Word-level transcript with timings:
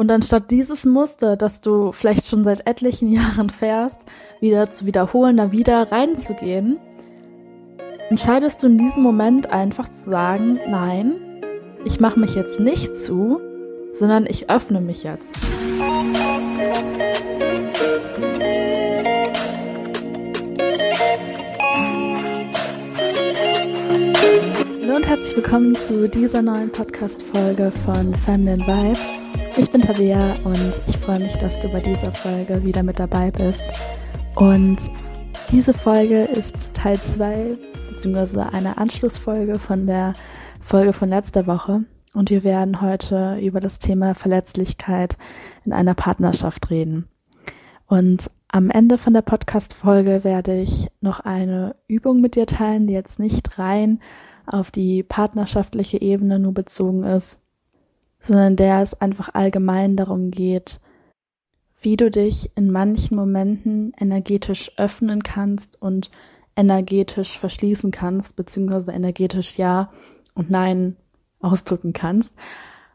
Und 0.00 0.12
anstatt 0.12 0.52
dieses 0.52 0.86
Muster, 0.86 1.36
das 1.36 1.60
du 1.60 1.90
vielleicht 1.90 2.26
schon 2.26 2.44
seit 2.44 2.68
etlichen 2.68 3.08
Jahren 3.12 3.50
fährst, 3.50 4.02
wieder 4.40 4.68
zu 4.68 4.86
wiederholen, 4.86 5.36
da 5.36 5.50
wieder 5.50 5.90
reinzugehen, 5.90 6.78
entscheidest 8.08 8.62
du 8.62 8.68
in 8.68 8.78
diesem 8.78 9.02
Moment 9.02 9.50
einfach 9.50 9.88
zu 9.88 10.08
sagen, 10.08 10.60
nein, 10.68 11.16
ich 11.84 11.98
mache 11.98 12.20
mich 12.20 12.36
jetzt 12.36 12.60
nicht 12.60 12.94
zu, 12.94 13.40
sondern 13.92 14.26
ich 14.26 14.48
öffne 14.48 14.80
mich 14.80 15.02
jetzt. 15.02 15.34
Hallo 24.80 24.94
und 24.94 25.08
herzlich 25.08 25.34
willkommen 25.34 25.74
zu 25.74 26.08
dieser 26.08 26.42
neuen 26.42 26.70
Podcast-Folge 26.70 27.72
von 27.84 28.14
Feminine 28.14 28.64
Vibe. 28.64 29.27
Ich 29.58 29.72
bin 29.72 29.80
Tabea 29.80 30.36
und 30.44 30.72
ich 30.86 30.96
freue 30.98 31.18
mich, 31.18 31.34
dass 31.38 31.58
du 31.58 31.68
bei 31.68 31.80
dieser 31.80 32.14
Folge 32.14 32.64
wieder 32.64 32.84
mit 32.84 33.00
dabei 33.00 33.32
bist. 33.32 33.64
Und 34.36 34.78
diese 35.50 35.74
Folge 35.74 36.22
ist 36.22 36.74
Teil 36.74 36.96
2 36.96 37.58
beziehungsweise 37.90 38.52
eine 38.52 38.78
Anschlussfolge 38.78 39.58
von 39.58 39.88
der 39.88 40.12
Folge 40.60 40.92
von 40.92 41.08
letzter 41.08 41.48
Woche. 41.48 41.82
Und 42.14 42.30
wir 42.30 42.44
werden 42.44 42.80
heute 42.80 43.38
über 43.42 43.58
das 43.58 43.80
Thema 43.80 44.14
Verletzlichkeit 44.14 45.18
in 45.64 45.72
einer 45.72 45.94
Partnerschaft 45.94 46.70
reden. 46.70 47.08
Und 47.88 48.30
am 48.46 48.70
Ende 48.70 48.96
von 48.96 49.12
der 49.12 49.22
Podcast-Folge 49.22 50.22
werde 50.22 50.60
ich 50.60 50.86
noch 51.00 51.18
eine 51.18 51.74
Übung 51.88 52.20
mit 52.20 52.36
dir 52.36 52.46
teilen, 52.46 52.86
die 52.86 52.94
jetzt 52.94 53.18
nicht 53.18 53.58
rein 53.58 53.98
auf 54.46 54.70
die 54.70 55.02
partnerschaftliche 55.02 56.00
Ebene 56.00 56.38
nur 56.38 56.54
bezogen 56.54 57.02
ist, 57.02 57.40
sondern 58.20 58.56
der 58.56 58.82
es 58.82 59.00
einfach 59.00 59.34
allgemein 59.34 59.96
darum 59.96 60.30
geht, 60.30 60.80
wie 61.80 61.96
du 61.96 62.10
dich 62.10 62.50
in 62.56 62.70
manchen 62.70 63.16
Momenten 63.16 63.92
energetisch 63.98 64.72
öffnen 64.76 65.22
kannst 65.22 65.80
und 65.80 66.10
energetisch 66.56 67.38
verschließen 67.38 67.92
kannst, 67.92 68.34
beziehungsweise 68.34 68.92
energetisch 68.92 69.58
Ja 69.58 69.92
und 70.34 70.50
Nein 70.50 70.96
ausdrücken 71.40 71.92
kannst. 71.92 72.34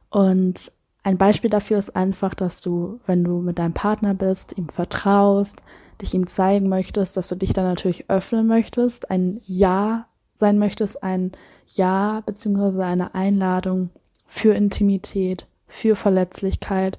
Und 0.10 0.72
ein 1.04 1.18
Beispiel 1.18 1.50
dafür 1.50 1.80
ist 1.80 1.96
einfach, 1.96 2.34
dass 2.34 2.62
du, 2.62 3.00
wenn 3.06 3.24
du 3.24 3.40
mit 3.40 3.60
deinem 3.60 3.74
Partner 3.74 4.14
bist, 4.14 4.58
ihm 4.58 4.68
vertraust, 4.68 5.64
dich 6.02 6.14
ihm 6.14 6.28
zeigen 6.28 6.68
möchtest, 6.68 7.16
dass 7.16 7.30
du 7.30 7.36
dich 7.36 7.54
dann 7.54 7.66
natürlich 7.66 8.10
öffnen 8.10 8.48
möchtest, 8.48 9.10
ein 9.10 9.40
Ja 9.46 10.08
sein 10.34 10.60
möchtest, 10.60 11.04
ein 11.04 11.32
Ja 11.68 12.22
beziehungsweise 12.26 12.84
eine 12.84 13.16
Einladung 13.16 13.90
für 14.34 14.56
Intimität, 14.56 15.46
für 15.68 15.96
Verletzlichkeit, 15.96 16.98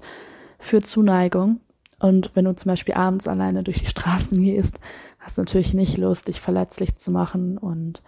für 0.57 0.81
Zuneigung. 0.81 1.59
Und 1.99 2.31
wenn 2.33 2.45
du 2.45 2.55
zum 2.55 2.69
Beispiel 2.69 2.93
abends 2.93 3.27
alleine 3.27 3.61
durch 3.61 3.79
die 3.79 3.89
Straßen 3.89 4.41
gehst, 4.41 4.79
hast 5.19 5.37
du 5.37 5.41
natürlich 5.41 5.73
nicht 5.73 5.97
Lust, 5.97 6.29
dich 6.29 6.39
verletzlich 6.39 6.95
zu 6.95 7.11
machen 7.11 7.57
und 7.57 8.01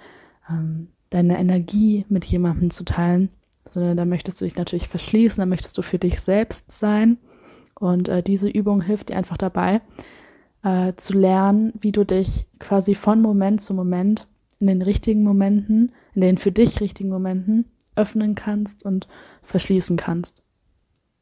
ähm, 0.49 0.87
deine 1.09 1.37
Energie 1.37 2.05
mit 2.07 2.23
jemandem 2.23 2.69
zu 2.69 2.85
teilen, 2.85 3.27
sondern 3.67 3.97
da 3.97 4.05
möchtest 4.05 4.39
du 4.39 4.45
dich 4.45 4.55
natürlich 4.55 4.87
verschließen, 4.87 5.41
da 5.41 5.45
möchtest 5.45 5.77
du 5.77 5.81
für 5.81 5.99
dich 5.99 6.21
selbst 6.21 6.71
sein. 6.71 7.17
Und 7.77 8.07
äh, 8.07 8.23
diese 8.23 8.47
Übung 8.47 8.81
hilft 8.81 9.09
dir 9.09 9.17
einfach 9.17 9.37
dabei, 9.37 9.81
äh, 10.63 10.93
zu 10.95 11.11
lernen, 11.11 11.73
wie 11.81 11.91
du 11.91 12.05
dich 12.05 12.45
quasi 12.59 12.95
von 12.95 13.21
Moment 13.21 13.59
zu 13.59 13.73
Moment 13.73 14.25
in 14.61 14.67
den 14.67 14.81
richtigen 14.81 15.23
Momenten, 15.23 15.91
in 16.15 16.21
den 16.21 16.37
für 16.37 16.53
dich 16.53 16.79
richtigen 16.79 17.09
Momenten 17.09 17.65
öffnen 17.97 18.35
kannst 18.35 18.83
und 18.85 19.07
verschließen 19.43 19.97
kannst. 19.97 20.43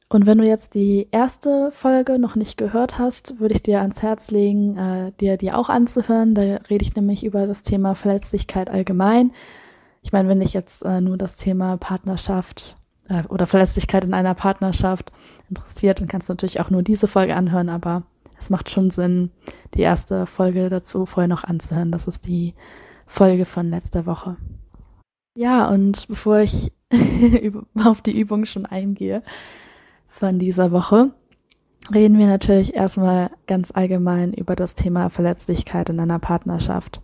Und 0.08 0.28
wenn 0.28 0.38
du 0.38 0.46
jetzt 0.46 0.76
die 0.76 1.08
erste 1.12 1.72
Folge 1.72 2.20
noch 2.20 2.36
nicht 2.36 2.58
gehört 2.58 3.00
hast, 3.00 3.40
würde 3.40 3.56
ich 3.56 3.64
dir 3.64 3.82
ans 3.82 4.04
Herz 4.04 4.30
legen, 4.30 4.78
äh, 4.78 5.12
dir 5.20 5.38
die 5.38 5.52
auch 5.52 5.70
anzuhören. 5.70 6.36
Da 6.36 6.42
rede 6.70 6.84
ich 6.86 6.96
nämlich 6.96 7.26
über 7.26 7.48
das 7.48 7.64
Thema 7.64 7.96
Verletzlichkeit 7.96 8.70
allgemein. 8.70 9.32
Ich 10.04 10.12
meine, 10.12 10.30
wenn 10.30 10.40
dich 10.40 10.54
jetzt 10.54 10.84
äh, 10.84 11.02
nur 11.02 11.18
das 11.18 11.38
Thema 11.38 11.78
Partnerschaft 11.78 12.76
äh, 13.10 13.24
oder 13.30 13.48
Verletzlichkeit 13.48 14.04
in 14.04 14.14
einer 14.14 14.36
Partnerschaft 14.36 15.12
interessiert, 15.50 16.00
dann 16.00 16.08
kannst 16.08 16.30
du 16.30 16.34
natürlich 16.34 16.60
auch 16.60 16.70
nur 16.70 16.84
diese 16.84 17.08
Folge 17.08 17.36
anhören, 17.36 17.70
aber 17.70 18.04
es 18.38 18.52
macht 18.52 18.70
schon 18.70 18.92
Sinn, 18.92 19.32
die 19.74 19.82
erste 19.82 20.28
Folge 20.28 20.70
dazu 20.70 21.08
vorher 21.08 21.28
noch 21.28 21.44
anzuhören. 21.44 21.92
Das 21.92 22.08
ist 22.08 22.28
die 22.28 22.54
Folge 23.08 23.46
von 23.46 23.72
letzter 23.72 24.06
Woche. 24.06 24.38
Ja, 25.36 25.70
und 25.70 26.08
bevor 26.08 26.40
ich 26.40 26.72
auf 27.84 28.02
die 28.02 28.18
Übung 28.18 28.46
schon 28.46 28.66
eingehe 28.66 29.22
von 30.08 30.40
dieser 30.40 30.72
Woche, 30.72 31.12
reden 31.94 32.18
wir 32.18 32.28
natürlich 32.28 32.74
erstmal 32.74 33.32
ganz 33.46 33.72
allgemein 33.72 34.34
über 34.34 34.56
das 34.56 34.76
Thema 34.76 35.10
Verletzlichkeit 35.10 35.90
in 35.90 36.00
einer 36.00 36.20
Partnerschaft. 36.20 37.02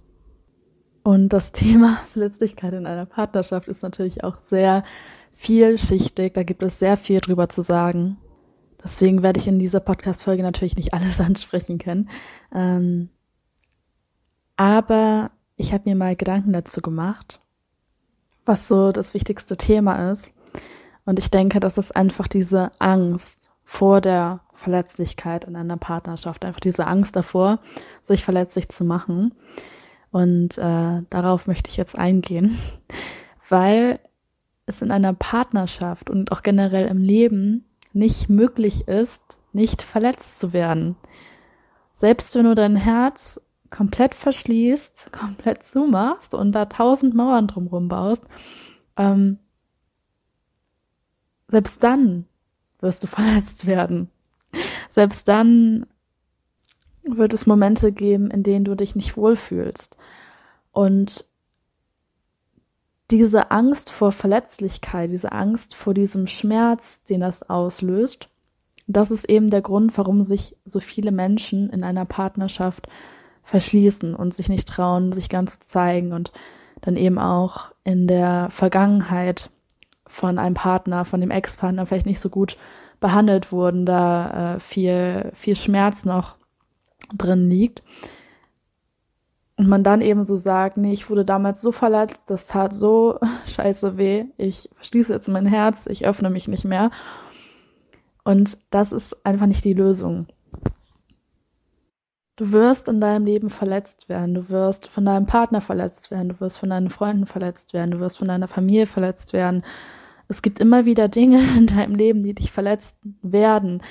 Und 1.04 1.30
das 1.30 1.52
Thema 1.52 1.98
Verletzlichkeit 2.12 2.74
in 2.74 2.86
einer 2.86 3.06
Partnerschaft 3.06 3.68
ist 3.68 3.84
natürlich 3.84 4.24
auch 4.24 4.42
sehr 4.42 4.84
vielschichtig. 5.34 6.34
Da 6.34 6.44
gibt 6.44 6.64
es 6.64 6.80
sehr 6.80 6.98
viel 6.98 7.20
drüber 7.20 7.50
zu 7.50 7.62
sagen. 7.62 8.18
Deswegen 8.84 9.22
werde 9.24 9.40
ich 9.40 9.48
in 9.48 9.60
dieser 9.60 9.80
Podcast-Folge 9.82 10.42
natürlich 10.42 10.78
nicht 10.78 10.94
alles 10.94 11.20
ansprechen 11.20 11.80
können. 11.80 12.10
Ähm, 12.54 13.10
aber 14.56 15.32
ich 15.58 15.74
habe 15.74 15.90
mir 15.90 15.96
mal 15.96 16.16
Gedanken 16.16 16.54
dazu 16.54 16.82
gemacht, 16.82 17.40
was 18.46 18.68
so 18.68 18.92
das 18.92 19.14
wichtigste 19.14 19.58
Thema 19.58 20.12
ist. 20.12 20.34
Und 21.06 21.20
ich 21.20 21.32
denke, 21.32 21.60
das 21.60 21.78
ist 21.78 21.96
einfach 21.96 22.28
diese 22.28 22.72
Angst 22.80 23.50
vor 23.64 24.02
der 24.02 24.42
Verletzlichkeit 24.54 25.46
in 25.46 25.56
einer 25.56 25.78
Partnerschaft, 25.78 26.46
einfach 26.46 26.60
diese 26.60 26.86
Angst 26.88 27.16
davor, 27.16 27.60
sich 28.02 28.24
verletzlich 28.24 28.70
zu 28.70 28.84
machen. 28.84 29.34
Und 30.12 30.58
äh, 30.58 31.02
darauf 31.10 31.48
möchte 31.48 31.70
ich 31.70 31.78
jetzt 31.78 31.98
eingehen, 31.98 32.58
weil 33.50 34.00
es 34.66 34.82
in 34.82 34.92
einer 34.92 35.14
Partnerschaft 35.14 36.10
und 36.10 36.32
auch 36.32 36.44
generell 36.44 36.88
im 36.88 37.02
Leben 37.02 37.66
nicht 37.94 38.30
möglich 38.30 38.88
ist, 38.88 39.22
nicht 39.54 39.82
verletzt 39.82 40.40
zu 40.40 40.54
werden. 40.54 40.96
Selbst 41.94 42.36
wenn 42.36 42.46
du 42.46 42.56
dein 42.56 42.76
Herz 42.76 43.42
komplett 43.72 44.14
verschließt, 44.14 45.12
komplett 45.20 45.64
zumachst 45.64 46.36
und 46.36 46.54
da 46.54 46.66
tausend 46.66 47.16
Mauern 47.16 47.48
drumherum 47.48 47.88
baust, 47.88 48.24
ähm, 48.98 49.40
selbst 51.48 51.84
dann 51.84 52.26
wirst 52.80 53.04
du 53.04 53.08
verletzt 53.08 53.66
werden. 53.66 54.10
Selbst 54.92 55.28
dann 55.28 55.88
wird 57.04 57.34
es 57.34 57.48
Momente 57.48 57.92
geben, 57.92 58.30
in 58.30 58.44
denen 58.44 58.66
du 58.66 58.76
dich 58.76 58.96
nicht 58.96 59.18
wohlfühlst. 59.18 59.98
Und 60.72 61.26
diese 63.10 63.52
Angst 63.52 63.90
vor 63.90 64.12
Verletzlichkeit, 64.12 65.10
diese 65.10 65.32
Angst 65.32 65.76
vor 65.76 65.94
diesem 65.94 66.28
Schmerz, 66.28 67.04
den 67.04 67.22
das 67.22 67.50
auslöst, 67.50 68.30
das 68.88 69.12
ist 69.12 69.30
eben 69.30 69.50
der 69.50 69.62
Grund, 69.62 69.98
warum 69.98 70.24
sich 70.24 70.56
so 70.66 70.80
viele 70.80 71.12
Menschen 71.12 71.70
in 71.70 71.84
einer 71.84 72.06
Partnerschaft 72.06 72.88
verschließen 73.52 74.16
und 74.16 74.34
sich 74.34 74.48
nicht 74.48 74.68
trauen, 74.68 75.12
sich 75.12 75.28
ganz 75.28 75.60
zu 75.60 75.68
zeigen 75.68 76.14
und 76.14 76.32
dann 76.80 76.96
eben 76.96 77.20
auch 77.20 77.74
in 77.84 78.08
der 78.08 78.48
Vergangenheit 78.50 79.50
von 80.08 80.40
einem 80.40 80.56
Partner, 80.56 81.04
von 81.04 81.20
dem 81.20 81.32
Ex-Partner 81.32 81.86
vielleicht 81.86 82.06
nicht 82.06 82.22
so 82.22 82.30
gut 82.30 82.58
behandelt 83.02 83.52
wurden, 83.52 83.86
da 83.86 84.56
äh, 84.56 84.60
viel, 84.62 85.32
viel 85.34 85.58
Schmerz 85.58 86.06
noch 86.06 86.38
drin 87.14 87.50
liegt. 87.50 87.84
Und 89.58 89.68
man 89.68 89.84
dann 89.84 90.02
eben 90.02 90.24
so 90.24 90.38
sagt, 90.38 90.78
nee, 90.78 90.94
ich 90.94 91.10
wurde 91.10 91.26
damals 91.26 91.62
so 91.62 91.74
verletzt, 91.74 92.22
das 92.28 92.48
tat 92.48 92.74
so 92.74 93.20
scheiße 93.48 93.98
weh, 93.98 94.26
ich 94.38 94.70
verschließe 94.76 95.14
jetzt 95.14 95.28
mein 95.28 95.46
Herz, 95.46 95.88
ich 95.88 96.06
öffne 96.06 96.30
mich 96.30 96.48
nicht 96.48 96.64
mehr. 96.64 96.90
Und 98.24 98.58
das 98.70 98.94
ist 98.94 99.26
einfach 99.26 99.48
nicht 99.48 99.66
die 99.66 99.74
Lösung. 99.74 100.28
Du 102.36 102.52
wirst 102.52 102.88
in 102.88 103.02
deinem 103.02 103.26
Leben 103.26 103.50
verletzt 103.50 104.10
werden, 104.10 104.34
du 104.34 104.50
wirst 104.50 104.88
von 104.88 105.06
deinem 105.06 105.26
Partner 105.26 105.62
verletzt 105.62 106.12
werden, 106.12 106.30
du 106.30 106.40
wirst 106.40 106.60
von 106.60 106.70
deinen 106.70 106.90
Freunden 106.90 107.26
verletzt 107.26 107.74
werden, 107.74 107.92
du 107.92 108.00
wirst 108.00 108.18
von 108.18 108.28
deiner 108.28 108.48
Familie 108.48 108.88
verletzt 108.88 109.34
werden. 109.34 109.64
Es 110.28 110.42
gibt 110.42 110.60
immer 110.60 110.86
wieder 110.86 111.08
Dinge 111.08 111.40
in 111.58 111.68
deinem 111.68 111.96
Leben, 111.96 112.24
die 112.24 112.34
dich 112.34 112.52
verletzen 112.52 113.20
werden 113.22 113.82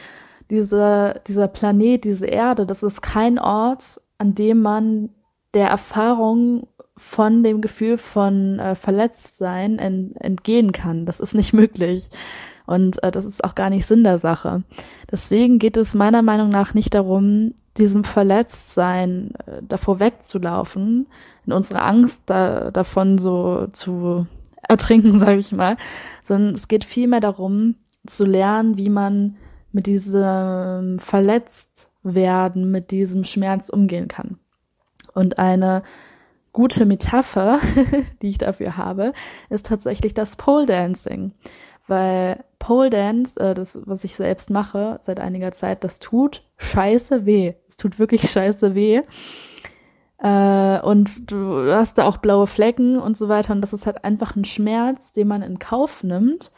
diese, 0.50 1.20
dieser 1.26 1.48
Planet, 1.48 2.04
diese 2.04 2.26
Erde, 2.26 2.66
das 2.66 2.82
ist 2.82 3.02
kein 3.02 3.38
Ort, 3.38 4.00
an 4.18 4.34
dem 4.34 4.60
man 4.60 5.10
der 5.54 5.68
Erfahrung 5.68 6.66
von 6.96 7.42
dem 7.42 7.60
Gefühl 7.60 7.96
von 7.96 8.58
äh, 8.58 8.74
Verletztsein 8.74 9.78
ent, 9.78 10.20
entgehen 10.20 10.72
kann. 10.72 11.06
Das 11.06 11.20
ist 11.20 11.34
nicht 11.34 11.52
möglich. 11.54 12.10
Und 12.66 13.02
äh, 13.02 13.10
das 13.10 13.24
ist 13.24 13.42
auch 13.42 13.54
gar 13.54 13.70
nicht 13.70 13.86
Sinn 13.86 14.04
der 14.04 14.18
Sache. 14.18 14.64
Deswegen 15.10 15.58
geht 15.58 15.76
es 15.76 15.94
meiner 15.94 16.22
Meinung 16.22 16.50
nach 16.50 16.74
nicht 16.74 16.94
darum, 16.94 17.54
diesem 17.80 18.04
Verletztsein 18.04 19.32
äh, 19.46 19.62
davor 19.62 20.00
wegzulaufen, 20.00 21.08
in 21.46 21.52
unsere 21.52 21.82
Angst 21.82 22.24
da, 22.26 22.70
davon 22.70 23.18
so 23.18 23.66
zu 23.72 24.26
ertrinken, 24.68 25.18
sage 25.18 25.38
ich 25.38 25.52
mal, 25.52 25.76
sondern 26.22 26.54
es 26.54 26.68
geht 26.68 26.84
vielmehr 26.84 27.20
darum, 27.20 27.76
zu 28.06 28.24
lernen, 28.24 28.76
wie 28.76 28.88
man 28.88 29.36
mit 29.72 29.86
diesem 29.86 30.98
Verletztwerden, 30.98 32.70
mit 32.70 32.90
diesem 32.90 33.24
Schmerz 33.24 33.68
umgehen 33.68 34.08
kann. 34.08 34.38
Und 35.12 35.38
eine 35.38 35.82
gute 36.52 36.86
Metapher, 36.86 37.60
die 38.22 38.28
ich 38.28 38.38
dafür 38.38 38.76
habe, 38.76 39.12
ist 39.48 39.66
tatsächlich 39.66 40.14
das 40.14 40.36
Pole 40.36 40.66
Dancing. 40.66 41.32
Weil 41.90 42.44
Pole 42.60 42.88
Dance, 42.88 43.40
äh, 43.40 43.52
das, 43.52 43.80
was 43.84 44.04
ich 44.04 44.14
selbst 44.14 44.48
mache 44.48 44.96
seit 45.00 45.18
einiger 45.18 45.50
Zeit, 45.50 45.82
das 45.82 45.98
tut 45.98 46.44
scheiße 46.56 47.26
weh. 47.26 47.54
Es 47.66 47.76
tut 47.76 47.98
wirklich 47.98 48.22
scheiße 48.30 48.76
weh. 48.76 49.02
Äh, 50.18 50.80
und 50.82 51.32
du 51.32 51.72
hast 51.72 51.98
da 51.98 52.06
auch 52.06 52.18
blaue 52.18 52.46
Flecken 52.46 53.00
und 53.00 53.16
so 53.16 53.28
weiter. 53.28 53.52
Und 53.52 53.60
das 53.60 53.72
ist 53.72 53.86
halt 53.86 54.04
einfach 54.04 54.36
ein 54.36 54.44
Schmerz, 54.44 55.10
den 55.10 55.26
man 55.26 55.42
in 55.42 55.58
Kauf 55.58 56.04
nimmt, 56.04 56.52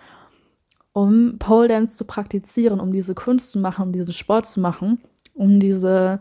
um 0.92 1.38
Pole 1.38 1.68
Dance 1.68 1.96
zu 1.96 2.04
praktizieren, 2.04 2.78
um 2.78 2.92
diese 2.92 3.14
Kunst 3.14 3.52
zu 3.52 3.58
machen, 3.58 3.86
um 3.86 3.92
diesen 3.92 4.12
Sport 4.12 4.46
zu 4.46 4.60
machen, 4.60 5.00
um 5.32 5.60
diese, 5.60 6.20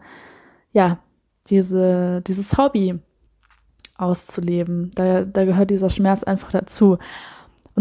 ja, 0.71 0.99
diese, 1.47 2.21
dieses 2.21 2.57
Hobby 2.57 2.97
auszuleben. 3.97 4.91
Da, 4.95 5.25
da 5.25 5.43
gehört 5.43 5.69
dieser 5.69 5.89
Schmerz 5.89 6.23
einfach 6.23 6.51
dazu. 6.51 6.97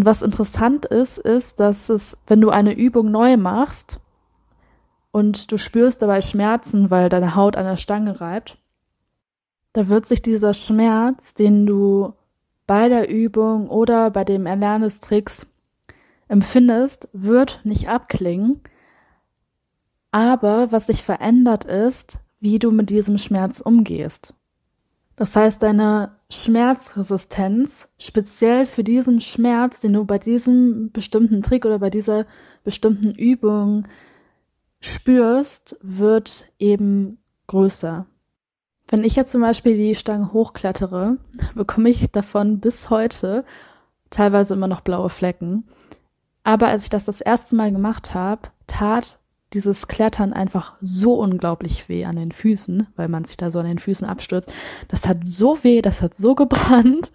Und 0.00 0.06
was 0.06 0.23
interessant 0.23 0.87
ist, 0.87 1.19
ist, 1.19 1.61
dass 1.61 1.91
es, 1.91 2.17
wenn 2.26 2.41
du 2.41 2.49
eine 2.49 2.73
Übung 2.73 3.11
neu 3.11 3.37
machst 3.37 4.00
und 5.11 5.52
du 5.52 5.58
spürst 5.58 6.00
dabei 6.00 6.23
Schmerzen, 6.23 6.91
weil 6.91 7.11
deine 7.11 7.35
Haut 7.37 7.55
an 7.55 7.67
der 7.67 7.76
Stange 7.76 8.19
reibt, 8.19 8.56
da 9.75 9.88
wird 9.88 10.06
sich 10.06 10.23
dieser 10.23 10.55
Schmerz, 10.55 11.35
den 11.35 11.67
du 11.67 12.14
bei 12.67 12.88
der 12.88 13.11
Übung 13.11 13.69
oder 13.69 14.11
bei 14.11 14.25
dem 14.25 14.47
Erlernen 14.47 14.85
des 14.85 15.00
Tricks 15.00 15.47
empfindest, 16.29 17.11
wird 17.12 17.61
nicht 17.64 17.91
abklingen. 17.91 18.62
Aber 20.12 20.73
was 20.73 20.87
sich 20.87 21.02
verändert 21.02 21.67
ist, 21.67 22.20
wie 22.38 22.58
du 22.58 22.70
mit 22.70 22.88
diesem 22.88 23.19
Schmerz 23.19 23.61
umgehst. 23.61 24.32
Das 25.17 25.37
heißt, 25.37 25.62
deine 25.62 26.19
Schmerzresistenz, 26.30 27.88
speziell 27.98 28.64
für 28.64 28.84
diesen 28.84 29.20
Schmerz, 29.20 29.80
den 29.80 29.92
du 29.92 30.04
bei 30.04 30.18
diesem 30.18 30.90
bestimmten 30.92 31.42
Trick 31.42 31.66
oder 31.66 31.80
bei 31.80 31.90
dieser 31.90 32.24
bestimmten 32.62 33.14
Übung 33.14 33.88
spürst, 34.80 35.76
wird 35.82 36.46
eben 36.58 37.18
größer. 37.48 38.06
Wenn 38.88 39.04
ich 39.04 39.14
jetzt 39.16 39.32
zum 39.32 39.40
Beispiel 39.40 39.76
die 39.76 39.94
Stange 39.94 40.32
hochklettere, 40.32 41.18
bekomme 41.54 41.90
ich 41.90 42.10
davon 42.10 42.60
bis 42.60 42.90
heute 42.90 43.44
teilweise 44.10 44.54
immer 44.54 44.68
noch 44.68 44.80
blaue 44.80 45.10
Flecken. 45.10 45.68
Aber 46.42 46.68
als 46.68 46.84
ich 46.84 46.90
das 46.90 47.04
das 47.04 47.20
erste 47.20 47.54
Mal 47.54 47.70
gemacht 47.70 48.14
habe, 48.14 48.48
tat 48.66 49.19
dieses 49.52 49.88
Klettern 49.88 50.32
einfach 50.32 50.75
so 50.81 51.14
unglaublich 51.14 51.88
weh 51.88 52.05
an 52.05 52.17
den 52.17 52.32
Füßen, 52.32 52.87
weil 52.97 53.08
man 53.08 53.25
sich 53.25 53.37
da 53.37 53.50
so 53.50 53.58
an 53.58 53.67
den 53.67 53.79
Füßen 53.79 54.06
abstürzt. 54.06 54.52
Das 54.88 55.08
hat 55.08 55.19
so 55.25 55.58
weh, 55.62 55.82
das 55.82 56.02
hat 56.02 56.14
so 56.14 56.35
gebrannt. 56.35 57.11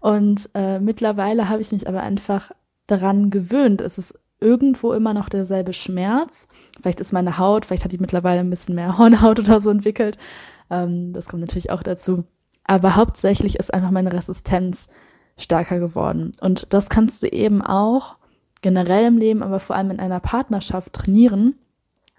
Und 0.00 0.48
äh, 0.54 0.78
mittlerweile 0.78 1.48
habe 1.48 1.60
ich 1.60 1.72
mich 1.72 1.88
aber 1.88 2.00
einfach 2.00 2.50
daran 2.86 3.30
gewöhnt. 3.30 3.80
Es 3.80 3.98
ist 3.98 4.18
irgendwo 4.40 4.92
immer 4.92 5.14
noch 5.14 5.28
derselbe 5.28 5.72
Schmerz. 5.72 6.48
Vielleicht 6.80 7.00
ist 7.00 7.12
meine 7.12 7.38
Haut, 7.38 7.66
vielleicht 7.66 7.84
hat 7.84 7.92
die 7.92 7.98
mittlerweile 7.98 8.40
ein 8.40 8.50
bisschen 8.50 8.74
mehr 8.74 8.98
Hornhaut 8.98 9.38
oder 9.38 9.60
so 9.60 9.70
entwickelt. 9.70 10.16
Ähm, 10.70 11.12
das 11.12 11.28
kommt 11.28 11.42
natürlich 11.42 11.70
auch 11.70 11.82
dazu. 11.82 12.24
Aber 12.64 12.96
hauptsächlich 12.96 13.56
ist 13.56 13.72
einfach 13.72 13.90
meine 13.90 14.12
Resistenz 14.12 14.88
stärker 15.36 15.78
geworden. 15.78 16.32
Und 16.40 16.66
das 16.70 16.88
kannst 16.88 17.22
du 17.22 17.28
eben 17.28 17.62
auch 17.62 18.16
generell 18.62 19.06
im 19.06 19.18
Leben, 19.18 19.42
aber 19.42 19.60
vor 19.60 19.76
allem 19.76 19.90
in 19.90 20.00
einer 20.00 20.20
Partnerschaft 20.20 20.92
trainieren, 20.92 21.54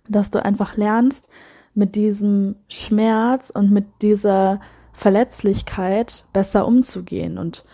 dass 0.09 0.31
du 0.31 0.43
einfach 0.43 0.77
lernst, 0.77 1.29
mit 1.73 1.95
diesem 1.95 2.55
Schmerz 2.67 3.51
und 3.51 3.71
mit 3.71 3.85
dieser 4.01 4.59
Verletzlichkeit 4.93 6.25
besser 6.33 6.67
umzugehen 6.67 7.37
und 7.37 7.65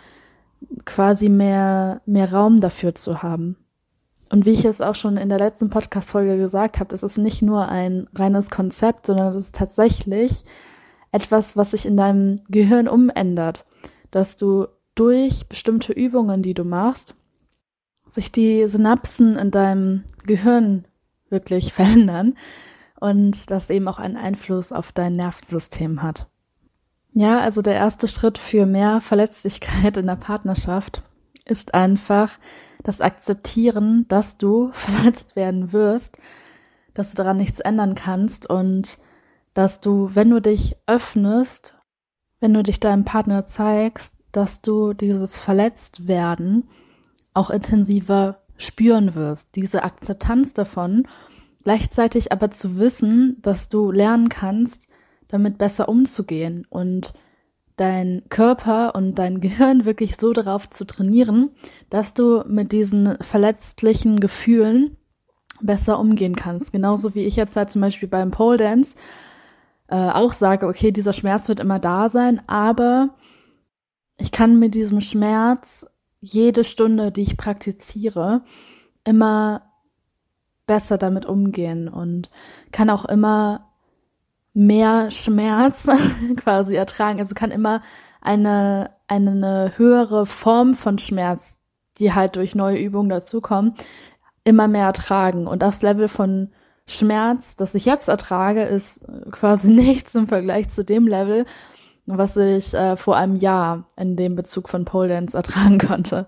quasi 0.86 1.30
mehr, 1.30 2.02
mehr 2.06 2.34
Raum 2.34 2.60
dafür 2.60 2.96
zu 2.96 3.24
haben. 3.24 3.56
Und 4.30 4.46
wie 4.46 4.52
ich 4.52 4.66
es 4.66 4.82
auch 4.82 4.96
schon 4.96 5.16
in 5.16 5.30
der 5.30 5.38
letzten 5.38 5.70
Podcast-Folge 5.70 6.38
gesagt 6.38 6.80
habe, 6.80 6.90
das 6.90 7.04
ist 7.04 7.18
nicht 7.18 7.42
nur 7.42 7.68
ein 7.68 8.08
reines 8.16 8.50
Konzept, 8.50 9.06
sondern 9.06 9.32
das 9.32 9.46
ist 9.46 9.56
tatsächlich 9.56 10.44
etwas, 11.12 11.56
was 11.56 11.72
sich 11.72 11.86
in 11.86 11.96
deinem 11.96 12.42
Gehirn 12.50 12.88
umändert, 12.88 13.66
dass 14.12 14.36
du 14.36 14.68
durch 14.96 15.48
bestimmte 15.48 15.94
Übungen, 15.94 16.42
die 16.42 16.54
du 16.54 16.64
machst, 16.64 17.16
sich 18.06 18.32
die 18.32 18.68
Synapsen 18.68 19.38
in 19.38 19.52
deinem 19.52 20.04
Gehirn 20.26 20.86
wirklich 21.34 21.74
verändern 21.74 22.36
und 23.02 23.52
das 23.52 23.70
eben 23.70 23.90
auch 23.90 24.00
einen 24.00 24.16
Einfluss 24.16 24.72
auf 24.72 24.94
dein 24.94 25.12
Nervensystem 25.12 26.02
hat. 26.02 26.28
Ja, 27.12 27.42
also 27.42 27.62
der 27.62 27.76
erste 27.76 28.08
Schritt 28.08 28.38
für 28.38 28.66
mehr 28.66 29.02
Verletzlichkeit 29.02 29.98
in 29.98 30.08
der 30.08 30.16
Partnerschaft 30.16 31.04
ist 31.46 31.74
einfach 31.74 32.40
das 32.84 33.02
Akzeptieren, 33.02 34.06
dass 34.08 34.38
du 34.38 34.70
verletzt 34.74 35.36
werden 35.36 35.74
wirst, 35.74 36.18
dass 36.94 37.10
du 37.12 37.18
daran 37.18 37.38
nichts 37.38 37.60
ändern 37.60 37.96
kannst 37.96 38.50
und 38.50 38.98
dass 39.54 39.80
du, 39.80 40.10
wenn 40.14 40.30
du 40.30 40.42
dich 40.42 40.78
öffnest, 40.88 41.76
wenn 42.40 42.54
du 42.54 42.64
dich 42.64 42.80
deinem 42.80 43.06
Partner 43.06 43.46
zeigst, 43.46 44.16
dass 44.32 44.62
du 44.62 44.94
dieses 44.94 45.38
Verletztwerden 45.38 46.68
auch 47.34 47.50
intensiver 47.50 48.43
spüren 48.58 49.16
wirst, 49.16 49.56
diese 49.56 49.84
Akzeptanz 49.84 50.54
davon, 50.54 51.08
gleichzeitig 51.64 52.32
aber 52.32 52.52
zu 52.52 52.78
wissen, 52.78 53.38
dass 53.42 53.70
du 53.70 53.92
lernen 53.92 54.30
kannst, 54.30 54.90
damit 55.28 55.58
besser 55.58 55.90
umzugehen 55.90 56.66
und 56.70 57.14
dein 57.76 58.24
Körper 58.30 58.96
und 58.96 59.16
dein 59.16 59.42
Gehirn 59.42 59.86
wirklich 59.86 60.18
so 60.18 60.34
darauf 60.34 60.70
zu 60.70 60.86
trainieren, 60.86 61.50
dass 61.90 62.14
du 62.14 62.44
mit 62.48 62.72
diesen 62.72 63.18
verletzlichen 63.22 64.20
Gefühlen 64.20 64.98
besser 65.62 66.00
umgehen 66.00 66.36
kannst. 66.36 66.72
Genauso 66.72 67.16
wie 67.16 67.26
ich 67.26 67.36
jetzt 67.36 67.56
halt 67.56 67.72
zum 67.72 67.82
Beispiel 67.82 68.10
beim 68.10 68.32
Pole 68.32 68.58
Dance 68.58 68.96
äh, 69.88 69.96
auch 69.96 70.34
sage, 70.34 70.68
okay, 70.68 70.92
dieser 70.92 71.14
Schmerz 71.14 71.48
wird 71.48 71.60
immer 71.60 71.80
da 71.80 72.10
sein, 72.10 72.42
aber 72.48 73.16
ich 74.18 74.32
kann 74.32 74.60
mit 74.60 74.76
diesem 74.76 75.02
Schmerz 75.02 75.88
jede 76.24 76.64
Stunde, 76.64 77.12
die 77.12 77.22
ich 77.22 77.36
praktiziere, 77.36 78.44
immer 79.04 79.64
besser 80.66 80.98
damit 80.98 81.25
umgehen 81.25 81.90
und 81.90 82.30
kann 82.72 82.90
auch 82.90 83.04
immer 83.04 83.74
mehr 84.53 85.12
Schmerz 85.12 85.88
quasi 86.38 86.75
ertragen. 86.75 87.20
Also 87.20 87.36
kann 87.36 87.51
immer 87.51 87.82
eine, 88.22 88.92
eine 89.08 89.74
höhere 89.75 90.25
Form 90.25 90.75
von 90.75 90.98
Schmerz, 90.98 91.60
die 92.00 92.13
halt 92.13 92.38
durch 92.38 92.56
neue 92.56 92.80
Übungen 92.80 93.10
dazukommen, 93.10 93.74
immer 94.46 94.70
mehr 94.70 94.86
ertragen. 94.86 95.46
Und 95.46 95.62
das 95.62 95.82
Level 95.82 96.08
von 96.08 96.51
Schmerz, 96.88 97.58
das 97.58 97.75
ich 97.75 97.84
jetzt 97.84 98.08
ertrage, 98.08 98.63
ist 98.63 99.06
quasi 99.32 99.72
nichts 99.74 100.15
im 100.15 100.30
Vergleich 100.30 100.70
zu 100.70 100.86
dem 100.86 101.06
Level, 101.06 101.46
was 102.05 102.38
ich 102.38 102.74
äh, 102.74 102.98
vor 102.98 103.15
einem 103.15 103.36
Jahr 103.36 103.88
in 103.95 104.15
dem 104.15 104.36
Bezug 104.36 104.69
von 104.69 104.86
Pole 104.86 105.10
Dance 105.10 105.36
ertragen 105.38 105.79
konnte. 105.79 106.27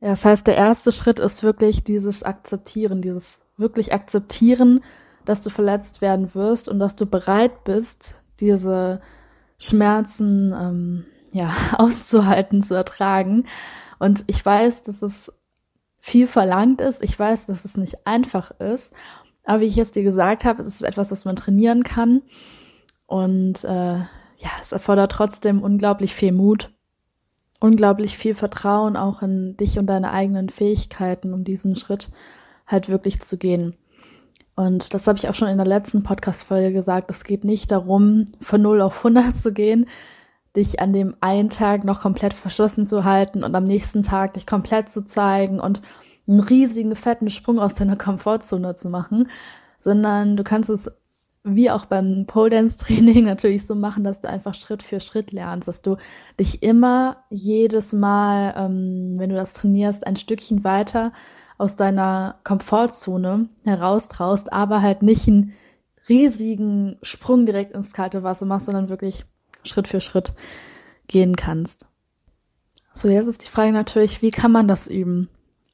Ja, 0.00 0.10
das 0.10 0.24
heißt, 0.24 0.46
der 0.46 0.56
erste 0.56 0.92
Schritt 0.92 1.18
ist 1.18 1.42
wirklich 1.42 1.82
dieses 1.82 2.22
Akzeptieren, 2.22 3.02
dieses 3.02 3.40
wirklich 3.56 3.92
Akzeptieren, 3.92 4.82
dass 5.24 5.42
du 5.42 5.50
verletzt 5.50 6.02
werden 6.02 6.34
wirst 6.34 6.68
und 6.68 6.78
dass 6.78 6.96
du 6.96 7.06
bereit 7.06 7.64
bist, 7.64 8.20
diese 8.40 9.00
Schmerzen 9.58 10.52
ähm, 10.52 11.06
ja 11.32 11.54
auszuhalten, 11.78 12.62
zu 12.62 12.74
ertragen. 12.74 13.46
Und 13.98 14.24
ich 14.26 14.44
weiß, 14.44 14.82
dass 14.82 15.02
es 15.02 15.32
viel 15.98 16.26
verlangt 16.26 16.82
ist. 16.82 17.02
Ich 17.02 17.18
weiß, 17.18 17.46
dass 17.46 17.64
es 17.64 17.78
nicht 17.78 18.06
einfach 18.06 18.50
ist. 18.60 18.92
Aber 19.44 19.60
wie 19.60 19.66
ich 19.66 19.76
jetzt 19.76 19.96
dir 19.96 20.02
gesagt 20.02 20.44
habe, 20.44 20.60
es 20.60 20.66
ist 20.66 20.82
etwas, 20.82 21.10
was 21.10 21.24
man 21.24 21.36
trainieren 21.36 21.82
kann. 21.82 22.22
Und 23.06 23.64
äh, 23.64 24.00
ja, 24.38 24.50
es 24.60 24.72
erfordert 24.72 25.12
trotzdem 25.12 25.62
unglaublich 25.62 26.14
viel 26.14 26.32
Mut, 26.32 26.70
unglaublich 27.60 28.18
viel 28.18 28.34
Vertrauen 28.34 28.96
auch 28.96 29.22
in 29.22 29.56
dich 29.56 29.78
und 29.78 29.86
deine 29.86 30.10
eigenen 30.12 30.48
Fähigkeiten, 30.48 31.32
um 31.32 31.44
diesen 31.44 31.76
Schritt 31.76 32.10
halt 32.66 32.88
wirklich 32.88 33.20
zu 33.20 33.38
gehen. 33.38 33.76
Und 34.56 34.94
das 34.94 35.06
habe 35.06 35.18
ich 35.18 35.28
auch 35.28 35.34
schon 35.34 35.48
in 35.48 35.58
der 35.58 35.66
letzten 35.66 36.02
Podcast-Folge 36.02 36.72
gesagt. 36.72 37.10
Es 37.10 37.24
geht 37.24 37.44
nicht 37.44 37.70
darum, 37.70 38.24
von 38.40 38.62
0 38.62 38.82
auf 38.82 38.98
100 38.98 39.36
zu 39.36 39.52
gehen, 39.52 39.86
dich 40.54 40.80
an 40.80 40.92
dem 40.92 41.16
einen 41.20 41.50
Tag 41.50 41.84
noch 41.84 42.00
komplett 42.00 42.34
verschlossen 42.34 42.84
zu 42.84 43.04
halten 43.04 43.42
und 43.42 43.54
am 43.56 43.64
nächsten 43.64 44.02
Tag 44.02 44.34
dich 44.34 44.46
komplett 44.46 44.88
zu 44.88 45.04
zeigen 45.04 45.58
und 45.58 45.82
einen 46.28 46.40
riesigen, 46.40 46.94
fetten 46.94 47.30
Sprung 47.30 47.58
aus 47.58 47.74
deiner 47.74 47.96
Komfortzone 47.96 48.76
zu 48.76 48.88
machen, 48.88 49.28
sondern 49.78 50.36
du 50.36 50.44
kannst 50.44 50.70
es 50.70 50.90
wie 51.44 51.70
auch 51.70 51.84
beim 51.84 52.24
Pole 52.26 52.50
Dance 52.50 52.78
Training 52.78 53.24
natürlich 53.26 53.66
so 53.66 53.74
machen, 53.74 54.02
dass 54.02 54.20
du 54.20 54.28
einfach 54.28 54.54
Schritt 54.54 54.82
für 54.82 55.00
Schritt 55.00 55.30
lernst, 55.30 55.68
dass 55.68 55.82
du 55.82 55.96
dich 56.40 56.62
immer 56.62 57.24
jedes 57.30 57.92
Mal, 57.92 58.54
ähm, 58.56 59.14
wenn 59.18 59.30
du 59.30 59.36
das 59.36 59.52
trainierst, 59.52 60.06
ein 60.06 60.16
Stückchen 60.16 60.64
weiter 60.64 61.12
aus 61.58 61.76
deiner 61.76 62.40
Komfortzone 62.44 63.48
heraustraust, 63.64 64.52
aber 64.52 64.82
halt 64.82 65.02
nicht 65.02 65.28
einen 65.28 65.52
riesigen 66.08 66.98
Sprung 67.02 67.46
direkt 67.46 67.72
ins 67.74 67.92
kalte 67.92 68.22
Wasser 68.22 68.46
machst, 68.46 68.66
sondern 68.66 68.88
wirklich 68.88 69.24
Schritt 69.62 69.88
für 69.88 70.00
Schritt 70.00 70.32
gehen 71.06 71.36
kannst. 71.36 71.86
So, 72.92 73.08
jetzt 73.08 73.26
ist 73.28 73.44
die 73.44 73.50
Frage 73.50 73.72
natürlich, 73.72 74.22
wie 74.22 74.30
kann 74.30 74.52
man 74.52 74.68
das 74.68 74.88
üben? 74.88 75.28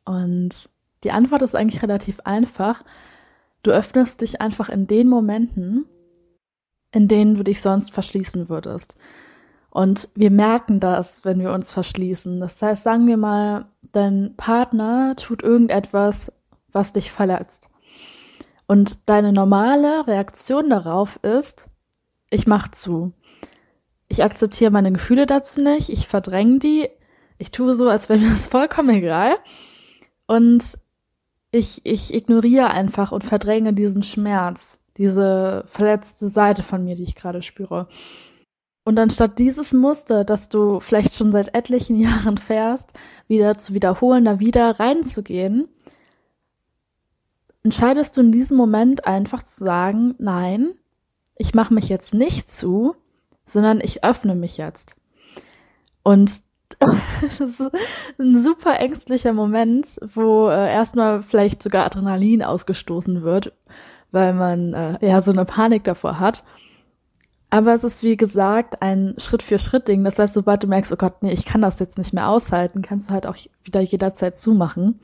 Und 0.05 0.69
die 1.05 1.13
Antwort 1.13 1.43
ist 1.43 1.55
eigentlich 1.55 1.83
relativ 1.83 2.21
einfach. 2.21 2.83
Du 3.63 3.71
öffnest 3.71 4.21
dich 4.21 4.41
einfach 4.41 4.69
in 4.69 4.87
den 4.87 5.09
Momenten, 5.09 5.87
in 6.93 7.09
denen 7.09 7.35
du 7.35 7.43
dich 7.43 7.61
sonst 7.61 7.93
verschließen 7.93 8.49
würdest. 8.49 8.95
Und 9.71 10.09
wir 10.15 10.31
merken 10.31 10.81
das, 10.81 11.25
wenn 11.25 11.39
wir 11.41 11.53
uns 11.53 11.73
verschließen. 11.73 12.41
Das 12.41 12.61
heißt, 12.61 12.83
sagen 12.83 13.07
wir 13.07 13.17
mal, 13.17 13.67
dein 13.93 14.35
Partner 14.37 15.15
tut 15.17 15.43
irgendetwas, 15.43 16.33
was 16.73 16.93
dich 16.93 17.13
verletzt. 17.13 17.69
Und 18.67 18.99
deine 19.09 19.33
normale 19.33 20.07
Reaktion 20.07 20.71
darauf 20.71 21.19
ist, 21.23 21.69
ich 22.31 22.47
mach 22.47 22.69
zu. 22.69 23.13
Ich 24.09 24.25
akzeptiere 24.25 24.71
meine 24.71 24.93
Gefühle 24.93 25.27
dazu 25.27 25.61
nicht, 25.61 25.89
ich 25.89 26.09
verdränge 26.09 26.59
die, 26.59 26.89
ich 27.39 27.53
tue 27.53 27.75
so, 27.75 27.89
als 27.89 28.09
wäre 28.09 28.19
mir 28.19 28.31
das 28.31 28.49
vollkommen 28.49 28.91
egal. 28.91 29.37
Und 30.27 30.79
ich, 31.53 31.81
ich 31.85 32.15
ignoriere 32.15 32.71
einfach 32.71 33.13
und 33.13 33.25
verdränge 33.25 33.73
diesen 33.73 34.03
Schmerz, 34.03 34.81
diese 34.97 35.65
verletzte 35.67 36.29
Seite 36.29 36.63
von 36.63 36.85
mir, 36.85 36.95
die 36.95 37.03
ich 37.03 37.17
gerade 37.17 37.43
spüre. 37.43 37.89
Und 38.85 38.99
anstatt 38.99 39.39
dieses 39.39 39.73
Muster, 39.73 40.25
das 40.25 40.49
du 40.49 40.81
vielleicht 40.81 41.15
schon 41.15 41.33
seit 41.33 41.55
etlichen 41.55 41.97
Jahren 42.01 42.39
fährst, 42.39 42.93
wieder 43.29 43.57
zu 43.57 43.75
wiederholen, 43.75 44.25
da 44.25 44.41
wieder 44.41 44.79
reinzugehen, 44.79 45.69
entscheidest 47.63 48.17
du 48.17 48.23
in 48.23 48.33
diesem 48.33 48.57
Moment 48.57 49.07
einfach 49.07 49.43
zu 49.43 49.65
sagen, 49.65 50.15
nein, 50.19 50.73
ich 51.37 51.55
mache 51.55 51.75
mich 51.75 51.89
jetzt 51.89 52.15
nicht 52.15 52.51
zu, 52.51 52.95
sondern 53.47 53.81
ich 53.81 54.05
öffne 54.05 54.35
mich 54.35 54.57
jetzt. 54.57 54.95
Und 56.03 56.43
das 57.39 57.41
ist 57.41 57.71
ein 58.19 58.39
super 58.39 58.81
ängstlicher 58.81 59.33
Moment, 59.33 59.87
wo 60.15 60.49
äh, 60.49 60.73
erstmal 60.73 61.23
vielleicht 61.23 61.63
sogar 61.63 61.85
Adrenalin 61.85 62.43
ausgestoßen 62.43 63.23
wird, 63.23 63.53
weil 64.11 64.33
man 64.33 64.73
äh, 64.73 65.07
ja 65.07 65.21
so 65.21 65.33
eine 65.33 65.45
Panik 65.45 65.85
davor 65.85 66.19
hat. 66.19 66.43
Aber 67.51 67.75
es 67.75 67.85
ist 67.85 68.03
wie 68.03 68.17
gesagt 68.17 68.81
ein 68.81 69.15
Schritt 69.19 69.43
für 69.43 69.59
Schritt 69.59 69.89
Ding. 69.89 70.05
Das 70.05 70.19
heißt, 70.19 70.35
sobald 70.35 70.63
du 70.63 70.69
merkst, 70.69 70.93
oh 70.93 70.97
Gott, 70.97 71.23
nee, 71.23 71.33
ich 71.33 71.45
kann 71.45 71.61
das 71.61 71.81
jetzt 71.81 71.99
nicht 71.99 72.15
mehr 72.15 72.29
aushalten, 72.29 72.81
kannst 72.81 73.11
du 73.11 73.15
halt 73.15 73.27
auch 73.27 73.37
wieder 73.65 73.81
jederzeit 73.81 74.39
zumachen. 74.39 75.01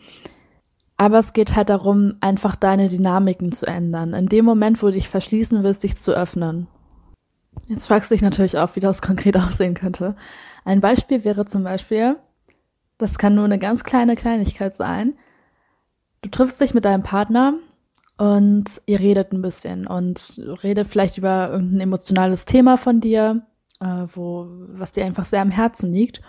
Aber 0.97 1.19
es 1.19 1.33
geht 1.33 1.57
halt 1.57 1.69
darum, 1.69 2.15
einfach 2.21 2.57
deine 2.57 2.89
Dynamiken 2.89 3.53
zu 3.53 3.67
ändern. 3.67 4.15
In 4.15 4.29
dem 4.29 4.45
Moment, 4.45 4.83
wo 4.83 4.87
du 4.87 4.93
dich 4.93 5.09
verschließen 5.09 5.63
willst, 5.63 5.83
dich 5.83 5.97
zu 5.97 6.13
öffnen. 6.13 6.69
Jetzt 7.67 7.87
fragst 7.87 8.11
du 8.11 8.15
dich 8.15 8.23
natürlich 8.23 8.59
auch, 8.59 8.77
wie 8.77 8.81
das 8.81 9.03
konkret 9.03 9.37
aussehen 9.37 9.75
könnte. 9.75 10.15
Ein 10.67 10.81
Beispiel 10.81 11.25
wäre 11.25 11.47
zum 11.47 11.63
Beispiel, 11.63 12.17
das 12.99 13.19
kann 13.19 13.37
nur 13.37 13.45
eine 13.45 13.59
ganz 13.59 13.85
kleine 13.85 14.17
Kleinigkeit 14.17 14.75
sein. 14.75 15.15
Du 16.23 16.29
triffst 16.29 16.61
dich 16.61 16.75
mit 16.75 16.85
deinem 16.85 17.05
Partner 17.05 17.55
und 18.19 18.83
ihr 18.85 18.99
redet 18.99 19.33
ein 19.33 19.43
bisschen 19.43 19.87
und 19.87 20.41
redet 20.65 20.89
vielleicht 20.89 21.19
über 21.19 21.51
irgendein 21.53 21.83
emotionales 21.83 22.47
Thema 22.47 22.77
von 22.77 23.01
dir, 23.01 23.47
äh, 23.81 24.07
wo, 24.13 24.49
was 24.71 24.91
dir 24.91 25.05
einfach 25.05 25.25
sehr 25.25 25.41
am 25.41 25.53
Herzen 25.53 25.93
liegt. 25.93 26.21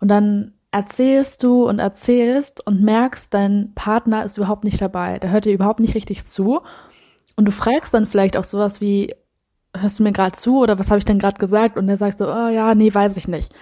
Und 0.00 0.08
dann 0.08 0.54
erzählst 0.72 1.44
du 1.44 1.68
und 1.68 1.78
erzählst 1.78 2.66
und 2.66 2.82
merkst, 2.82 3.32
dein 3.32 3.70
Partner 3.76 4.24
ist 4.24 4.36
überhaupt 4.36 4.64
nicht 4.64 4.80
dabei. 4.80 5.20
Der 5.20 5.30
hört 5.30 5.44
dir 5.44 5.52
überhaupt 5.52 5.78
nicht 5.78 5.94
richtig 5.94 6.24
zu. 6.24 6.60
Und 7.36 7.44
du 7.44 7.52
fragst 7.52 7.94
dann 7.94 8.06
vielleicht 8.06 8.36
auch 8.36 8.42
sowas 8.42 8.80
wie, 8.80 9.14
hörst 9.76 9.98
du 9.98 10.02
mir 10.02 10.12
gerade 10.12 10.36
zu 10.36 10.58
oder 10.58 10.78
was 10.78 10.90
habe 10.90 10.98
ich 10.98 11.04
denn 11.04 11.18
gerade 11.18 11.38
gesagt? 11.38 11.76
Und 11.76 11.86
der 11.86 11.96
sagt 11.96 12.18
so, 12.18 12.26
oh 12.26 12.48
ja, 12.48 12.74
nee, 12.74 12.92
weiß 12.92 13.16
ich 13.16 13.28
nicht. 13.28 13.54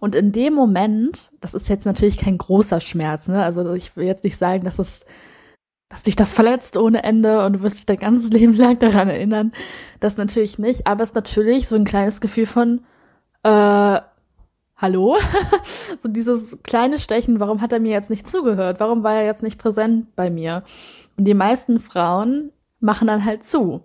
Und 0.00 0.14
in 0.14 0.32
dem 0.32 0.54
Moment, 0.54 1.30
das 1.40 1.54
ist 1.54 1.68
jetzt 1.68 1.86
natürlich 1.86 2.18
kein 2.18 2.36
großer 2.36 2.80
Schmerz, 2.80 3.28
ne? 3.28 3.42
Also 3.42 3.72
ich 3.74 3.96
will 3.96 4.06
jetzt 4.06 4.24
nicht 4.24 4.36
sagen, 4.36 4.64
dass 4.64 4.78
es 4.78 5.04
dass 5.88 6.02
dich 6.02 6.16
das 6.16 6.34
verletzt 6.34 6.76
ohne 6.76 7.04
Ende 7.04 7.44
und 7.44 7.52
du 7.52 7.62
wirst 7.62 7.78
dich 7.78 7.86
dein 7.86 7.98
ganzes 7.98 8.30
Leben 8.32 8.54
lang 8.54 8.78
daran 8.80 9.08
erinnern. 9.08 9.52
Das 10.00 10.16
natürlich 10.16 10.58
nicht, 10.58 10.86
aber 10.86 11.04
es 11.04 11.10
ist 11.10 11.14
natürlich 11.14 11.68
so 11.68 11.76
ein 11.76 11.84
kleines 11.84 12.20
Gefühl 12.20 12.46
von, 12.46 12.80
äh, 13.44 14.00
hallo? 14.76 15.16
so 16.00 16.08
dieses 16.08 16.58
kleine 16.64 16.98
Stechen, 16.98 17.38
warum 17.38 17.60
hat 17.60 17.72
er 17.72 17.80
mir 17.80 17.92
jetzt 17.92 18.10
nicht 18.10 18.28
zugehört? 18.28 18.80
Warum 18.80 19.04
war 19.04 19.14
er 19.14 19.24
jetzt 19.24 19.44
nicht 19.44 19.58
präsent 19.58 20.16
bei 20.16 20.30
mir? 20.30 20.64
Und 21.16 21.26
die 21.26 21.34
meisten 21.34 21.78
Frauen 21.78 22.50
machen 22.80 23.06
dann 23.06 23.24
halt 23.24 23.44
zu 23.44 23.84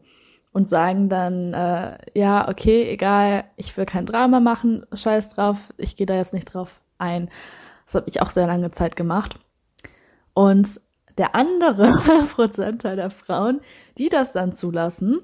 und 0.51 0.67
sagen 0.67 1.09
dann, 1.09 1.53
äh, 1.53 1.97
ja, 2.13 2.47
okay, 2.49 2.89
egal, 2.89 3.45
ich 3.55 3.75
will 3.77 3.85
kein 3.85 4.05
Drama 4.05 4.39
machen, 4.39 4.85
scheiß 4.91 5.29
drauf, 5.29 5.57
ich 5.77 5.95
gehe 5.95 6.07
da 6.07 6.15
jetzt 6.15 6.33
nicht 6.33 6.53
drauf 6.53 6.81
ein. 6.97 7.29
Das 7.85 7.95
habe 7.95 8.09
ich 8.09 8.21
auch 8.21 8.31
sehr 8.31 8.47
lange 8.47 8.71
Zeit 8.71 8.95
gemacht. 8.95 9.39
Und 10.33 10.81
der 11.17 11.35
andere 11.35 11.87
Prozentteil 12.33 12.95
der 12.95 13.09
Frauen, 13.09 13.61
die 13.97 14.09
das 14.09 14.31
dann 14.31 14.53
zulassen, 14.53 15.19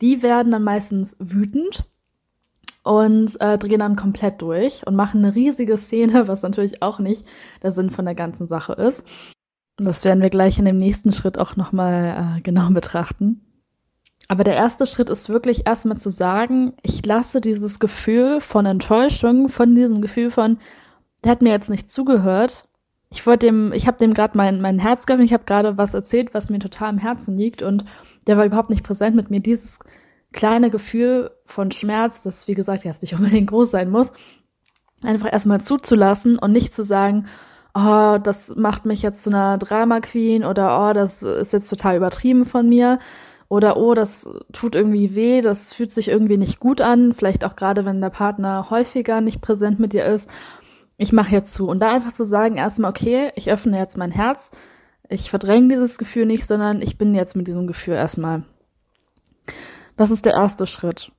die 0.00 0.22
werden 0.22 0.52
dann 0.52 0.64
meistens 0.64 1.16
wütend 1.18 1.84
und 2.82 3.40
äh, 3.40 3.58
drehen 3.58 3.80
dann 3.80 3.96
komplett 3.96 4.40
durch 4.42 4.86
und 4.86 4.96
machen 4.96 5.24
eine 5.24 5.34
riesige 5.34 5.76
Szene, 5.76 6.28
was 6.28 6.42
natürlich 6.42 6.82
auch 6.82 6.98
nicht 6.98 7.26
der 7.62 7.72
Sinn 7.72 7.90
von 7.90 8.04
der 8.04 8.14
ganzen 8.14 8.46
Sache 8.46 8.72
ist. 8.72 9.04
Und 9.78 9.86
das 9.86 10.04
werden 10.04 10.22
wir 10.22 10.30
gleich 10.30 10.58
in 10.58 10.64
dem 10.64 10.76
nächsten 10.76 11.12
Schritt 11.12 11.38
auch 11.38 11.56
nochmal 11.56 12.36
äh, 12.36 12.40
genau 12.42 12.68
betrachten. 12.70 13.40
Aber 14.30 14.44
der 14.44 14.54
erste 14.54 14.86
Schritt 14.86 15.10
ist 15.10 15.28
wirklich 15.28 15.66
erstmal 15.66 15.96
zu 15.96 16.08
sagen, 16.08 16.74
ich 16.84 17.04
lasse 17.04 17.40
dieses 17.40 17.80
Gefühl 17.80 18.40
von 18.40 18.64
Enttäuschung, 18.64 19.48
von 19.48 19.74
diesem 19.74 20.00
Gefühl 20.00 20.30
von, 20.30 20.58
der 21.24 21.32
hat 21.32 21.42
mir 21.42 21.50
jetzt 21.50 21.68
nicht 21.68 21.90
zugehört, 21.90 22.68
ich 23.10 23.26
wollte 23.26 23.46
dem, 23.46 23.72
ich 23.72 23.88
habe 23.88 23.98
dem 23.98 24.14
gerade 24.14 24.38
mein, 24.38 24.60
mein 24.60 24.78
Herz 24.78 25.06
geöffnet, 25.06 25.26
ich 25.26 25.32
habe 25.32 25.46
gerade 25.46 25.78
was 25.78 25.94
erzählt, 25.94 26.32
was 26.32 26.48
mir 26.48 26.60
total 26.60 26.90
am 26.90 26.98
Herzen 26.98 27.36
liegt 27.36 27.60
und 27.60 27.84
der 28.28 28.36
war 28.36 28.44
überhaupt 28.44 28.70
nicht 28.70 28.84
präsent 28.84 29.16
mit 29.16 29.30
mir. 29.30 29.40
Dieses 29.40 29.80
kleine 30.30 30.70
Gefühl 30.70 31.32
von 31.44 31.72
Schmerz, 31.72 32.22
das 32.22 32.46
wie 32.46 32.54
gesagt 32.54 32.84
jetzt 32.84 33.02
nicht 33.02 33.16
unbedingt 33.16 33.50
groß 33.50 33.72
sein 33.72 33.90
muss, 33.90 34.12
einfach 35.02 35.32
erstmal 35.32 35.60
zuzulassen 35.60 36.38
und 36.38 36.52
nicht 36.52 36.72
zu 36.72 36.84
sagen, 36.84 37.26
oh, 37.74 38.18
das 38.22 38.54
macht 38.54 38.86
mich 38.86 39.02
jetzt 39.02 39.24
zu 39.24 39.30
einer 39.30 39.58
Drama 39.58 39.98
Queen 39.98 40.44
oder 40.44 40.88
oh, 40.88 40.92
das 40.92 41.24
ist 41.24 41.52
jetzt 41.52 41.68
total 41.68 41.96
übertrieben 41.96 42.44
von 42.44 42.68
mir 42.68 43.00
oder 43.50 43.76
oh, 43.76 43.92
das 43.92 44.26
tut 44.52 44.74
irgendwie 44.74 45.14
weh, 45.14 45.42
das 45.42 45.74
fühlt 45.74 45.90
sich 45.90 46.08
irgendwie 46.08 46.38
nicht 46.38 46.58
gut 46.58 46.80
an, 46.80 47.12
vielleicht 47.12 47.44
auch 47.44 47.56
gerade 47.56 47.84
wenn 47.84 48.00
der 48.00 48.08
Partner 48.08 48.70
häufiger 48.70 49.20
nicht 49.20 49.42
präsent 49.42 49.78
mit 49.78 49.92
dir 49.92 50.06
ist 50.06 50.30
ich 51.00 51.14
mache 51.14 51.32
jetzt 51.32 51.54
zu. 51.54 51.66
Und 51.66 51.80
da 51.80 51.90
einfach 51.90 52.12
zu 52.12 52.26
sagen, 52.26 52.58
erstmal, 52.58 52.90
okay, 52.90 53.32
ich 53.34 53.50
öffne 53.50 53.78
jetzt 53.78 53.96
mein 53.96 54.10
Herz, 54.10 54.50
ich 55.08 55.30
verdränge 55.30 55.68
dieses 55.68 55.96
Gefühl 55.96 56.26
nicht, 56.26 56.46
sondern 56.46 56.82
ich 56.82 56.98
bin 56.98 57.14
jetzt 57.14 57.34
mit 57.34 57.48
diesem 57.48 57.66
Gefühl 57.66 57.94
erstmal. 57.94 58.42
Das 59.96 60.10
ist 60.10 60.26
der 60.26 60.34
erste 60.34 60.66
Schritt. 60.66 61.10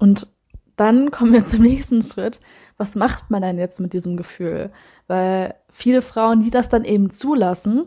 Und 0.00 0.26
dann 0.74 1.12
kommen 1.12 1.32
wir 1.32 1.46
zum 1.46 1.62
nächsten 1.62 2.02
Schritt. 2.02 2.40
Was 2.78 2.96
macht 2.96 3.30
man 3.30 3.42
denn 3.42 3.58
jetzt 3.58 3.78
mit 3.78 3.92
diesem 3.92 4.16
Gefühl? 4.16 4.72
Weil 5.06 5.54
viele 5.68 6.02
Frauen, 6.02 6.40
die 6.40 6.50
das 6.50 6.68
dann 6.68 6.84
eben 6.84 7.10
zulassen, 7.10 7.86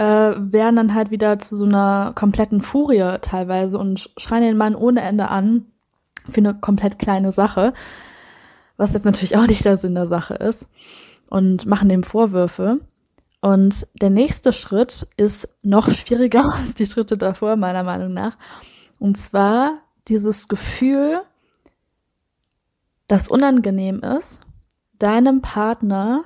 äh, 0.00 0.34
werden 0.36 0.76
dann 0.76 0.94
halt 0.94 1.10
wieder 1.10 1.38
zu 1.38 1.56
so 1.56 1.64
einer 1.64 2.12
kompletten 2.14 2.62
Furie 2.62 3.18
teilweise 3.20 3.78
und 3.78 4.10
schreien 4.16 4.42
den 4.42 4.56
Mann 4.56 4.74
ohne 4.74 5.02
Ende 5.02 5.28
an 5.28 5.66
für 6.28 6.38
eine 6.38 6.54
komplett 6.54 6.98
kleine 6.98 7.32
Sache 7.32 7.72
was 8.80 8.94
jetzt 8.94 9.04
natürlich 9.04 9.36
auch 9.36 9.46
nicht 9.46 9.66
der 9.66 9.76
Sinn 9.76 9.94
der 9.94 10.06
Sache 10.06 10.34
ist, 10.34 10.66
und 11.28 11.66
machen 11.66 11.90
dem 11.90 12.02
Vorwürfe. 12.02 12.80
Und 13.42 13.86
der 14.00 14.08
nächste 14.08 14.54
Schritt 14.54 15.06
ist 15.18 15.50
noch 15.62 15.90
schwieriger 15.90 16.42
als 16.58 16.74
die 16.74 16.86
Schritte 16.86 17.18
davor, 17.18 17.56
meiner 17.56 17.84
Meinung 17.84 18.14
nach. 18.14 18.38
Und 18.98 19.18
zwar 19.18 19.80
dieses 20.08 20.48
Gefühl, 20.48 21.20
das 23.06 23.28
unangenehm 23.28 24.00
ist, 24.00 24.40
deinem 24.98 25.42
Partner 25.42 26.24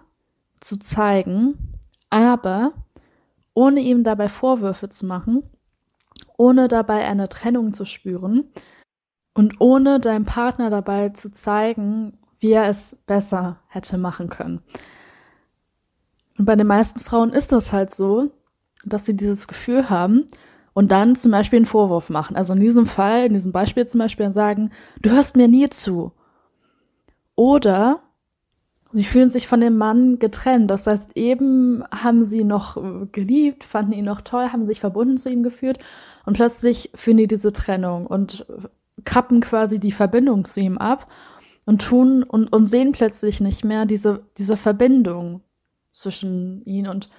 zu 0.60 0.78
zeigen, 0.78 1.76
aber 2.08 2.72
ohne 3.54 3.80
ihm 3.80 4.04
dabei 4.04 4.28
Vorwürfe 4.28 4.88
zu 4.88 5.06
machen, 5.06 5.42
ohne 6.36 6.68
dabei 6.68 7.06
eine 7.06 7.28
Trennung 7.28 7.72
zu 7.72 7.84
spüren 7.84 8.50
und 9.34 9.60
ohne 9.60 10.00
deinem 10.00 10.24
Partner 10.24 10.70
dabei 10.70 11.10
zu 11.10 11.32
zeigen, 11.32 12.18
wie 12.38 12.52
er 12.52 12.68
es 12.68 12.96
besser 13.06 13.60
hätte 13.68 13.96
machen 13.96 14.28
können. 14.28 14.60
Und 16.38 16.46
bei 16.46 16.56
den 16.56 16.66
meisten 16.66 17.00
Frauen 17.00 17.32
ist 17.32 17.52
das 17.52 17.72
halt 17.72 17.94
so, 17.94 18.30
dass 18.84 19.06
sie 19.06 19.16
dieses 19.16 19.48
Gefühl 19.48 19.88
haben 19.88 20.26
und 20.72 20.90
dann 20.90 21.16
zum 21.16 21.30
Beispiel 21.30 21.58
einen 21.58 21.66
Vorwurf 21.66 22.10
machen. 22.10 22.36
Also 22.36 22.52
in 22.52 22.60
diesem 22.60 22.86
Fall, 22.86 23.26
in 23.26 23.34
diesem 23.34 23.52
Beispiel 23.52 23.86
zum 23.86 24.00
Beispiel 24.00 24.32
sagen, 24.32 24.70
du 25.00 25.10
hörst 25.10 25.36
mir 25.36 25.48
nie 25.48 25.68
zu. 25.68 26.12
Oder 27.36 28.02
sie 28.94 29.04
fühlen 29.04 29.28
sich 29.28 29.48
von 29.48 29.60
dem 29.60 29.76
Mann 29.76 30.20
getrennt. 30.20 30.70
Das 30.70 30.86
heißt, 30.86 31.16
eben 31.16 31.82
haben 31.90 32.24
sie 32.24 32.44
noch 32.44 32.80
geliebt, 33.10 33.64
fanden 33.64 33.92
ihn 33.92 34.04
noch 34.04 34.20
toll, 34.20 34.52
haben 34.52 34.64
sich 34.64 34.78
verbunden 34.78 35.18
zu 35.18 35.30
ihm 35.30 35.42
gefühlt 35.42 35.80
und 36.24 36.34
plötzlich 36.34 36.90
fühlen 36.94 37.16
die 37.16 37.26
diese 37.26 37.52
Trennung 37.52 38.06
und 38.06 38.46
kappen 39.04 39.40
quasi 39.40 39.80
die 39.80 39.90
Verbindung 39.90 40.44
zu 40.44 40.60
ihm 40.60 40.78
ab 40.78 41.10
und 41.66 41.82
tun 41.82 42.22
und, 42.22 42.52
und 42.52 42.66
sehen 42.66 42.92
plötzlich 42.92 43.40
nicht 43.40 43.64
mehr 43.64 43.84
diese, 43.84 44.22
diese 44.38 44.56
Verbindung 44.56 45.40
zwischen 45.92 46.62
ihnen 46.64 46.88
und 46.88 47.10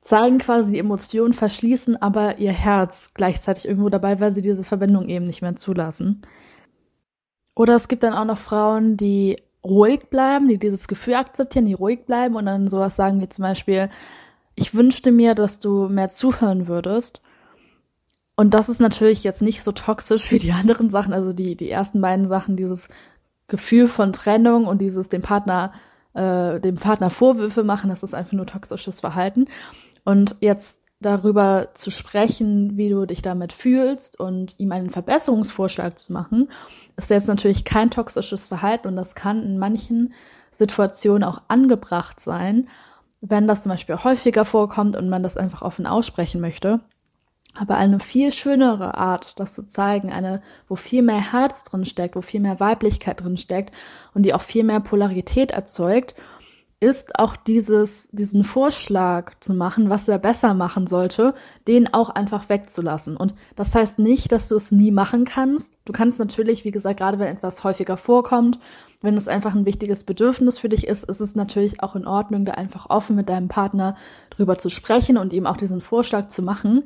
zeigen 0.00 0.38
quasi 0.38 0.72
die 0.72 0.78
Emotionen, 0.78 1.34
verschließen 1.34 2.00
aber 2.00 2.38
ihr 2.38 2.52
Herz 2.52 3.10
gleichzeitig 3.12 3.68
irgendwo 3.68 3.90
dabei, 3.90 4.18
weil 4.18 4.32
sie 4.32 4.40
diese 4.40 4.64
Verbindung 4.64 5.10
eben 5.10 5.26
nicht 5.26 5.42
mehr 5.42 5.56
zulassen. 5.56 6.22
Oder 7.54 7.76
es 7.76 7.86
gibt 7.86 8.02
dann 8.02 8.14
auch 8.14 8.24
noch 8.24 8.38
Frauen, 8.38 8.96
die 8.96 9.36
ruhig 9.64 10.10
bleiben, 10.10 10.48
die 10.48 10.58
dieses 10.58 10.88
Gefühl 10.88 11.14
akzeptieren, 11.14 11.66
die 11.66 11.74
ruhig 11.74 12.04
bleiben 12.04 12.34
und 12.34 12.46
dann 12.46 12.68
sowas 12.68 12.96
sagen 12.96 13.20
wie 13.20 13.28
zum 13.28 13.42
Beispiel, 13.42 13.88
ich 14.56 14.74
wünschte 14.74 15.12
mir, 15.12 15.34
dass 15.34 15.60
du 15.60 15.88
mehr 15.88 16.08
zuhören 16.08 16.66
würdest. 16.66 17.22
Und 18.34 18.54
das 18.54 18.68
ist 18.68 18.80
natürlich 18.80 19.24
jetzt 19.24 19.42
nicht 19.42 19.62
so 19.62 19.72
toxisch 19.72 20.30
wie 20.32 20.38
die 20.38 20.52
anderen 20.52 20.90
Sachen, 20.90 21.12
also 21.12 21.32
die, 21.32 21.56
die 21.56 21.70
ersten 21.70 22.00
beiden 22.00 22.26
Sachen, 22.26 22.56
dieses 22.56 22.88
Gefühl 23.46 23.88
von 23.88 24.12
Trennung 24.12 24.66
und 24.66 24.80
dieses 24.80 25.08
dem 25.08 25.22
Partner, 25.22 25.72
äh, 26.14 26.58
dem 26.60 26.76
Partner 26.76 27.10
Vorwürfe 27.10 27.62
machen, 27.62 27.90
das 27.90 28.02
ist 28.02 28.14
einfach 28.14 28.32
nur 28.32 28.46
toxisches 28.46 29.00
Verhalten. 29.00 29.46
Und 30.04 30.36
jetzt 30.40 30.81
darüber 31.02 31.68
zu 31.74 31.90
sprechen, 31.90 32.76
wie 32.76 32.88
du 32.88 33.04
dich 33.06 33.22
damit 33.22 33.52
fühlst 33.52 34.18
und 34.18 34.54
ihm 34.58 34.72
einen 34.72 34.90
Verbesserungsvorschlag 34.90 35.98
zu 35.98 36.12
machen, 36.12 36.48
ist 36.96 37.10
jetzt 37.10 37.28
natürlich 37.28 37.64
kein 37.64 37.90
toxisches 37.90 38.46
Verhalten 38.46 38.88
und 38.88 38.96
das 38.96 39.14
kann 39.14 39.42
in 39.42 39.58
manchen 39.58 40.14
Situationen 40.50 41.24
auch 41.24 41.42
angebracht 41.48 42.20
sein, 42.20 42.68
wenn 43.20 43.46
das 43.46 43.62
zum 43.62 43.70
Beispiel 43.70 43.96
häufiger 43.96 44.44
vorkommt 44.44 44.96
und 44.96 45.08
man 45.08 45.22
das 45.22 45.36
einfach 45.36 45.62
offen 45.62 45.86
aussprechen 45.86 46.40
möchte. 46.40 46.80
Aber 47.54 47.76
eine 47.76 48.00
viel 48.00 48.32
schönere 48.32 48.96
Art, 48.96 49.38
das 49.38 49.54
zu 49.54 49.66
zeigen, 49.66 50.10
eine, 50.10 50.40
wo 50.68 50.76
viel 50.76 51.02
mehr 51.02 51.32
Herz 51.32 51.64
drin 51.64 51.84
steckt, 51.84 52.16
wo 52.16 52.22
viel 52.22 52.40
mehr 52.40 52.60
Weiblichkeit 52.60 53.22
drin 53.22 53.36
steckt 53.36 53.74
und 54.14 54.22
die 54.22 54.32
auch 54.32 54.40
viel 54.40 54.64
mehr 54.64 54.80
Polarität 54.80 55.50
erzeugt 55.50 56.14
ist 56.82 57.16
auch 57.16 57.36
dieses, 57.36 58.08
diesen 58.10 58.42
Vorschlag 58.42 59.34
zu 59.38 59.54
machen, 59.54 59.88
was 59.88 60.08
er 60.08 60.18
besser 60.18 60.52
machen 60.52 60.88
sollte, 60.88 61.32
den 61.68 61.94
auch 61.94 62.10
einfach 62.10 62.48
wegzulassen. 62.48 63.16
Und 63.16 63.34
das 63.54 63.72
heißt 63.72 64.00
nicht, 64.00 64.32
dass 64.32 64.48
du 64.48 64.56
es 64.56 64.72
nie 64.72 64.90
machen 64.90 65.24
kannst. 65.24 65.78
Du 65.84 65.92
kannst 65.92 66.18
natürlich, 66.18 66.64
wie 66.64 66.72
gesagt, 66.72 66.98
gerade 66.98 67.20
wenn 67.20 67.28
etwas 67.28 67.62
häufiger 67.62 67.96
vorkommt, 67.96 68.58
wenn 69.00 69.16
es 69.16 69.28
einfach 69.28 69.54
ein 69.54 69.64
wichtiges 69.64 70.02
Bedürfnis 70.02 70.58
für 70.58 70.68
dich 70.68 70.88
ist, 70.88 71.04
ist 71.04 71.20
es 71.20 71.36
natürlich 71.36 71.84
auch 71.84 71.94
in 71.94 72.04
Ordnung, 72.04 72.44
da 72.44 72.54
einfach 72.54 72.90
offen 72.90 73.14
mit 73.14 73.28
deinem 73.28 73.46
Partner 73.46 73.94
drüber 74.30 74.58
zu 74.58 74.68
sprechen 74.68 75.18
und 75.18 75.32
ihm 75.32 75.46
auch 75.46 75.56
diesen 75.56 75.82
Vorschlag 75.82 76.28
zu 76.28 76.42
machen. 76.42 76.82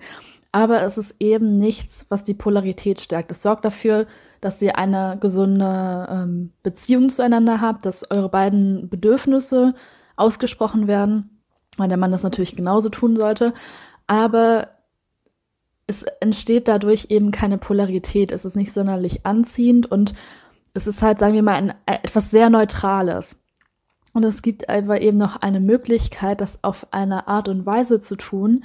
Aber 0.52 0.82
es 0.82 0.98
ist 0.98 1.16
eben 1.20 1.58
nichts, 1.58 2.04
was 2.10 2.22
die 2.22 2.34
Polarität 2.34 3.00
stärkt. 3.00 3.30
Es 3.30 3.40
sorgt 3.40 3.64
dafür, 3.64 4.06
dass 4.40 4.60
ihr 4.62 4.78
eine 4.78 5.16
gesunde 5.20 6.08
ähm, 6.10 6.52
Beziehung 6.62 7.08
zueinander 7.08 7.60
habt, 7.60 7.86
dass 7.86 8.10
eure 8.10 8.28
beiden 8.28 8.88
Bedürfnisse 8.88 9.74
ausgesprochen 10.16 10.86
werden, 10.86 11.40
weil 11.76 11.88
der 11.88 11.98
Mann 11.98 12.12
das 12.12 12.22
natürlich 12.22 12.56
genauso 12.56 12.88
tun 12.88 13.16
sollte. 13.16 13.52
Aber 14.06 14.68
es 15.86 16.02
entsteht 16.20 16.68
dadurch 16.68 17.06
eben 17.10 17.30
keine 17.30 17.58
Polarität. 17.58 18.32
Es 18.32 18.44
ist 18.44 18.56
nicht 18.56 18.72
sonderlich 18.72 19.24
anziehend 19.24 19.90
und 19.90 20.14
es 20.74 20.86
ist 20.86 21.02
halt, 21.02 21.18
sagen 21.18 21.34
wir 21.34 21.42
mal, 21.42 21.54
ein, 21.54 21.74
etwas 21.86 22.30
sehr 22.30 22.50
Neutrales. 22.50 23.36
Und 24.12 24.24
es 24.24 24.42
gibt 24.42 24.68
einfach 24.68 25.00
eben 25.00 25.18
noch 25.18 25.36
eine 25.36 25.60
Möglichkeit, 25.60 26.40
das 26.40 26.64
auf 26.64 26.86
eine 26.90 27.28
Art 27.28 27.48
und 27.48 27.66
Weise 27.66 28.00
zu 28.00 28.16
tun, 28.16 28.64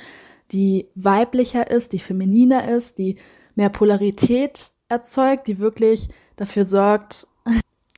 die 0.51 0.89
weiblicher 0.95 1.69
ist, 1.69 1.93
die 1.93 1.99
femininer 1.99 2.69
ist, 2.69 2.97
die 2.97 3.17
mehr 3.55 3.69
Polarität 3.69 4.70
erzeugt, 4.91 5.47
die 5.47 5.57
wirklich 5.57 6.09
dafür 6.35 6.65
sorgt, 6.65 7.27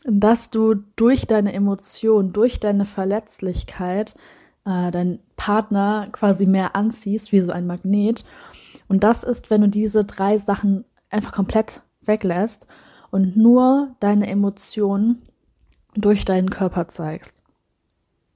dass 0.05 0.49
du 0.49 0.75
durch 0.95 1.27
deine 1.27 1.53
Emotion, 1.53 2.33
durch 2.33 2.59
deine 2.59 2.85
Verletzlichkeit 2.85 4.15
äh, 4.65 4.91
deinen 4.91 5.19
Partner 5.35 6.07
quasi 6.11 6.45
mehr 6.45 6.75
anziehst, 6.75 7.31
wie 7.31 7.41
so 7.41 7.51
ein 7.51 7.67
Magnet. 7.67 8.23
Und 8.87 9.03
das 9.03 9.23
ist, 9.23 9.49
wenn 9.49 9.61
du 9.61 9.69
diese 9.69 10.05
drei 10.05 10.37
Sachen 10.37 10.85
einfach 11.09 11.31
komplett 11.31 11.81
weglässt 12.01 12.67
und 13.11 13.37
nur 13.37 13.95
deine 13.99 14.27
Emotionen 14.27 15.21
durch 15.95 16.25
deinen 16.25 16.49
Körper 16.49 16.87
zeigst. 16.87 17.43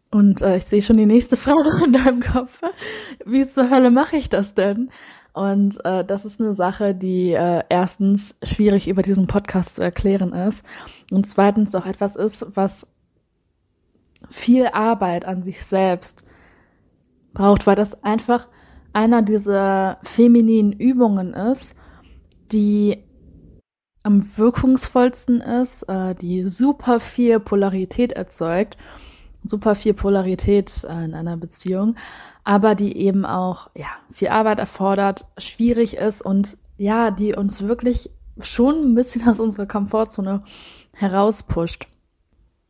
Und 0.09 0.41
äh, 0.41 0.57
ich 0.57 0.65
sehe 0.65 0.81
schon 0.81 0.97
die 0.97 1.05
nächste 1.05 1.35
Frage 1.35 1.69
in 1.85 1.93
deinem 1.93 2.21
Kopf. 2.21 2.61
Wie 3.25 3.47
zur 3.49 3.69
Hölle 3.69 3.91
mache 3.91 4.17
ich 4.17 4.29
das 4.29 4.53
denn? 4.53 4.89
Und 5.37 5.85
äh, 5.85 6.03
das 6.03 6.25
ist 6.25 6.41
eine 6.41 6.55
Sache, 6.55 6.95
die 6.95 7.33
äh, 7.33 7.61
erstens 7.69 8.35
schwierig 8.41 8.87
über 8.87 9.03
diesen 9.03 9.27
Podcast 9.27 9.75
zu 9.75 9.83
erklären 9.83 10.33
ist 10.33 10.65
und 11.11 11.27
zweitens 11.27 11.75
auch 11.75 11.85
etwas 11.85 12.15
ist, 12.15 12.43
was 12.55 12.87
viel 14.31 14.65
Arbeit 14.65 15.25
an 15.25 15.43
sich 15.43 15.63
selbst 15.63 16.25
braucht, 17.35 17.67
weil 17.67 17.75
das 17.75 18.03
einfach 18.03 18.47
einer 18.93 19.21
dieser 19.21 19.99
femininen 20.01 20.71
Übungen 20.71 21.35
ist, 21.35 21.75
die 22.51 23.03
am 24.01 24.25
wirkungsvollsten 24.37 25.41
ist, 25.41 25.83
äh, 25.83 26.15
die 26.15 26.49
super 26.49 26.99
viel 26.99 27.39
Polarität 27.39 28.11
erzeugt, 28.11 28.75
super 29.43 29.75
viel 29.75 29.93
Polarität 29.93 30.83
äh, 30.83 31.05
in 31.05 31.13
einer 31.13 31.37
Beziehung, 31.37 31.95
aber 32.43 32.75
die 32.75 32.97
eben 32.97 33.25
auch 33.25 33.69
ja 33.75 33.87
viel 34.11 34.29
Arbeit 34.29 34.59
erfordert, 34.59 35.25
schwierig 35.37 35.97
ist 35.97 36.21
und 36.21 36.57
ja, 36.77 37.11
die 37.11 37.35
uns 37.35 37.63
wirklich 37.63 38.09
schon 38.39 38.75
ein 38.75 38.95
bisschen 38.95 39.27
aus 39.27 39.39
unserer 39.39 39.65
Komfortzone 39.65 40.41
herauspusht. 40.93 41.87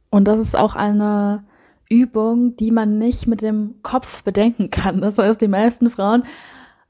Und 0.10 0.26
das 0.26 0.40
ist 0.40 0.56
auch 0.56 0.76
eine 0.76 1.44
Übung, 1.90 2.56
die 2.56 2.72
man 2.72 2.98
nicht 2.98 3.28
mit 3.28 3.42
dem 3.42 3.76
Kopf 3.84 4.24
bedenken 4.24 4.72
kann. 4.72 5.02
Das 5.02 5.18
heißt, 5.18 5.42
die 5.42 5.48
meisten 5.48 5.90
Frauen 5.90 6.24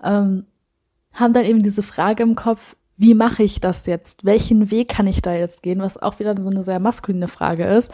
ähm, 0.04 0.46
haben 1.14 1.34
dann 1.34 1.46
eben 1.46 1.62
diese 1.62 1.84
Frage 1.84 2.24
im 2.24 2.36
Kopf, 2.36 2.76
wie 2.96 3.14
mache 3.14 3.44
ich 3.44 3.62
das 3.62 3.86
jetzt? 3.86 4.26
Welchen 4.26 4.72
Weg 4.72 4.90
kann 4.90 5.06
ich 5.06 5.22
da 5.22 5.34
jetzt 5.34 5.62
gehen? 5.62 5.82
Was 5.82 6.02
auch 6.02 6.20
wieder 6.20 6.36
so 6.40 6.50
eine 6.50 6.64
sehr 6.64 6.80
maskuline 6.80 7.28
Frage 7.28 7.66
ist, 7.66 7.92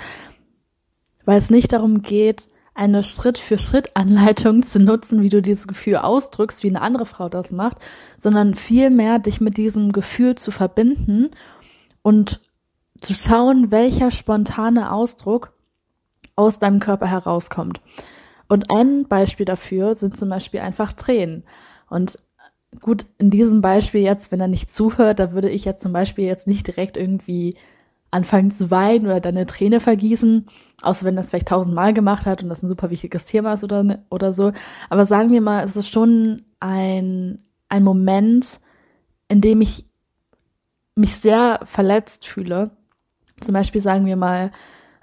weil 1.25 1.37
es 1.37 1.49
nicht 1.49 1.71
darum 1.73 2.01
geht, 2.01 2.47
eine 2.75 3.03
Schritt-für-Schritt-Anleitung 3.03 4.63
zu 4.63 4.79
nutzen, 4.79 5.21
wie 5.21 5.29
du 5.29 5.41
dieses 5.41 5.67
Gefühl 5.67 5.97
ausdrückst, 5.97 6.63
wie 6.63 6.69
eine 6.69 6.81
andere 6.81 7.05
Frau 7.05 7.29
das 7.29 7.51
macht, 7.51 7.77
sondern 8.17 8.55
vielmehr 8.55 9.19
dich 9.19 9.39
mit 9.41 9.57
diesem 9.57 9.91
Gefühl 9.91 10.35
zu 10.35 10.51
verbinden 10.51 11.31
und 12.01 12.41
zu 12.99 13.13
schauen, 13.13 13.69
welcher 13.69 14.11
spontane 14.11 14.91
Ausdruck 14.91 15.53
aus 16.35 16.57
deinem 16.57 16.79
Körper 16.79 17.07
herauskommt. 17.07 17.81
Und 18.47 18.71
ein 18.71 19.07
Beispiel 19.07 19.45
dafür 19.45 19.93
sind 19.95 20.17
zum 20.17 20.29
Beispiel 20.29 20.61
einfach 20.61 20.93
Tränen. 20.93 21.43
Und 21.89 22.17
gut, 22.81 23.05
in 23.17 23.29
diesem 23.29 23.61
Beispiel 23.61 24.01
jetzt, 24.01 24.31
wenn 24.31 24.41
er 24.41 24.47
nicht 24.47 24.73
zuhört, 24.73 25.19
da 25.19 25.33
würde 25.33 25.49
ich 25.49 25.65
jetzt 25.65 25.81
zum 25.81 25.93
Beispiel 25.93 26.25
jetzt 26.25 26.47
nicht 26.47 26.65
direkt 26.65 26.97
irgendwie 26.97 27.55
anfangen 28.13 28.51
zu 28.51 28.69
weinen 28.69 29.07
oder 29.07 29.19
deine 29.19 29.47
Träne 29.47 29.79
vergießen, 29.79 30.45
außer 30.83 31.05
wenn 31.05 31.15
das 31.15 31.29
vielleicht 31.29 31.47
tausendmal 31.47 31.93
gemacht 31.93 32.27
hat 32.27 32.43
und 32.43 32.49
das 32.49 32.61
ein 32.61 32.67
super 32.67 32.91
wichtiges 32.91 33.25
Thema 33.25 33.53
ist 33.53 33.63
oder, 33.63 33.83
ne, 33.83 34.05
oder 34.11 34.33
so. 34.33 34.51
Aber 34.89 35.05
sagen 35.07 35.31
wir 35.31 35.41
mal, 35.41 35.63
es 35.63 35.75
ist 35.75 35.89
schon 35.89 36.43
ein, 36.59 37.39
ein 37.69 37.83
Moment, 37.83 38.59
in 39.29 39.41
dem 39.41 39.61
ich 39.61 39.85
mich 40.95 41.15
sehr 41.15 41.61
verletzt 41.63 42.27
fühle. 42.27 42.69
Zum 43.41 43.53
Beispiel 43.53 43.81
sagen 43.81 44.05
wir 44.05 44.15
mal, 44.15 44.51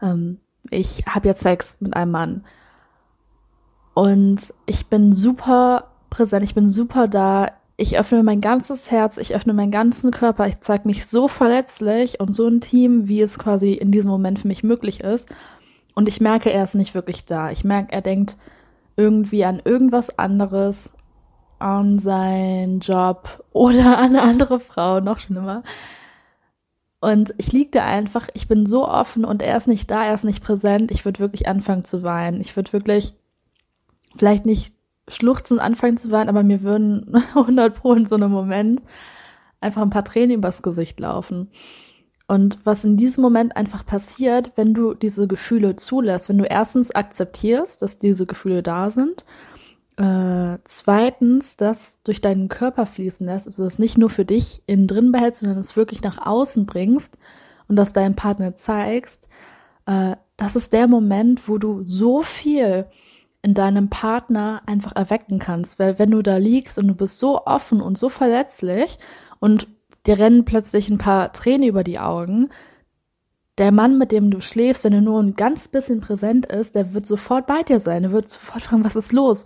ähm, 0.00 0.38
ich 0.70 1.02
habe 1.08 1.26
jetzt 1.26 1.42
Sex 1.42 1.78
mit 1.80 1.96
einem 1.96 2.12
Mann 2.12 2.44
und 3.94 4.54
ich 4.66 4.86
bin 4.86 5.12
super 5.12 5.90
präsent, 6.10 6.44
ich 6.44 6.54
bin 6.54 6.68
super 6.68 7.08
da, 7.08 7.50
ich 7.80 7.98
öffne 7.98 8.22
mein 8.22 8.42
ganzes 8.42 8.90
Herz, 8.90 9.16
ich 9.16 9.34
öffne 9.34 9.54
meinen 9.54 9.70
ganzen 9.70 10.10
Körper, 10.10 10.46
ich 10.46 10.60
zeige 10.60 10.86
mich 10.86 11.06
so 11.06 11.28
verletzlich 11.28 12.20
und 12.20 12.34
so 12.34 12.46
intim, 12.46 13.08
wie 13.08 13.22
es 13.22 13.38
quasi 13.38 13.72
in 13.72 13.90
diesem 13.90 14.10
Moment 14.10 14.38
für 14.38 14.48
mich 14.48 14.62
möglich 14.62 15.00
ist. 15.00 15.34
Und 15.94 16.06
ich 16.06 16.20
merke, 16.20 16.52
er 16.52 16.62
ist 16.62 16.74
nicht 16.74 16.94
wirklich 16.94 17.24
da. 17.24 17.50
Ich 17.50 17.64
merke, 17.64 17.92
er 17.92 18.02
denkt 18.02 18.36
irgendwie 18.96 19.46
an 19.46 19.62
irgendwas 19.64 20.18
anderes, 20.18 20.92
an 21.58 21.98
seinen 21.98 22.80
Job 22.80 23.44
oder 23.52 23.96
an 23.98 24.10
eine 24.10 24.22
andere 24.22 24.60
Frau, 24.60 25.00
noch 25.00 25.18
schlimmer. 25.18 25.62
Und 27.00 27.32
ich 27.38 27.50
liege 27.50 27.70
da 27.70 27.86
einfach, 27.86 28.28
ich 28.34 28.46
bin 28.46 28.66
so 28.66 28.86
offen 28.86 29.24
und 29.24 29.40
er 29.40 29.56
ist 29.56 29.68
nicht 29.68 29.90
da, 29.90 30.04
er 30.04 30.12
ist 30.12 30.24
nicht 30.24 30.44
präsent. 30.44 30.90
Ich 30.90 31.06
würde 31.06 31.18
wirklich 31.18 31.48
anfangen 31.48 31.84
zu 31.84 32.02
weinen. 32.02 32.42
Ich 32.42 32.56
würde 32.56 32.74
wirklich 32.74 33.14
vielleicht 34.16 34.44
nicht 34.44 34.74
schluchzend 35.10 35.60
anfangen 35.60 35.96
zu 35.96 36.10
weinen, 36.10 36.28
aber 36.28 36.42
mir 36.42 36.62
würden 36.62 37.14
100 37.34 37.74
pro 37.74 37.92
in 37.94 38.06
so 38.06 38.16
einem 38.16 38.30
Moment 38.30 38.82
einfach 39.60 39.82
ein 39.82 39.90
paar 39.90 40.04
Tränen 40.04 40.38
übers 40.38 40.62
Gesicht 40.62 40.98
laufen. 41.00 41.50
Und 42.26 42.58
was 42.64 42.84
in 42.84 42.96
diesem 42.96 43.22
Moment 43.22 43.56
einfach 43.56 43.84
passiert, 43.84 44.52
wenn 44.54 44.72
du 44.72 44.94
diese 44.94 45.26
Gefühle 45.26 45.74
zulässt, 45.74 46.28
wenn 46.28 46.38
du 46.38 46.44
erstens 46.44 46.92
akzeptierst, 46.92 47.82
dass 47.82 47.98
diese 47.98 48.24
Gefühle 48.24 48.62
da 48.62 48.88
sind, 48.88 49.24
äh, 49.96 50.58
zweitens, 50.64 51.56
das 51.56 52.02
durch 52.04 52.20
deinen 52.20 52.48
Körper 52.48 52.86
fließen 52.86 53.26
lässt, 53.26 53.46
also 53.46 53.64
das 53.64 53.78
nicht 53.78 53.98
nur 53.98 54.10
für 54.10 54.24
dich 54.24 54.62
innen 54.66 54.86
drin 54.86 55.12
behältst, 55.12 55.40
sondern 55.40 55.58
es 55.58 55.76
wirklich 55.76 56.02
nach 56.02 56.24
außen 56.24 56.66
bringst 56.66 57.18
und 57.68 57.76
das 57.76 57.92
deinem 57.92 58.14
Partner 58.14 58.54
zeigst, 58.54 59.28
äh, 59.86 60.14
das 60.36 60.56
ist 60.56 60.72
der 60.72 60.86
Moment, 60.86 61.48
wo 61.48 61.58
du 61.58 61.82
so 61.84 62.22
viel 62.22 62.86
in 63.42 63.54
deinem 63.54 63.88
Partner 63.88 64.62
einfach 64.66 64.94
erwecken 64.94 65.38
kannst. 65.38 65.78
Weil 65.78 65.98
wenn 65.98 66.10
du 66.10 66.22
da 66.22 66.36
liegst 66.36 66.78
und 66.78 66.88
du 66.88 66.94
bist 66.94 67.18
so 67.18 67.46
offen 67.46 67.80
und 67.80 67.98
so 67.98 68.08
verletzlich 68.08 68.98
und 69.38 69.68
dir 70.06 70.18
rennen 70.18 70.44
plötzlich 70.44 70.88
ein 70.88 70.98
paar 70.98 71.32
Tränen 71.32 71.68
über 71.68 71.84
die 71.84 71.98
Augen, 71.98 72.50
der 73.58 73.72
Mann, 73.72 73.98
mit 73.98 74.12
dem 74.12 74.30
du 74.30 74.40
schläfst, 74.40 74.84
wenn 74.84 74.92
er 74.92 75.00
nur 75.00 75.22
ein 75.22 75.36
ganz 75.36 75.68
bisschen 75.68 76.00
präsent 76.00 76.46
ist, 76.46 76.74
der 76.74 76.94
wird 76.94 77.04
sofort 77.04 77.46
bei 77.46 77.62
dir 77.62 77.80
sein. 77.80 78.02
Der 78.02 78.12
wird 78.12 78.28
sofort 78.28 78.62
fragen, 78.62 78.84
was 78.84 78.96
ist 78.96 79.12
los? 79.12 79.44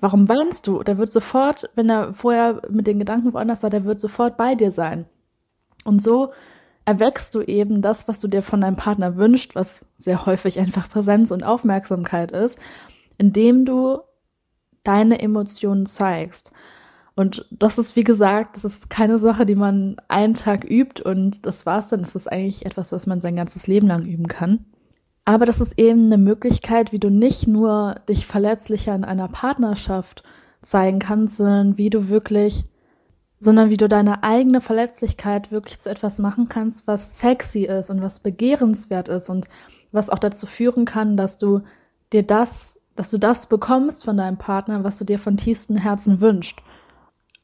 Warum 0.00 0.28
weinst 0.28 0.66
du? 0.66 0.82
Der 0.82 0.98
wird 0.98 1.10
sofort, 1.10 1.70
wenn 1.76 1.88
er 1.88 2.14
vorher 2.14 2.62
mit 2.68 2.86
den 2.86 2.98
Gedanken 2.98 3.32
woanders 3.32 3.62
war, 3.62 3.70
der 3.70 3.84
wird 3.84 4.00
sofort 4.00 4.36
bei 4.36 4.56
dir 4.56 4.72
sein. 4.72 5.06
Und 5.84 6.02
so 6.02 6.32
erwächst 6.84 7.34
du 7.34 7.42
eben 7.42 7.80
das, 7.80 8.08
was 8.08 8.20
du 8.20 8.28
dir 8.28 8.42
von 8.42 8.60
deinem 8.60 8.76
Partner 8.76 9.16
wünscht, 9.16 9.54
was 9.54 9.86
sehr 9.96 10.26
häufig 10.26 10.58
einfach 10.58 10.88
Präsenz 10.88 11.30
und 11.30 11.44
Aufmerksamkeit 11.44 12.32
ist 12.32 12.58
indem 13.18 13.64
du 13.64 13.98
deine 14.82 15.20
Emotionen 15.20 15.86
zeigst. 15.86 16.52
Und 17.16 17.46
das 17.50 17.78
ist, 17.78 17.94
wie 17.96 18.04
gesagt, 18.04 18.56
das 18.56 18.64
ist 18.64 18.90
keine 18.90 19.18
Sache, 19.18 19.46
die 19.46 19.54
man 19.54 19.96
einen 20.08 20.34
Tag 20.34 20.68
übt 20.68 21.02
und 21.02 21.46
das 21.46 21.64
war's 21.64 21.88
dann. 21.88 22.02
Das 22.02 22.16
ist 22.16 22.30
eigentlich 22.30 22.66
etwas, 22.66 22.90
was 22.92 23.06
man 23.06 23.20
sein 23.20 23.36
ganzes 23.36 23.66
Leben 23.66 23.86
lang 23.86 24.04
üben 24.04 24.26
kann. 24.26 24.66
Aber 25.24 25.46
das 25.46 25.60
ist 25.60 25.78
eben 25.78 26.06
eine 26.06 26.18
Möglichkeit, 26.18 26.92
wie 26.92 26.98
du 26.98 27.10
nicht 27.10 27.46
nur 27.46 27.94
dich 28.08 28.26
verletzlicher 28.26 28.94
in 28.94 29.04
einer 29.04 29.28
Partnerschaft 29.28 30.22
zeigen 30.60 30.98
kannst, 30.98 31.38
sondern 31.38 31.78
wie 31.78 31.88
du 31.88 32.08
wirklich, 32.08 32.64
sondern 33.38 33.70
wie 33.70 33.76
du 33.76 33.88
deine 33.88 34.22
eigene 34.22 34.60
Verletzlichkeit 34.60 35.50
wirklich 35.50 35.78
zu 35.78 35.90
etwas 35.90 36.18
machen 36.18 36.48
kannst, 36.48 36.86
was 36.86 37.18
sexy 37.18 37.64
ist 37.64 37.90
und 37.90 38.02
was 38.02 38.20
begehrenswert 38.20 39.08
ist 39.08 39.30
und 39.30 39.46
was 39.92 40.10
auch 40.10 40.18
dazu 40.18 40.46
führen 40.46 40.84
kann, 40.84 41.16
dass 41.16 41.38
du 41.38 41.62
dir 42.12 42.24
das 42.24 42.80
dass 42.96 43.10
du 43.10 43.18
das 43.18 43.46
bekommst 43.46 44.04
von 44.04 44.16
deinem 44.16 44.38
Partner, 44.38 44.84
was 44.84 44.98
du 44.98 45.04
dir 45.04 45.18
von 45.18 45.36
tiefstem 45.36 45.76
Herzen 45.76 46.20
wünschst. 46.20 46.58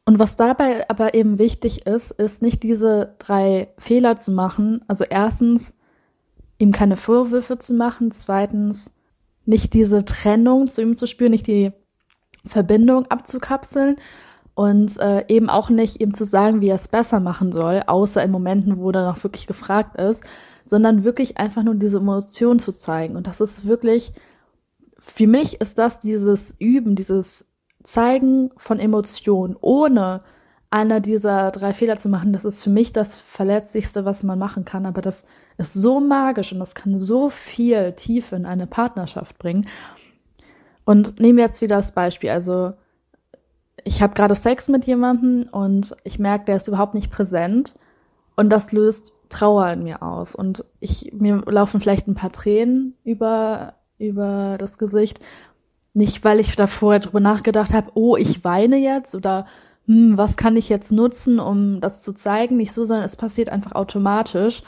Und 0.05 0.19
was 0.19 0.37
dabei 0.37 0.89
aber 0.89 1.15
eben 1.15 1.39
wichtig 1.39 1.87
ist, 1.87 2.11
ist 2.11 2.43
nicht 2.43 2.63
diese 2.63 3.15
drei 3.19 3.73
Fehler 3.79 4.17
zu 4.17 4.33
machen. 4.33 4.85
Also 4.89 5.05
erstens, 5.05 5.75
ihm 6.59 6.73
keine 6.73 6.97
Vorwürfe 6.97 7.59
zu 7.59 7.75
machen. 7.75 8.11
Zweitens, 8.11 8.93
nicht 9.47 9.75
diese 9.75 10.05
Trennung 10.05 10.69
zu 10.69 10.83
ihm 10.83 10.97
zu 10.97 11.07
spüren, 11.07 11.33
nicht 11.33 11.47
die 11.47 11.73
Verbindung 12.45 13.07
abzukapseln 13.07 13.97
und 14.55 14.99
äh, 15.01 15.25
eben 15.29 15.49
auch 15.49 15.71
nicht 15.71 16.01
ihm 16.01 16.15
zu 16.15 16.25
sagen, 16.25 16.61
wie 16.61 16.69
er 16.69 16.77
es 16.77 16.89
besser 16.89 17.21
machen 17.21 17.53
soll, 17.53 17.83
außer 17.87 18.23
in 18.23 18.31
Momenten, 18.31 18.79
wo 18.79 18.91
er 18.91 19.07
noch 19.07 19.23
wirklich 19.25 19.47
gefragt 19.47 19.97
ist, 19.97 20.25
sondern 20.63 21.05
wirklich 21.05 21.39
einfach 21.39 21.63
nur 21.63 21.75
diese 21.75 21.99
Emotion 21.99 22.59
zu 22.59 22.73
zeigen. 22.73 23.17
Und 23.17 23.27
das 23.27 23.41
ist 23.41 23.67
wirklich 23.67 24.13
für 25.01 25.27
mich 25.27 25.61
ist 25.61 25.79
das 25.79 25.99
dieses 25.99 26.55
Üben, 26.59 26.95
dieses 26.95 27.47
Zeigen 27.83 28.51
von 28.57 28.79
Emotionen, 28.79 29.57
ohne 29.61 30.23
einer 30.69 31.01
dieser 31.01 31.51
drei 31.51 31.73
Fehler 31.73 31.97
zu 31.97 32.09
machen, 32.09 32.33
das 32.33 32.45
ist 32.45 32.63
für 32.63 32.71
mich 32.71 32.93
das 32.93 33.17
Verletzlichste, 33.17 34.05
was 34.05 34.23
man 34.23 34.39
machen 34.39 34.65
kann. 34.65 34.87
Aber 34.87 35.01
das 35.01 35.27
ist 35.59 35.73
so 35.73 35.99
magisch 35.99 36.53
und 36.53 36.61
das 36.61 36.77
kann 36.77 36.97
so 36.97 37.29
viel 37.29 37.93
Tiefe 37.95 38.37
in 38.37 38.47
eine 38.47 38.69
Partnerschaft 38.69 39.39
bringen. 39.39 39.67
Und 40.85 41.19
nehmen 41.19 41.39
wir 41.39 41.45
jetzt 41.45 41.61
wieder 41.61 41.77
das 41.77 41.93
Beispiel. 41.93 42.31
Also 42.31 42.75
ich 43.83 44.03
habe 44.03 44.15
gerade 44.15 44.35
Sex 44.35 44.69
mit 44.69 44.87
jemandem 44.87 45.49
und 45.51 45.97
ich 46.05 46.19
merke, 46.19 46.45
der 46.45 46.57
ist 46.57 46.69
überhaupt 46.69 46.95
nicht 46.95 47.11
präsent 47.11 47.75
und 48.37 48.51
das 48.51 48.71
löst 48.71 49.13
Trauer 49.29 49.71
in 49.71 49.83
mir 49.83 50.03
aus. 50.03 50.35
Und 50.35 50.65
ich, 50.79 51.13
mir 51.13 51.43
laufen 51.47 51.81
vielleicht 51.81 52.07
ein 52.07 52.15
paar 52.15 52.33
Tränen 52.33 52.97
über 53.03 53.75
über 54.01 54.57
das 54.59 54.79
Gesicht. 54.79 55.21
Nicht, 55.93 56.25
weil 56.25 56.41
ich 56.41 56.57
da 56.57 56.67
vorher 56.67 57.01
drüber 57.01 57.21
nachgedacht 57.21 57.73
habe, 57.73 57.93
oh, 57.95 58.17
ich 58.17 58.45
weine 58.45 58.77
jetzt 58.77 59.15
oder 59.15 59.47
hm, 59.87 60.17
was 60.17 60.37
kann 60.37 60.57
ich 60.57 60.69
jetzt 60.69 60.93
nutzen, 60.93 61.41
um 61.41 61.81
das 61.81 62.01
zu 62.01 62.13
zeigen. 62.13 62.57
Nicht 62.57 62.73
so, 62.73 62.85
sondern 62.85 63.05
es 63.05 63.17
passiert 63.17 63.49
einfach 63.49 63.73
automatisch, 63.73 64.63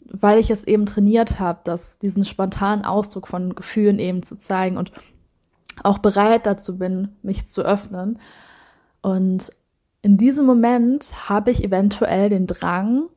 weil 0.00 0.38
ich 0.38 0.50
es 0.50 0.64
eben 0.64 0.86
trainiert 0.86 1.38
habe, 1.38 1.76
diesen 2.02 2.24
spontanen 2.24 2.84
Ausdruck 2.84 3.28
von 3.28 3.54
Gefühlen 3.54 3.98
eben 3.98 4.22
zu 4.22 4.36
zeigen 4.36 4.76
und 4.76 4.92
auch 5.82 5.98
bereit 5.98 6.46
dazu 6.46 6.78
bin, 6.78 7.08
mich 7.22 7.46
zu 7.46 7.62
öffnen. 7.62 8.18
Und 9.00 9.50
in 10.02 10.16
diesem 10.16 10.44
Moment 10.44 11.28
habe 11.28 11.50
ich 11.50 11.64
eventuell 11.64 12.28
den 12.28 12.46
Drang, 12.46 13.08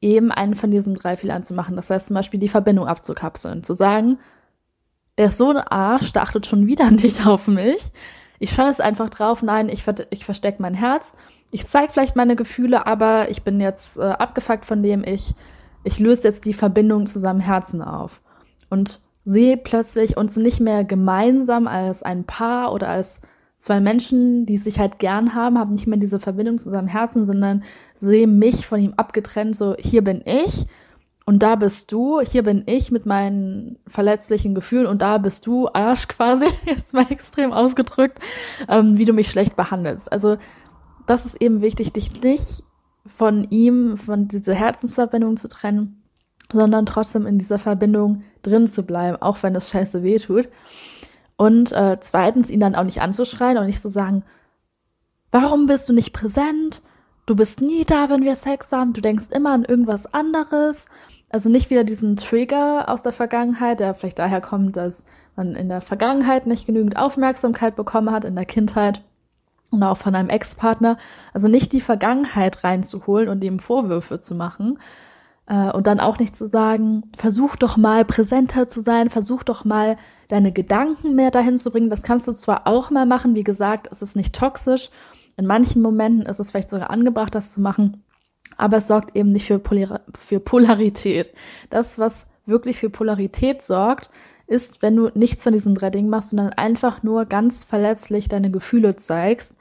eben 0.00 0.32
einen 0.32 0.54
von 0.54 0.70
diesen 0.70 0.94
drei 0.94 1.16
Fehlern 1.16 1.42
zu 1.42 1.54
machen. 1.54 1.76
Das 1.76 1.90
heißt 1.90 2.06
zum 2.06 2.14
Beispiel 2.14 2.40
die 2.40 2.48
Verbindung 2.48 2.86
abzukapseln, 2.86 3.62
zu 3.62 3.74
sagen, 3.74 4.18
der 5.20 5.26
ist 5.26 5.36
so 5.36 5.50
ein 5.50 5.58
Arsch, 5.58 6.14
der 6.14 6.22
achtet 6.22 6.46
schon 6.46 6.66
wieder 6.66 6.90
nicht 6.90 7.26
auf 7.26 7.46
mich. 7.46 7.82
Ich 8.38 8.52
scheiße 8.52 8.82
einfach 8.82 9.10
drauf, 9.10 9.42
nein, 9.42 9.68
ich, 9.68 9.82
ver 9.82 9.94
ich 10.08 10.24
verstecke 10.24 10.62
mein 10.62 10.72
Herz. 10.72 11.14
Ich 11.50 11.66
zeige 11.66 11.92
vielleicht 11.92 12.16
meine 12.16 12.36
Gefühle, 12.36 12.86
aber 12.86 13.28
ich 13.28 13.42
bin 13.42 13.60
jetzt 13.60 13.98
äh, 13.98 14.00
abgefuckt 14.00 14.64
von 14.64 14.82
dem, 14.82 15.04
ich, 15.04 15.34
ich 15.84 15.98
löse 15.98 16.26
jetzt 16.26 16.46
die 16.46 16.54
Verbindung 16.54 17.04
zu 17.04 17.20
seinem 17.20 17.40
Herzen 17.40 17.82
auf. 17.82 18.22
Und 18.70 19.00
sehe 19.26 19.58
plötzlich 19.58 20.16
uns 20.16 20.38
nicht 20.38 20.58
mehr 20.58 20.84
gemeinsam 20.84 21.66
als 21.66 22.02
ein 22.02 22.24
Paar 22.24 22.72
oder 22.72 22.88
als 22.88 23.20
zwei 23.58 23.78
Menschen, 23.78 24.46
die 24.46 24.56
sich 24.56 24.78
halt 24.78 24.98
gern 24.98 25.34
haben, 25.34 25.58
haben 25.58 25.72
nicht 25.72 25.86
mehr 25.86 25.98
diese 25.98 26.18
Verbindung 26.18 26.56
zu 26.56 26.70
seinem 26.70 26.88
Herzen, 26.88 27.26
sondern 27.26 27.62
sehe 27.94 28.26
mich 28.26 28.66
von 28.66 28.80
ihm 28.80 28.94
abgetrennt, 28.96 29.54
so 29.54 29.76
hier 29.78 30.02
bin 30.02 30.22
ich 30.24 30.66
und 31.30 31.44
da 31.44 31.54
bist 31.54 31.92
du, 31.92 32.20
hier 32.20 32.42
bin 32.42 32.64
ich 32.66 32.90
mit 32.90 33.06
meinen 33.06 33.78
verletzlichen 33.86 34.52
Gefühlen 34.52 34.88
und 34.88 35.00
da 35.00 35.16
bist 35.18 35.46
du, 35.46 35.68
Arsch 35.72 36.08
quasi, 36.08 36.46
jetzt 36.66 36.92
mal 36.92 37.06
extrem 37.08 37.52
ausgedrückt, 37.52 38.18
ähm, 38.68 38.98
wie 38.98 39.04
du 39.04 39.12
mich 39.12 39.30
schlecht 39.30 39.54
behandelst. 39.54 40.10
Also 40.10 40.38
das 41.06 41.26
ist 41.26 41.40
eben 41.40 41.60
wichtig, 41.60 41.92
dich 41.92 42.20
nicht 42.20 42.64
von 43.06 43.48
ihm, 43.48 43.96
von 43.96 44.26
dieser 44.26 44.54
Herzensverbindung 44.54 45.36
zu 45.36 45.46
trennen, 45.46 46.02
sondern 46.52 46.84
trotzdem 46.84 47.28
in 47.28 47.38
dieser 47.38 47.60
Verbindung 47.60 48.24
drin 48.42 48.66
zu 48.66 48.82
bleiben, 48.82 49.22
auch 49.22 49.40
wenn 49.44 49.54
es 49.54 49.70
scheiße 49.70 50.02
weh 50.02 50.18
tut. 50.18 50.48
Und 51.36 51.70
äh, 51.70 51.98
zweitens, 52.00 52.50
ihn 52.50 52.58
dann 52.58 52.74
auch 52.74 52.82
nicht 52.82 53.02
anzuschreien 53.02 53.56
und 53.56 53.66
nicht 53.66 53.80
zu 53.80 53.88
sagen, 53.88 54.24
warum 55.30 55.66
bist 55.66 55.88
du 55.88 55.92
nicht 55.92 56.12
präsent? 56.12 56.82
Du 57.26 57.36
bist 57.36 57.60
nie 57.60 57.84
da, 57.84 58.10
wenn 58.10 58.24
wir 58.24 58.34
Sex 58.34 58.72
haben. 58.72 58.94
Du 58.94 59.00
denkst 59.00 59.26
immer 59.30 59.52
an 59.52 59.64
irgendwas 59.64 60.12
anderes. 60.12 60.86
Also 61.30 61.48
nicht 61.48 61.70
wieder 61.70 61.84
diesen 61.84 62.16
Trigger 62.16 62.88
aus 62.88 63.02
der 63.02 63.12
Vergangenheit, 63.12 63.78
der 63.78 63.94
vielleicht 63.94 64.18
daher 64.18 64.40
kommt, 64.40 64.76
dass 64.76 65.04
man 65.36 65.54
in 65.54 65.68
der 65.68 65.80
Vergangenheit 65.80 66.46
nicht 66.46 66.66
genügend 66.66 66.96
Aufmerksamkeit 66.96 67.76
bekommen 67.76 68.10
hat, 68.10 68.24
in 68.24 68.34
der 68.34 68.44
Kindheit 68.44 69.02
und 69.70 69.82
auch 69.84 69.96
von 69.96 70.16
einem 70.16 70.28
Ex-Partner. 70.28 70.96
Also 71.32 71.46
nicht 71.46 71.72
die 71.72 71.80
Vergangenheit 71.80 72.64
reinzuholen 72.64 73.28
und 73.28 73.44
ihm 73.44 73.60
Vorwürfe 73.60 74.18
zu 74.18 74.34
machen. 74.34 74.80
Äh, 75.46 75.70
und 75.70 75.86
dann 75.86 76.00
auch 76.00 76.18
nicht 76.18 76.34
zu 76.34 76.46
sagen, 76.46 77.04
versuch 77.16 77.54
doch 77.54 77.76
mal 77.76 78.04
präsenter 78.04 78.66
zu 78.66 78.80
sein, 78.80 79.08
versuch 79.08 79.44
doch 79.44 79.64
mal 79.64 79.96
deine 80.26 80.50
Gedanken 80.50 81.14
mehr 81.14 81.30
dahin 81.30 81.58
zu 81.58 81.70
bringen. 81.70 81.90
Das 81.90 82.02
kannst 82.02 82.26
du 82.26 82.32
zwar 82.32 82.66
auch 82.66 82.90
mal 82.90 83.06
machen, 83.06 83.36
wie 83.36 83.44
gesagt, 83.44 83.88
es 83.92 84.02
ist 84.02 84.16
nicht 84.16 84.34
toxisch. 84.34 84.90
In 85.36 85.46
manchen 85.46 85.80
Momenten 85.80 86.22
ist 86.26 86.40
es 86.40 86.50
vielleicht 86.50 86.70
sogar 86.70 86.90
angebracht, 86.90 87.36
das 87.36 87.52
zu 87.52 87.60
machen 87.60 88.02
aber 88.60 88.78
es 88.78 88.88
sorgt 88.88 89.16
eben 89.16 89.30
nicht 89.30 89.46
für, 89.46 89.58
Polar 89.58 90.00
für 90.18 90.40
Polarität. 90.40 91.32
Das, 91.70 91.98
was 91.98 92.26
wirklich 92.46 92.78
für 92.78 92.90
Polarität 92.90 93.62
sorgt, 93.62 94.10
ist, 94.46 94.82
wenn 94.82 94.96
du 94.96 95.10
nichts 95.14 95.44
von 95.44 95.52
diesen 95.52 95.74
drei 95.74 95.90
Dingen 95.90 96.10
machst, 96.10 96.30
sondern 96.30 96.52
einfach 96.52 97.02
nur 97.02 97.24
ganz 97.24 97.64
verletzlich 97.64 98.28
deine 98.28 98.50
Gefühle 98.50 98.96
zeigst 98.96 99.54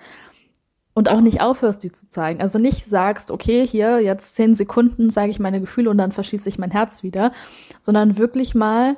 und 0.94 1.10
auch 1.10 1.22
nicht 1.22 1.42
aufhörst, 1.42 1.84
die 1.84 1.92
zu 1.92 2.08
zeigen. 2.08 2.42
Also 2.42 2.60
nicht 2.60 2.90
sagst, 2.90 3.32
okay, 3.32 3.66
hier 3.66 4.02
jetzt 4.02 4.36
zehn 4.36 4.56
Sekunden 4.56 5.10
zeige 5.12 5.32
ich 5.32 5.40
meine 5.40 5.62
Gefühle 5.62 5.90
und 5.90 5.98
dann 5.98 6.12
verschieße 6.12 6.50
ich 6.50 6.58
mein 6.60 6.72
Herz 6.72 7.04
wieder, 7.04 7.32
sondern 7.80 8.18
wirklich 8.18 8.56
mal 8.56 8.98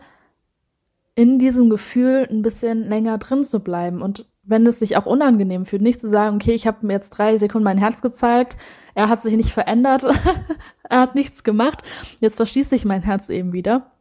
in 1.13 1.37
diesem 1.37 1.69
Gefühl 1.69 2.27
ein 2.29 2.41
bisschen 2.41 2.87
länger 2.87 3.17
drin 3.17 3.43
zu 3.43 3.59
bleiben 3.59 4.01
und 4.01 4.25
wenn 4.43 4.65
es 4.65 4.79
sich 4.79 4.97
auch 4.97 5.05
unangenehm 5.05 5.65
fühlt, 5.65 5.81
nicht 5.81 6.01
zu 6.01 6.07
sagen, 6.07 6.35
okay, 6.35 6.53
ich 6.53 6.67
habe 6.67 6.85
mir 6.85 6.93
jetzt 6.93 7.11
drei 7.11 7.37
Sekunden 7.37 7.63
mein 7.63 7.77
Herz 7.77 8.01
gezeigt, 8.01 8.57
er 8.95 9.09
hat 9.09 9.21
sich 9.21 9.35
nicht 9.35 9.51
verändert, 9.51 10.05
er 10.89 10.99
hat 10.99 11.15
nichts 11.15 11.43
gemacht, 11.43 11.83
jetzt 12.19 12.37
verschließt 12.37 12.69
sich 12.69 12.85
mein 12.85 13.03
Herz 13.03 13.29
eben 13.29 13.53
wieder. 13.53 13.91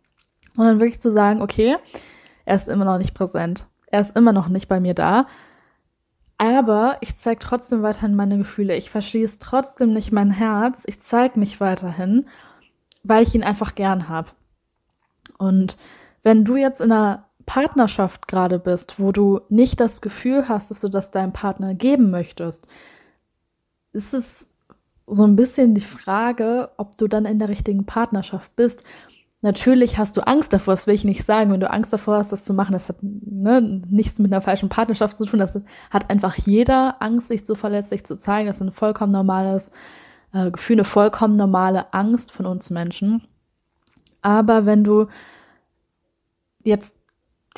Und 0.56 0.64
dann 0.64 0.80
wirklich 0.80 1.00
zu 1.00 1.12
sagen, 1.12 1.42
okay, 1.42 1.76
er 2.44 2.56
ist 2.56 2.68
immer 2.68 2.84
noch 2.84 2.98
nicht 2.98 3.14
präsent, 3.14 3.66
er 3.86 4.00
ist 4.00 4.16
immer 4.16 4.32
noch 4.32 4.48
nicht 4.48 4.68
bei 4.68 4.80
mir 4.80 4.94
da, 4.94 5.26
aber 6.38 6.96
ich 7.00 7.16
zeige 7.16 7.38
trotzdem 7.38 7.82
weiterhin 7.82 8.16
meine 8.16 8.38
Gefühle, 8.38 8.74
ich 8.74 8.90
verschließe 8.90 9.38
trotzdem 9.40 9.92
nicht 9.92 10.10
mein 10.10 10.30
Herz, 10.30 10.84
ich 10.86 11.00
zeige 11.00 11.38
mich 11.38 11.60
weiterhin 11.60 12.26
weil 13.02 13.22
ich 13.22 13.34
ihn 13.34 13.44
einfach 13.44 13.74
gern 13.74 14.08
habe. 14.08 14.30
Und 15.38 15.76
wenn 16.22 16.44
du 16.44 16.56
jetzt 16.56 16.80
in 16.80 16.92
einer 16.92 17.29
Partnerschaft 17.50 18.28
gerade 18.28 18.60
bist, 18.60 19.00
wo 19.00 19.10
du 19.10 19.40
nicht 19.48 19.80
das 19.80 20.00
Gefühl 20.02 20.48
hast, 20.48 20.70
dass 20.70 20.78
du 20.82 20.88
das 20.88 21.10
deinem 21.10 21.32
Partner 21.32 21.74
geben 21.74 22.12
möchtest, 22.12 22.68
ist 23.92 24.14
es 24.14 24.48
so 25.08 25.24
ein 25.24 25.34
bisschen 25.34 25.74
die 25.74 25.80
Frage, 25.80 26.70
ob 26.76 26.96
du 26.96 27.08
dann 27.08 27.24
in 27.24 27.40
der 27.40 27.48
richtigen 27.48 27.86
Partnerschaft 27.86 28.54
bist. 28.54 28.84
Natürlich 29.40 29.98
hast 29.98 30.16
du 30.16 30.24
Angst 30.28 30.52
davor, 30.52 30.74
das 30.74 30.86
will 30.86 30.94
ich 30.94 31.02
nicht 31.02 31.24
sagen. 31.24 31.50
Wenn 31.50 31.58
du 31.58 31.68
Angst 31.68 31.92
davor 31.92 32.18
hast, 32.18 32.30
das 32.30 32.44
zu 32.44 32.54
machen, 32.54 32.70
das 32.70 32.88
hat 32.88 32.98
ne, 33.00 33.60
nichts 33.60 34.20
mit 34.20 34.32
einer 34.32 34.42
falschen 34.42 34.68
Partnerschaft 34.68 35.18
zu 35.18 35.24
tun. 35.24 35.40
Das 35.40 35.58
hat 35.90 36.08
einfach 36.08 36.36
jeder 36.36 37.02
Angst, 37.02 37.26
sich 37.26 37.44
zu 37.44 37.56
verletzlich 37.56 38.06
zu 38.06 38.16
zeigen. 38.16 38.46
Das 38.46 38.58
ist 38.58 38.62
ein 38.62 38.70
vollkommen 38.70 39.10
normales 39.10 39.72
äh, 40.32 40.52
Gefühl, 40.52 40.76
eine 40.76 40.84
vollkommen 40.84 41.34
normale 41.34 41.92
Angst 41.92 42.30
von 42.30 42.46
uns 42.46 42.70
Menschen. 42.70 43.26
Aber 44.22 44.66
wenn 44.66 44.84
du 44.84 45.08
jetzt 46.62 46.99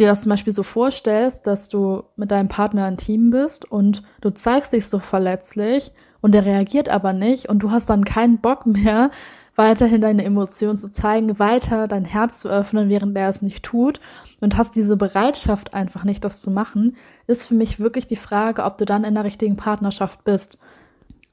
dir 0.03 0.09
das 0.09 0.23
zum 0.23 0.31
Beispiel 0.31 0.53
so 0.53 0.62
vorstellst, 0.62 1.47
dass 1.47 1.69
du 1.69 2.03
mit 2.17 2.31
deinem 2.31 2.49
Partner 2.49 2.85
ein 2.85 2.97
Team 2.97 3.31
bist 3.31 3.71
und 3.71 4.03
du 4.21 4.31
zeigst 4.31 4.73
dich 4.73 4.87
so 4.87 4.99
verletzlich 4.99 5.93
und 6.21 6.33
der 6.33 6.45
reagiert 6.45 6.88
aber 6.88 7.12
nicht 7.12 7.49
und 7.49 7.61
du 7.61 7.71
hast 7.71 7.88
dann 7.88 8.05
keinen 8.05 8.38
Bock 8.38 8.67
mehr, 8.67 9.11
weiterhin 9.55 10.01
deine 10.01 10.25
Emotionen 10.25 10.77
zu 10.77 10.91
zeigen, 10.91 11.38
weiter 11.38 11.87
dein 11.87 12.05
Herz 12.05 12.41
zu 12.41 12.49
öffnen, 12.49 12.88
während 12.88 13.17
er 13.17 13.29
es 13.29 13.43
nicht 13.43 13.62
tut 13.62 14.01
und 14.41 14.57
hast 14.57 14.75
diese 14.75 14.97
Bereitschaft 14.97 15.75
einfach 15.75 16.05
nicht, 16.05 16.25
das 16.25 16.41
zu 16.41 16.51
machen, 16.51 16.97
ist 17.27 17.47
für 17.47 17.55
mich 17.55 17.79
wirklich 17.79 18.07
die 18.07 18.17
Frage, 18.17 18.65
ob 18.65 18.79
du 18.79 18.85
dann 18.85 19.05
in 19.05 19.15
der 19.15 19.25
richtigen 19.25 19.57
Partnerschaft 19.57 20.25
bist. 20.25 20.59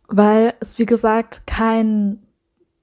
Weil 0.08 0.54
es, 0.60 0.80
wie 0.80 0.86
gesagt, 0.86 1.44
kein 1.48 2.20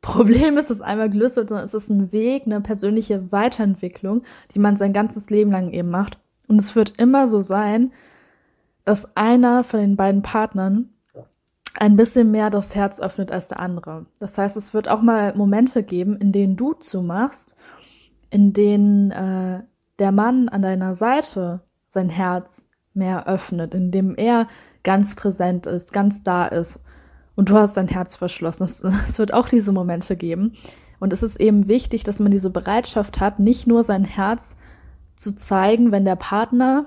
Problem 0.07 0.57
ist, 0.57 0.71
dass 0.71 0.81
einmal 0.81 1.11
gelöst 1.11 1.35
wird, 1.35 1.49
sondern 1.49 1.65
es 1.67 1.75
ist 1.75 1.91
ein 1.91 2.13
Weg, 2.13 2.45
eine 2.47 2.61
persönliche 2.61 3.33
Weiterentwicklung, 3.33 4.23
die 4.55 4.61
man 4.61 4.77
sein 4.77 4.93
ganzes 4.93 5.31
Leben 5.31 5.51
lang 5.51 5.73
eben 5.73 5.91
macht. 5.91 6.19
Und 6.47 6.61
es 6.61 6.77
wird 6.77 6.97
immer 6.97 7.27
so 7.27 7.41
sein, 7.41 7.91
dass 8.85 9.17
einer 9.17 9.65
von 9.65 9.81
den 9.81 9.97
beiden 9.97 10.23
Partnern 10.23 10.91
ein 11.75 11.97
bisschen 11.97 12.31
mehr 12.31 12.51
das 12.51 12.77
Herz 12.77 13.01
öffnet 13.01 13.33
als 13.33 13.49
der 13.49 13.59
andere. 13.59 14.07
Das 14.21 14.39
heißt, 14.39 14.57
es 14.57 14.73
wird 14.73 14.89
auch 14.89 15.03
mal 15.03 15.35
Momente 15.35 15.83
geben, 15.83 16.17
in 16.17 16.31
denen 16.31 16.57
du 16.57 16.73
zumachst, 16.75 17.57
in 18.31 18.53
denen 18.53 19.11
äh, 19.11 19.65
der 19.99 20.13
Mann 20.13 20.49
an 20.49 20.63
deiner 20.63 20.95
Seite 20.95 21.63
sein 21.89 22.11
Herz 22.11 22.65
mehr 22.95 23.27
öffnet, 23.27 23.75
in 23.75 23.91
dem 23.91 24.15
er 24.15 24.47
ganz 24.85 25.17
präsent 25.17 25.67
ist, 25.67 25.93
ganz 25.93 26.23
da 26.23 26.47
ist 26.47 26.81
und 27.37 27.51
du 27.51 27.55
hast 27.55 27.77
dein 27.77 27.89
Herz 27.89 28.17
verschlossen. 28.17 28.65
Es, 28.65 28.83
es 29.09 29.19
wird 29.19 29.33
auch 29.33 29.49
diese 29.49 29.73
Momente 29.73 30.17
geben. 30.17 30.57
Und 30.99 31.13
es 31.13 31.23
ist 31.23 31.39
eben 31.39 31.69
wichtig, 31.69 32.05
dass 32.05 32.19
man 32.19 32.33
diese 32.33 32.51
Bereitschaft 32.51 33.21
hat, 33.21 33.39
nicht 33.39 33.67
nur 33.67 33.83
sein 33.83 34.05
Herz 34.05 34.57
zu 35.15 35.35
zeigen, 35.37 35.93
wenn 35.93 36.05
der 36.05 36.17
Partner 36.17 36.87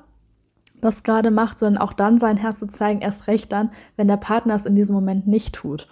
das 0.81 1.03
gerade 1.03 1.29
macht, 1.29 1.59
sondern 1.59 1.81
auch 1.81 1.93
dann 1.93 2.19
sein 2.19 2.37
Herz 2.37 2.59
zu 2.59 2.67
zeigen, 2.67 3.01
erst 3.01 3.27
recht 3.27 3.51
dann, 3.51 3.71
wenn 3.97 4.07
der 4.07 4.17
Partner 4.17 4.55
es 4.55 4.65
in 4.65 4.75
diesem 4.75 4.95
Moment 4.95 5.27
nicht 5.27 5.53
tut. 5.53 5.87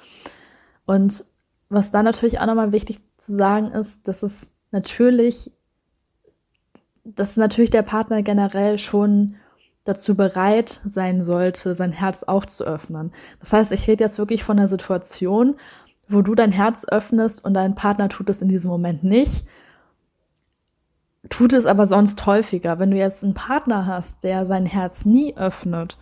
Und 0.85 1.25
was 1.69 1.91
dann 1.91 2.05
natürlich 2.05 2.39
auch 2.39 2.45
nochmal 2.45 2.71
wichtig 2.71 3.01
zu 3.17 3.35
sagen 3.35 3.71
ist, 3.71 4.07
dass 4.07 4.23
es 4.23 4.51
natürlich, 4.71 5.51
dass 7.03 7.37
natürlich 7.37 7.69
der 7.69 7.81
Partner 7.81 8.23
generell 8.23 8.77
schon 8.77 9.35
dazu 9.87 10.15
bereit 10.15 10.79
sein 10.83 11.21
sollte, 11.21 11.75
sein 11.75 11.91
Herz 11.91 12.23
auch 12.23 12.45
zu 12.45 12.65
öffnen. 12.65 13.11
Das 13.39 13.53
heißt, 13.53 13.71
ich 13.71 13.87
rede 13.87 14.03
jetzt 14.03 14.17
wirklich 14.17 14.43
von 14.43 14.57
einer 14.57 14.67
Situation, 14.67 15.55
wo 16.07 16.21
du 16.21 16.35
dein 16.35 16.51
Herz 16.51 16.85
öffnest 16.87 17.43
und 17.43 17.53
dein 17.53 17.75
Partner 17.75 18.09
tut 18.09 18.29
es 18.29 18.41
in 18.41 18.47
diesem 18.47 18.69
Moment 18.69 19.03
nicht 19.03 19.45
tut 21.29 21.53
es 21.53 21.65
aber 21.65 21.85
sonst 21.85 22.25
häufiger. 22.25 22.79
Wenn 22.79 22.91
du 22.91 22.97
jetzt 22.97 23.23
einen 23.23 23.33
Partner 23.33 23.85
hast, 23.85 24.23
der 24.23 24.45
sein 24.45 24.65
Herz 24.65 25.05
nie 25.05 25.35
öffnet 25.35 25.97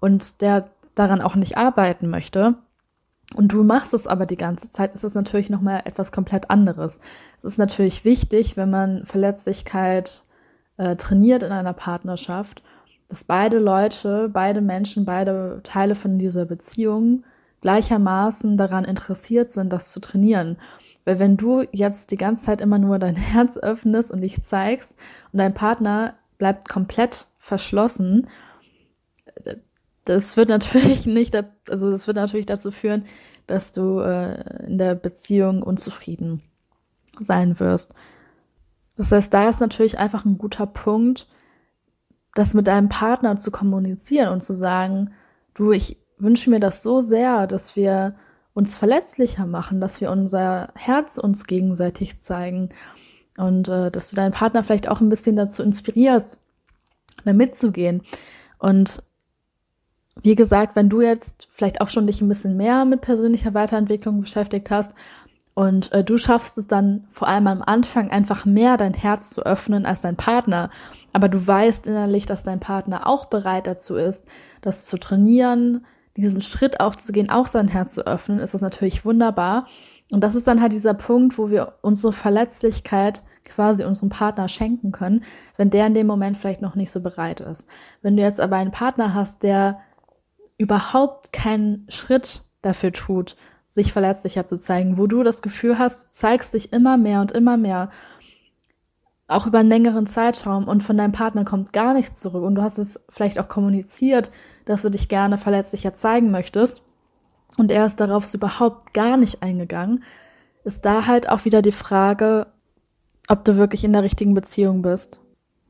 und 0.00 0.40
der 0.40 0.70
daran 0.94 1.20
auch 1.20 1.34
nicht 1.34 1.56
arbeiten 1.56 2.08
möchte, 2.08 2.56
und 3.36 3.52
du 3.52 3.62
machst 3.62 3.94
es 3.94 4.08
aber 4.08 4.26
die 4.26 4.36
ganze 4.36 4.70
Zeit, 4.70 4.92
ist 4.92 5.04
es 5.04 5.14
natürlich 5.14 5.50
nochmal 5.50 5.82
etwas 5.84 6.10
komplett 6.10 6.50
anderes. 6.50 6.98
Es 7.38 7.44
ist 7.44 7.58
natürlich 7.58 8.04
wichtig, 8.04 8.56
wenn 8.56 8.70
man 8.70 9.06
Verletzlichkeit 9.06 10.24
äh, 10.78 10.96
trainiert 10.96 11.44
in 11.44 11.52
einer 11.52 11.72
Partnerschaft, 11.72 12.64
dass 13.10 13.24
beide 13.24 13.58
Leute, 13.58 14.30
beide 14.32 14.60
Menschen, 14.60 15.04
beide 15.04 15.60
Teile 15.64 15.96
von 15.96 16.20
dieser 16.20 16.46
Beziehung 16.46 17.24
gleichermaßen 17.60 18.56
daran 18.56 18.84
interessiert 18.84 19.50
sind, 19.50 19.72
das 19.72 19.90
zu 19.90 20.00
trainieren. 20.00 20.56
Weil 21.04 21.18
wenn 21.18 21.36
du 21.36 21.64
jetzt 21.72 22.12
die 22.12 22.16
ganze 22.16 22.44
Zeit 22.44 22.60
immer 22.60 22.78
nur 22.78 23.00
dein 23.00 23.16
Herz 23.16 23.58
öffnest 23.58 24.12
und 24.12 24.20
dich 24.20 24.42
zeigst 24.44 24.94
und 25.32 25.40
dein 25.40 25.52
Partner 25.52 26.14
bleibt 26.38 26.68
komplett 26.68 27.26
verschlossen, 27.38 28.28
das 30.04 30.36
wird 30.36 30.48
natürlich 30.48 31.04
nicht, 31.06 31.34
also 31.68 31.90
das 31.90 32.06
wird 32.06 32.16
natürlich 32.16 32.46
dazu 32.46 32.70
führen, 32.70 33.04
dass 33.48 33.72
du 33.72 33.98
äh, 33.98 34.66
in 34.68 34.78
der 34.78 34.94
Beziehung 34.94 35.64
unzufrieden 35.64 36.42
sein 37.18 37.58
wirst. 37.58 37.92
Das 38.96 39.10
heißt, 39.10 39.34
da 39.34 39.48
ist 39.48 39.60
natürlich 39.60 39.98
einfach 39.98 40.24
ein 40.24 40.38
guter 40.38 40.66
Punkt, 40.66 41.26
das 42.34 42.54
mit 42.54 42.66
deinem 42.66 42.88
Partner 42.88 43.36
zu 43.36 43.50
kommunizieren 43.50 44.32
und 44.32 44.42
zu 44.42 44.54
sagen, 44.54 45.12
du, 45.54 45.72
ich 45.72 45.96
wünsche 46.18 46.50
mir 46.50 46.60
das 46.60 46.82
so 46.82 47.00
sehr, 47.00 47.46
dass 47.46 47.76
wir 47.76 48.14
uns 48.54 48.78
verletzlicher 48.78 49.46
machen, 49.46 49.80
dass 49.80 50.00
wir 50.00 50.10
unser 50.10 50.68
Herz 50.74 51.18
uns 51.18 51.46
gegenseitig 51.46 52.20
zeigen 52.20 52.70
und 53.36 53.68
äh, 53.68 53.90
dass 53.90 54.10
du 54.10 54.16
deinen 54.16 54.32
Partner 54.32 54.62
vielleicht 54.62 54.88
auch 54.88 55.00
ein 55.00 55.08
bisschen 55.08 55.36
dazu 55.36 55.62
inspirierst, 55.62 56.38
da 57.24 57.32
mitzugehen. 57.32 58.02
Und 58.58 59.02
wie 60.22 60.34
gesagt, 60.34 60.76
wenn 60.76 60.88
du 60.88 61.00
jetzt 61.00 61.48
vielleicht 61.50 61.80
auch 61.80 61.88
schon 61.88 62.06
dich 62.06 62.20
ein 62.20 62.28
bisschen 62.28 62.56
mehr 62.56 62.84
mit 62.84 63.00
persönlicher 63.00 63.54
Weiterentwicklung 63.54 64.20
beschäftigt 64.20 64.70
hast 64.70 64.92
und 65.60 65.92
äh, 65.92 66.02
du 66.02 66.16
schaffst 66.16 66.56
es 66.56 66.68
dann 66.68 67.04
vor 67.10 67.28
allem 67.28 67.46
am 67.46 67.60
Anfang 67.60 68.10
einfach 68.10 68.46
mehr 68.46 68.78
dein 68.78 68.94
Herz 68.94 69.28
zu 69.28 69.44
öffnen 69.44 69.84
als 69.84 70.00
dein 70.00 70.16
Partner, 70.16 70.70
aber 71.12 71.28
du 71.28 71.46
weißt 71.46 71.86
innerlich, 71.86 72.24
dass 72.24 72.42
dein 72.42 72.60
Partner 72.60 73.06
auch 73.06 73.26
bereit 73.26 73.66
dazu 73.66 73.96
ist, 73.96 74.24
das 74.62 74.86
zu 74.86 74.96
trainieren, 74.96 75.84
diesen 76.16 76.40
Schritt 76.40 76.80
auch 76.80 76.96
zu 76.96 77.12
gehen, 77.12 77.28
auch 77.28 77.46
sein 77.46 77.68
Herz 77.68 77.92
zu 77.92 78.06
öffnen, 78.06 78.38
ist 78.38 78.54
das 78.54 78.62
natürlich 78.62 79.04
wunderbar. 79.04 79.66
Und 80.10 80.22
das 80.22 80.34
ist 80.34 80.46
dann 80.46 80.62
halt 80.62 80.72
dieser 80.72 80.94
Punkt, 80.94 81.36
wo 81.36 81.50
wir 81.50 81.74
unsere 81.82 82.14
Verletzlichkeit 82.14 83.22
quasi 83.44 83.84
unserem 83.84 84.08
Partner 84.08 84.48
schenken 84.48 84.92
können, 84.92 85.24
wenn 85.58 85.68
der 85.68 85.86
in 85.86 85.92
dem 85.92 86.06
Moment 86.06 86.38
vielleicht 86.38 86.62
noch 86.62 86.74
nicht 86.74 86.90
so 86.90 87.02
bereit 87.02 87.40
ist. 87.40 87.68
Wenn 88.00 88.16
du 88.16 88.22
jetzt 88.22 88.40
aber 88.40 88.56
einen 88.56 88.70
Partner 88.70 89.12
hast, 89.12 89.42
der 89.42 89.80
überhaupt 90.56 91.34
keinen 91.34 91.84
Schritt 91.90 92.44
dafür 92.62 92.94
tut, 92.94 93.36
sich 93.70 93.92
verletzlicher 93.92 94.46
zu 94.46 94.58
zeigen, 94.58 94.98
wo 94.98 95.06
du 95.06 95.22
das 95.22 95.42
Gefühl 95.42 95.78
hast, 95.78 96.12
zeigst 96.12 96.52
dich 96.52 96.72
immer 96.72 96.96
mehr 96.96 97.20
und 97.20 97.30
immer 97.30 97.56
mehr, 97.56 97.88
auch 99.28 99.46
über 99.46 99.60
einen 99.60 99.68
längeren 99.68 100.06
Zeitraum 100.06 100.66
und 100.66 100.82
von 100.82 100.96
deinem 100.96 101.12
Partner 101.12 101.44
kommt 101.44 101.72
gar 101.72 101.94
nichts 101.94 102.20
zurück. 102.20 102.42
Und 102.42 102.56
du 102.56 102.62
hast 102.62 102.78
es 102.78 103.00
vielleicht 103.08 103.38
auch 103.38 103.48
kommuniziert, 103.48 104.32
dass 104.64 104.82
du 104.82 104.90
dich 104.90 105.08
gerne 105.08 105.38
verletzlicher 105.38 105.94
zeigen 105.94 106.32
möchtest. 106.32 106.82
Und 107.56 107.70
er 107.70 107.86
ist 107.86 108.00
darauf 108.00 108.34
überhaupt 108.34 108.92
gar 108.92 109.16
nicht 109.16 109.40
eingegangen, 109.40 110.02
ist 110.64 110.84
da 110.84 111.06
halt 111.06 111.28
auch 111.28 111.44
wieder 111.44 111.62
die 111.62 111.72
Frage, 111.72 112.48
ob 113.28 113.44
du 113.44 113.56
wirklich 113.56 113.84
in 113.84 113.92
der 113.92 114.02
richtigen 114.02 114.34
Beziehung 114.34 114.82
bist. 114.82 115.20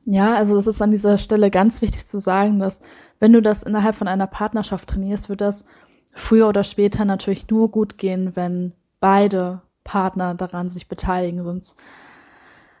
Ja, 0.05 0.33
also 0.33 0.57
es 0.57 0.65
ist 0.65 0.81
an 0.81 0.89
dieser 0.89 1.19
Stelle 1.19 1.51
ganz 1.51 1.83
wichtig 1.83 2.07
zu 2.07 2.19
sagen, 2.19 2.57
dass 2.57 2.81
wenn 3.19 3.33
du 3.33 3.43
das 3.43 3.61
innerhalb 3.61 3.93
von 3.95 4.07
einer 4.07 4.25
Partnerschaft 4.25 4.89
trainierst, 4.89 5.29
wird 5.29 5.41
das 5.41 5.65
früher 6.11 6.47
oder 6.47 6.63
später 6.63 7.05
natürlich 7.05 7.47
nur 7.49 7.71
gut 7.71 7.97
gehen, 7.97 8.35
wenn 8.35 8.73
beide 8.99 9.61
Partner 9.83 10.35
daran 10.35 10.69
sich 10.69 10.87
beteiligen, 10.87 11.43
sonst 11.43 11.75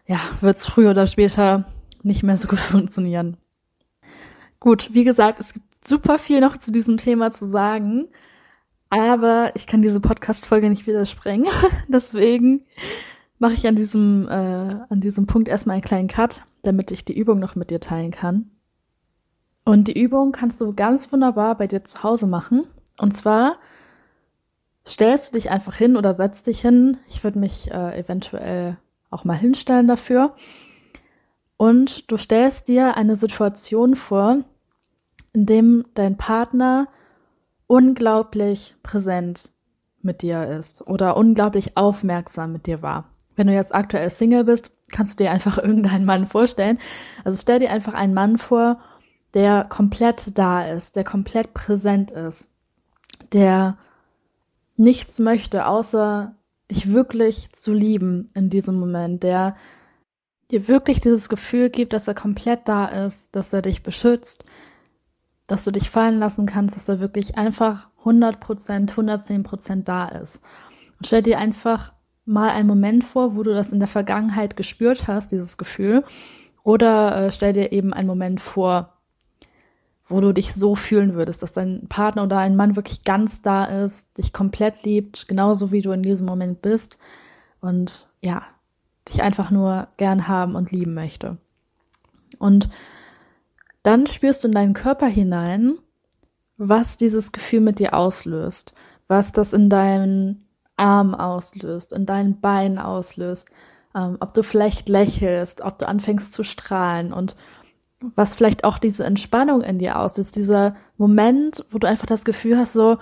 ja, 0.05 0.19
wird 0.41 0.57
es 0.57 0.65
früher 0.65 0.91
oder 0.91 1.07
später 1.07 1.65
nicht 2.03 2.23
mehr 2.23 2.37
so 2.37 2.47
gut 2.47 2.59
funktionieren. 2.59 3.37
Gut, 4.59 4.93
wie 4.93 5.03
gesagt, 5.03 5.39
es 5.39 5.53
gibt 5.53 5.65
super 5.85 6.19
viel 6.19 6.39
noch 6.41 6.57
zu 6.57 6.71
diesem 6.71 6.97
Thema 6.97 7.31
zu 7.31 7.47
sagen, 7.47 8.07
aber 8.89 9.51
ich 9.55 9.67
kann 9.67 9.81
diese 9.81 9.99
Podcast-Folge 9.99 10.69
nicht 10.69 10.85
wieder 10.85 11.05
sprengen. 11.05 11.47
Deswegen 11.87 12.65
mache 13.39 13.53
ich 13.53 13.65
an 13.65 13.75
diesem, 13.75 14.27
äh, 14.27 14.75
an 14.89 14.99
diesem 14.99 15.25
Punkt 15.25 15.47
erstmal 15.47 15.75
einen 15.75 15.83
kleinen 15.83 16.07
Cut, 16.07 16.43
damit 16.61 16.91
ich 16.91 17.05
die 17.05 17.17
Übung 17.17 17.39
noch 17.39 17.55
mit 17.55 17.71
dir 17.71 17.79
teilen 17.79 18.11
kann. 18.11 18.51
Und 19.63 19.87
die 19.87 19.99
Übung 19.99 20.31
kannst 20.31 20.59
du 20.61 20.73
ganz 20.73 21.11
wunderbar 21.11 21.57
bei 21.57 21.67
dir 21.67 21.83
zu 21.83 22.03
Hause 22.03 22.27
machen. 22.27 22.65
Und 22.97 23.15
zwar 23.15 23.57
stellst 24.85 25.29
du 25.29 25.37
dich 25.37 25.49
einfach 25.49 25.75
hin 25.75 25.97
oder 25.97 26.13
setzt 26.13 26.47
dich 26.47 26.61
hin. 26.61 26.97
Ich 27.07 27.23
würde 27.23 27.39
mich 27.39 27.71
äh, 27.71 27.99
eventuell 27.99 28.77
auch 29.09 29.25
mal 29.25 29.37
hinstellen 29.37 29.87
dafür. 29.87 30.35
Und 31.57 32.09
du 32.11 32.17
stellst 32.17 32.67
dir 32.67 32.97
eine 32.97 33.15
Situation 33.15 33.95
vor, 33.95 34.39
in 35.33 35.45
dem 35.45 35.85
dein 35.93 36.17
Partner 36.17 36.87
unglaublich 37.67 38.75
präsent 38.83 39.51
mit 40.01 40.23
dir 40.23 40.47
ist 40.47 40.87
oder 40.87 41.15
unglaublich 41.15 41.77
aufmerksam 41.77 42.51
mit 42.51 42.65
dir 42.65 42.81
war. 42.81 43.05
wenn 43.35 43.47
du 43.47 43.53
jetzt 43.53 43.73
aktuell 43.73 44.09
Single 44.09 44.43
bist, 44.43 44.71
kannst 44.91 45.19
du 45.19 45.23
dir 45.23 45.31
einfach 45.31 45.57
irgendeinen 45.63 46.05
Mann 46.05 46.27
vorstellen. 46.27 46.79
Also 47.23 47.37
stell 47.41 47.59
dir 47.59 47.71
einfach 47.71 47.93
einen 47.93 48.13
Mann 48.13 48.37
vor, 48.37 48.79
der 49.33 49.63
komplett 49.63 50.37
da 50.37 50.65
ist, 50.65 50.95
der 50.95 51.03
komplett 51.03 51.53
präsent 51.53 52.11
ist, 52.11 52.49
der 53.33 53.77
nichts 54.77 55.19
möchte, 55.19 55.65
außer 55.67 56.35
dich 56.69 56.91
wirklich 56.91 57.51
zu 57.53 57.73
lieben 57.73 58.27
in 58.33 58.49
diesem 58.49 58.79
Moment, 58.79 59.23
der 59.23 59.55
dir 60.51 60.67
wirklich 60.67 60.99
dieses 60.99 61.29
Gefühl 61.29 61.69
gibt, 61.69 61.93
dass 61.93 62.07
er 62.07 62.13
komplett 62.13 62.67
da 62.67 62.85
ist, 62.85 63.35
dass 63.35 63.53
er 63.53 63.61
dich 63.61 63.83
beschützt, 63.83 64.45
dass 65.47 65.63
du 65.65 65.71
dich 65.71 65.89
fallen 65.89 66.19
lassen 66.19 66.45
kannst, 66.45 66.75
dass 66.75 66.89
er 66.89 66.99
wirklich 66.99 67.37
einfach 67.37 67.89
100 67.99 68.39
Prozent, 68.39 68.91
110 68.91 69.43
Prozent 69.43 69.87
da 69.87 70.07
ist. 70.07 70.41
Und 70.97 71.07
stell 71.07 71.21
dir 71.21 71.39
einfach 71.39 71.93
mal 72.25 72.49
einen 72.49 72.67
Moment 72.67 73.03
vor, 73.03 73.35
wo 73.35 73.43
du 73.43 73.53
das 73.53 73.73
in 73.73 73.79
der 73.79 73.87
Vergangenheit 73.87 74.55
gespürt 74.55 75.07
hast, 75.07 75.31
dieses 75.31 75.57
Gefühl. 75.57 76.03
Oder 76.63 77.27
äh, 77.27 77.31
stell 77.31 77.53
dir 77.53 77.71
eben 77.71 77.93
einen 77.93 78.07
Moment 78.07 78.39
vor, 78.39 78.90
wo 80.11 80.21
du 80.21 80.33
dich 80.33 80.53
so 80.53 80.75
fühlen 80.75 81.15
würdest, 81.15 81.41
dass 81.41 81.53
dein 81.53 81.87
Partner 81.87 82.23
oder 82.23 82.37
ein 82.39 82.55
Mann 82.55 82.75
wirklich 82.75 83.03
ganz 83.03 83.41
da 83.41 83.65
ist, 83.65 84.17
dich 84.17 84.33
komplett 84.33 84.83
liebt, 84.83 85.27
genauso 85.27 85.71
wie 85.71 85.81
du 85.81 85.91
in 85.91 86.03
diesem 86.03 86.25
Moment 86.25 86.61
bist 86.61 86.99
und 87.61 88.09
ja, 88.21 88.43
dich 89.07 89.23
einfach 89.23 89.51
nur 89.51 89.87
gern 89.97 90.27
haben 90.27 90.55
und 90.55 90.71
lieben 90.71 90.93
möchte. 90.93 91.37
Und 92.39 92.69
dann 93.83 94.05
spürst 94.07 94.43
du 94.43 94.47
in 94.47 94.53
deinen 94.53 94.73
Körper 94.73 95.07
hinein, 95.07 95.77
was 96.57 96.97
dieses 96.97 97.31
Gefühl 97.31 97.61
mit 97.61 97.79
dir 97.79 97.93
auslöst, 97.93 98.73
was 99.07 99.31
das 99.31 99.53
in 99.53 99.69
deinen 99.69 100.47
Arm 100.77 101.15
auslöst, 101.15 101.93
in 101.93 102.05
deinen 102.05 102.39
Beinen 102.39 102.77
auslöst, 102.77 103.49
ähm, 103.95 104.17
ob 104.19 104.33
du 104.33 104.43
vielleicht 104.43 104.89
lächelst, 104.89 105.61
ob 105.61 105.79
du 105.79 105.87
anfängst 105.87 106.33
zu 106.33 106.43
strahlen 106.43 107.13
und 107.13 107.35
was 108.01 108.35
vielleicht 108.35 108.63
auch 108.63 108.77
diese 108.77 109.05
Entspannung 109.05 109.61
in 109.61 109.77
dir 109.77 109.99
auslöst, 109.99 110.35
dieser 110.35 110.75
Moment, 110.97 111.63
wo 111.69 111.77
du 111.77 111.87
einfach 111.87 112.07
das 112.07 112.25
Gefühl 112.25 112.57
hast, 112.57 112.73
so, 112.73 112.97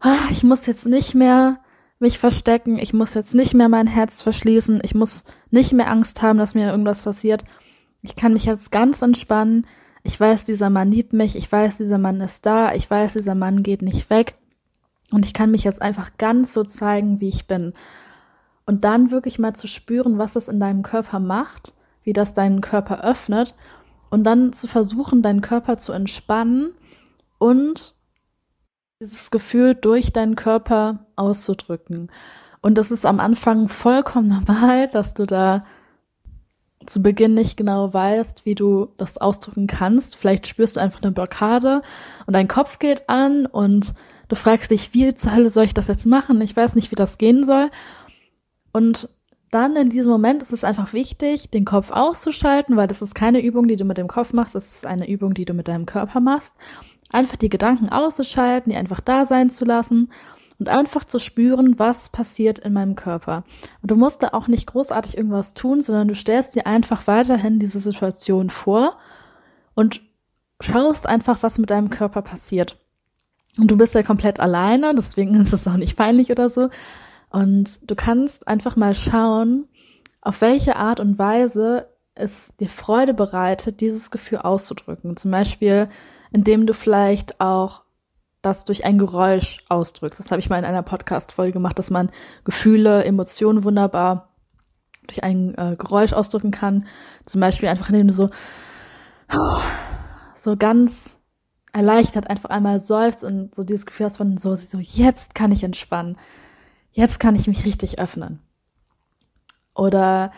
ah, 0.00 0.18
ich 0.30 0.44
muss 0.44 0.66
jetzt 0.66 0.86
nicht 0.86 1.14
mehr 1.14 1.58
mich 1.98 2.18
verstecken, 2.18 2.78
ich 2.78 2.92
muss 2.92 3.14
jetzt 3.14 3.34
nicht 3.34 3.54
mehr 3.54 3.68
mein 3.68 3.86
Herz 3.86 4.22
verschließen, 4.22 4.80
ich 4.82 4.94
muss 4.94 5.24
nicht 5.50 5.72
mehr 5.72 5.90
Angst 5.90 6.22
haben, 6.22 6.38
dass 6.38 6.54
mir 6.54 6.70
irgendwas 6.70 7.02
passiert. 7.02 7.44
Ich 8.02 8.14
kann 8.14 8.32
mich 8.32 8.44
jetzt 8.44 8.70
ganz 8.70 9.02
entspannen. 9.02 9.66
Ich 10.02 10.18
weiß, 10.20 10.44
dieser 10.44 10.68
Mann 10.68 10.90
liebt 10.90 11.12
mich, 11.14 11.36
ich 11.36 11.50
weiß, 11.50 11.78
dieser 11.78 11.98
Mann 11.98 12.20
ist 12.20 12.44
da, 12.44 12.74
ich 12.74 12.90
weiß, 12.90 13.14
dieser 13.14 13.34
Mann 13.34 13.62
geht 13.62 13.80
nicht 13.80 14.10
weg. 14.10 14.34
Und 15.10 15.24
ich 15.24 15.32
kann 15.32 15.50
mich 15.50 15.64
jetzt 15.64 15.80
einfach 15.80 16.10
ganz 16.18 16.52
so 16.52 16.64
zeigen, 16.64 17.20
wie 17.20 17.28
ich 17.28 17.46
bin. 17.46 17.72
Und 18.66 18.84
dann 18.84 19.10
wirklich 19.10 19.38
mal 19.38 19.54
zu 19.54 19.66
spüren, 19.66 20.18
was 20.18 20.34
das 20.34 20.48
in 20.48 20.60
deinem 20.60 20.82
Körper 20.82 21.20
macht, 21.20 21.74
wie 22.02 22.12
das 22.12 22.34
deinen 22.34 22.60
Körper 22.60 23.02
öffnet. 23.02 23.54
Und 24.14 24.22
dann 24.22 24.52
zu 24.52 24.68
versuchen, 24.68 25.22
deinen 25.22 25.40
Körper 25.40 25.76
zu 25.76 25.90
entspannen 25.90 26.70
und 27.38 27.96
dieses 29.00 29.32
Gefühl 29.32 29.74
durch 29.74 30.12
deinen 30.12 30.36
Körper 30.36 31.06
auszudrücken. 31.16 32.12
Und 32.60 32.78
das 32.78 32.92
ist 32.92 33.06
am 33.06 33.18
Anfang 33.18 33.66
vollkommen 33.66 34.28
normal, 34.46 34.86
dass 34.86 35.14
du 35.14 35.26
da 35.26 35.64
zu 36.86 37.02
Beginn 37.02 37.34
nicht 37.34 37.56
genau 37.56 37.92
weißt, 37.92 38.46
wie 38.46 38.54
du 38.54 38.90
das 38.98 39.18
ausdrücken 39.18 39.66
kannst. 39.66 40.14
Vielleicht 40.14 40.46
spürst 40.46 40.76
du 40.76 40.80
einfach 40.80 41.02
eine 41.02 41.10
Blockade 41.10 41.82
und 42.28 42.34
dein 42.34 42.46
Kopf 42.46 42.78
geht 42.78 43.08
an 43.08 43.46
und 43.46 43.94
du 44.28 44.36
fragst 44.36 44.70
dich, 44.70 44.94
wie 44.94 45.12
zur 45.16 45.34
Hölle 45.34 45.50
soll 45.50 45.64
ich 45.64 45.74
das 45.74 45.88
jetzt 45.88 46.06
machen? 46.06 46.40
Ich 46.40 46.56
weiß 46.56 46.76
nicht, 46.76 46.92
wie 46.92 46.96
das 46.96 47.18
gehen 47.18 47.42
soll. 47.42 47.68
Und 48.72 49.08
dann 49.54 49.76
in 49.76 49.88
diesem 49.88 50.10
Moment 50.10 50.42
ist 50.42 50.52
es 50.52 50.64
einfach 50.64 50.92
wichtig, 50.92 51.48
den 51.50 51.64
Kopf 51.64 51.90
auszuschalten, 51.90 52.76
weil 52.76 52.88
das 52.88 53.02
ist 53.02 53.14
keine 53.14 53.40
Übung, 53.40 53.68
die 53.68 53.76
du 53.76 53.84
mit 53.84 53.98
dem 53.98 54.08
Kopf 54.08 54.32
machst, 54.32 54.54
das 54.54 54.74
ist 54.74 54.86
eine 54.86 55.08
Übung, 55.08 55.32
die 55.34 55.44
du 55.44 55.54
mit 55.54 55.68
deinem 55.68 55.86
Körper 55.86 56.20
machst. 56.20 56.54
Einfach 57.10 57.36
die 57.36 57.48
Gedanken 57.48 57.88
auszuschalten, 57.88 58.72
die 58.72 58.76
einfach 58.76 59.00
da 59.00 59.24
sein 59.24 59.50
zu 59.50 59.64
lassen 59.64 60.10
und 60.58 60.68
einfach 60.68 61.04
zu 61.04 61.20
spüren, 61.20 61.78
was 61.78 62.08
passiert 62.08 62.58
in 62.58 62.72
meinem 62.72 62.96
Körper. 62.96 63.44
Und 63.80 63.90
du 63.90 63.96
musst 63.96 64.22
da 64.22 64.30
auch 64.32 64.48
nicht 64.48 64.66
großartig 64.66 65.16
irgendwas 65.16 65.54
tun, 65.54 65.82
sondern 65.82 66.08
du 66.08 66.14
stellst 66.14 66.56
dir 66.56 66.66
einfach 66.66 67.06
weiterhin 67.06 67.58
diese 67.60 67.80
Situation 67.80 68.50
vor 68.50 68.96
und 69.74 70.00
schaust 70.60 71.06
einfach, 71.06 71.42
was 71.42 71.58
mit 71.58 71.70
deinem 71.70 71.90
Körper 71.90 72.22
passiert. 72.22 72.76
Und 73.58 73.70
du 73.70 73.76
bist 73.76 73.94
ja 73.94 74.02
komplett 74.02 74.40
alleine, 74.40 74.94
deswegen 74.96 75.34
ist 75.40 75.52
es 75.52 75.68
auch 75.68 75.76
nicht 75.76 75.96
peinlich 75.96 76.30
oder 76.30 76.50
so. 76.50 76.70
Und 77.34 77.90
du 77.90 77.96
kannst 77.96 78.46
einfach 78.46 78.76
mal 78.76 78.94
schauen, 78.94 79.66
auf 80.20 80.40
welche 80.40 80.76
Art 80.76 81.00
und 81.00 81.18
Weise 81.18 81.88
es 82.14 82.54
dir 82.60 82.68
Freude 82.68 83.12
bereitet, 83.12 83.80
dieses 83.80 84.12
Gefühl 84.12 84.38
auszudrücken. 84.38 85.16
Zum 85.16 85.32
Beispiel, 85.32 85.88
indem 86.30 86.64
du 86.64 86.74
vielleicht 86.74 87.40
auch 87.40 87.82
das 88.40 88.64
durch 88.64 88.84
ein 88.84 88.98
Geräusch 88.98 89.64
ausdrückst. 89.68 90.20
Das 90.20 90.30
habe 90.30 90.38
ich 90.38 90.48
mal 90.48 90.60
in 90.60 90.64
einer 90.64 90.84
Podcast-Folge 90.84 91.50
gemacht, 91.50 91.76
dass 91.76 91.90
man 91.90 92.12
Gefühle, 92.44 93.02
Emotionen 93.02 93.64
wunderbar 93.64 94.28
durch 95.08 95.24
ein 95.24 95.56
äh, 95.58 95.74
Geräusch 95.76 96.12
ausdrücken 96.12 96.52
kann. 96.52 96.86
Zum 97.24 97.40
Beispiel 97.40 97.68
einfach, 97.68 97.88
indem 97.88 98.06
du 98.06 98.14
so, 98.14 98.30
so 100.36 100.56
ganz 100.56 101.18
erleichtert 101.72 102.30
einfach 102.30 102.50
einmal 102.50 102.78
seufzt 102.78 103.24
und 103.24 103.56
so 103.56 103.64
dieses 103.64 103.86
Gefühl 103.86 104.06
hast 104.06 104.18
von 104.18 104.36
so, 104.36 104.54
so, 104.54 104.78
jetzt 104.78 105.34
kann 105.34 105.50
ich 105.50 105.64
entspannen. 105.64 106.16
Jetzt 106.94 107.18
kann 107.20 107.34
ich 107.34 107.48
mich 107.48 107.64
richtig 107.64 107.98
öffnen. 107.98 108.40
Oder 109.74 110.30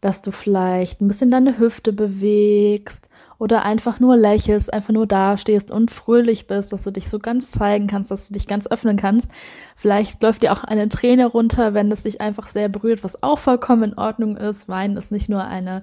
dass 0.00 0.22
du 0.22 0.30
vielleicht 0.32 1.00
ein 1.00 1.08
bisschen 1.08 1.30
deine 1.30 1.58
Hüfte 1.58 1.92
bewegst 1.92 3.08
oder 3.38 3.64
einfach 3.64 4.00
nur 4.00 4.16
lächelst, 4.16 4.72
einfach 4.72 4.92
nur 4.92 5.06
dastehst 5.06 5.72
und 5.72 5.90
fröhlich 5.90 6.46
bist, 6.46 6.72
dass 6.72 6.84
du 6.84 6.90
dich 6.90 7.08
so 7.08 7.18
ganz 7.18 7.50
zeigen 7.50 7.86
kannst, 7.86 8.10
dass 8.10 8.28
du 8.28 8.34
dich 8.34 8.46
ganz 8.46 8.66
öffnen 8.66 8.96
kannst. 8.98 9.30
Vielleicht 9.76 10.22
läuft 10.22 10.42
dir 10.42 10.52
auch 10.52 10.62
eine 10.62 10.88
Träne 10.90 11.26
runter, 11.26 11.72
wenn 11.72 11.90
es 11.90 12.02
dich 12.02 12.20
einfach 12.20 12.48
sehr 12.48 12.68
berührt, 12.68 13.02
was 13.02 13.22
auch 13.22 13.38
vollkommen 13.38 13.92
in 13.92 13.98
Ordnung 13.98 14.36
ist. 14.36 14.68
Weinen 14.68 14.98
ist 14.98 15.10
nicht 15.10 15.30
nur 15.30 15.42
eine 15.42 15.82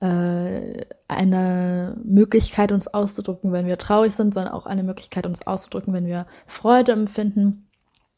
äh, 0.00 0.84
eine 1.06 1.96
Möglichkeit, 2.02 2.72
uns 2.72 2.88
auszudrücken, 2.88 3.52
wenn 3.52 3.66
wir 3.66 3.78
traurig 3.78 4.14
sind, 4.14 4.34
sondern 4.34 4.52
auch 4.52 4.66
eine 4.66 4.82
Möglichkeit, 4.82 5.26
uns 5.26 5.46
auszudrücken, 5.46 5.94
wenn 5.94 6.06
wir 6.06 6.26
Freude 6.46 6.92
empfinden 6.92 7.69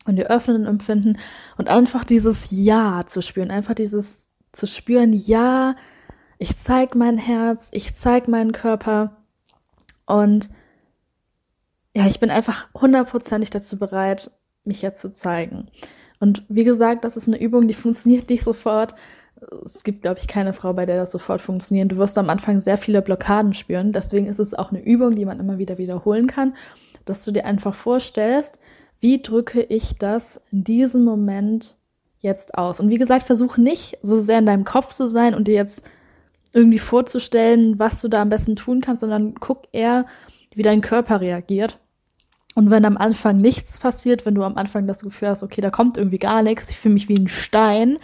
und 0.04 0.16
wir 0.16 0.30
öffnen 0.30 0.66
empfinden 0.66 1.18
und 1.56 1.68
einfach 1.68 2.04
dieses 2.04 2.48
Ja 2.50 3.04
zu 3.06 3.22
spüren, 3.22 3.50
einfach 3.50 3.74
dieses 3.74 4.28
zu 4.52 4.66
spüren, 4.66 5.12
ja, 5.12 5.76
ich 6.38 6.58
zeig 6.58 6.94
mein 6.94 7.18
Herz, 7.18 7.68
ich 7.72 7.94
zeig 7.94 8.28
meinen 8.28 8.52
Körper 8.52 9.16
und 10.06 10.50
ja, 11.94 12.06
ich 12.06 12.20
bin 12.20 12.30
einfach 12.30 12.68
hundertprozentig 12.74 13.50
dazu 13.50 13.78
bereit, 13.78 14.30
mich 14.64 14.82
jetzt 14.82 15.00
zu 15.00 15.10
zeigen. 15.10 15.68
Und 16.20 16.44
wie 16.48 16.64
gesagt, 16.64 17.04
das 17.04 17.16
ist 17.16 17.28
eine 17.28 17.40
Übung, 17.40 17.68
die 17.68 17.74
funktioniert 17.74 18.30
nicht 18.30 18.44
sofort. 18.44 18.94
Es 19.64 19.82
gibt, 19.82 20.02
glaube 20.02 20.20
ich, 20.20 20.28
keine 20.28 20.52
Frau, 20.52 20.72
bei 20.72 20.86
der 20.86 20.96
das 20.96 21.10
sofort 21.10 21.40
funktioniert. 21.40 21.90
Du 21.90 21.96
wirst 21.96 22.16
am 22.16 22.30
Anfang 22.30 22.60
sehr 22.60 22.78
viele 22.78 23.02
Blockaden 23.02 23.52
spüren. 23.52 23.92
Deswegen 23.92 24.26
ist 24.26 24.38
es 24.38 24.54
auch 24.54 24.70
eine 24.70 24.82
Übung, 24.82 25.16
die 25.16 25.24
man 25.24 25.40
immer 25.40 25.58
wieder 25.58 25.78
wiederholen 25.78 26.28
kann, 26.28 26.54
dass 27.04 27.24
du 27.24 27.32
dir 27.32 27.44
einfach 27.44 27.74
vorstellst, 27.74 28.58
wie 29.02 29.20
drücke 29.20 29.62
ich 29.62 29.96
das 29.96 30.40
in 30.52 30.62
diesem 30.62 31.02
Moment 31.02 31.74
jetzt 32.20 32.56
aus? 32.56 32.78
Und 32.78 32.88
wie 32.88 32.98
gesagt, 32.98 33.24
versuch 33.24 33.56
nicht 33.56 33.98
so 34.00 34.14
sehr 34.14 34.38
in 34.38 34.46
deinem 34.46 34.64
Kopf 34.64 34.94
zu 34.94 35.08
sein 35.08 35.34
und 35.34 35.48
dir 35.48 35.56
jetzt 35.56 35.82
irgendwie 36.52 36.78
vorzustellen, 36.78 37.80
was 37.80 38.00
du 38.00 38.06
da 38.06 38.22
am 38.22 38.28
besten 38.28 38.54
tun 38.54 38.80
kannst, 38.80 39.00
sondern 39.00 39.34
guck 39.34 39.64
eher, 39.72 40.06
wie 40.54 40.62
dein 40.62 40.82
Körper 40.82 41.20
reagiert. 41.20 41.80
Und 42.54 42.70
wenn 42.70 42.84
am 42.84 42.96
Anfang 42.96 43.40
nichts 43.40 43.78
passiert, 43.78 44.24
wenn 44.24 44.36
du 44.36 44.44
am 44.44 44.56
Anfang 44.56 44.86
das 44.86 45.02
Gefühl 45.02 45.28
hast, 45.28 45.42
okay, 45.42 45.60
da 45.60 45.70
kommt 45.70 45.96
irgendwie 45.96 46.18
gar 46.18 46.42
nichts, 46.42 46.70
ich 46.70 46.78
fühle 46.78 46.94
mich 46.94 47.08
wie 47.08 47.18
ein 47.18 47.28
Stein, 47.28 47.98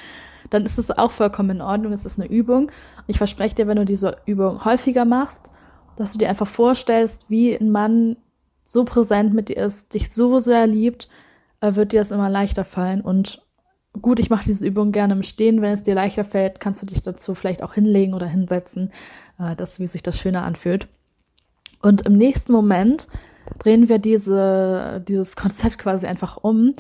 dann 0.51 0.65
ist 0.65 0.79
es 0.79 0.91
auch 0.91 1.13
vollkommen 1.13 1.51
in 1.51 1.61
Ordnung, 1.61 1.93
es 1.93 2.07
ist 2.07 2.19
eine 2.19 2.29
Übung. 2.29 2.73
Ich 3.07 3.19
verspreche 3.19 3.55
dir, 3.55 3.69
wenn 3.69 3.77
du 3.77 3.85
diese 3.85 4.17
Übung 4.27 4.65
häufiger 4.65 5.05
machst, 5.05 5.49
dass 5.95 6.15
du 6.15 6.19
dir 6.19 6.29
einfach 6.29 6.49
vorstellst, 6.49 7.27
wie 7.29 7.55
ein 7.55 7.71
Mann 7.71 8.17
so 8.69 8.85
präsent 8.85 9.33
mit 9.33 9.49
dir 9.49 9.57
ist, 9.57 9.95
dich 9.95 10.11
so 10.11 10.41
sehr 10.41 10.67
liebt, 10.67 11.09
äh, 11.63 11.75
wird 11.75 11.93
dir 11.93 12.01
das 12.01 12.11
immer 12.11 12.29
leichter 12.29 12.65
fallen. 12.65 13.01
Und 13.01 13.41
gut, 14.03 14.21
ich 14.21 14.29
mache 14.29 14.45
diese 14.45 14.67
Übung 14.67 14.93
gerne 14.93 15.15
im 15.15 15.23
Stehen. 15.23 15.63
Wenn 15.63 15.73
es 15.73 15.83
dir 15.83 15.95
leichter 15.95 16.23
fällt, 16.23 16.61
kannst 16.61 16.83
du 16.83 16.87
dich 16.87 17.01
dazu 17.01 17.35
vielleicht 17.35 17.63
auch 17.63 17.73
hinlegen 17.73 18.13
oder 18.13 18.27
hinsetzen, 18.27 18.91
äh, 19.39 19.57
dass 19.57 19.81
wie 19.81 19.87
sich 19.87 20.03
das 20.03 20.19
schöner 20.19 20.43
anfühlt. 20.43 20.87
Und 21.81 22.03
im 22.03 22.19
nächsten 22.19 22.53
Moment 22.53 23.09
drehen 23.59 23.89
wir 23.89 23.99
diese, 23.99 25.03
dieses 25.09 25.35
Konzept 25.37 25.79
quasi 25.79 26.07
einfach 26.07 26.37
um 26.37 26.75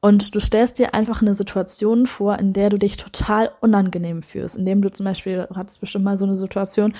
und 0.00 0.34
du 0.34 0.40
stellst 0.40 0.78
dir 0.78 0.94
einfach 0.94 1.20
eine 1.20 1.34
Situation 1.34 2.06
vor, 2.06 2.38
in 2.38 2.54
der 2.54 2.70
du 2.70 2.78
dich 2.78 2.96
total 2.96 3.50
unangenehm 3.60 4.22
fühlst, 4.22 4.56
indem 4.56 4.80
du 4.80 4.90
zum 4.90 5.04
Beispiel, 5.04 5.46
du 5.50 5.56
hattest 5.56 5.80
bestimmt 5.80 6.06
mal 6.06 6.16
so 6.16 6.24
eine 6.24 6.38
Situation, 6.38 6.94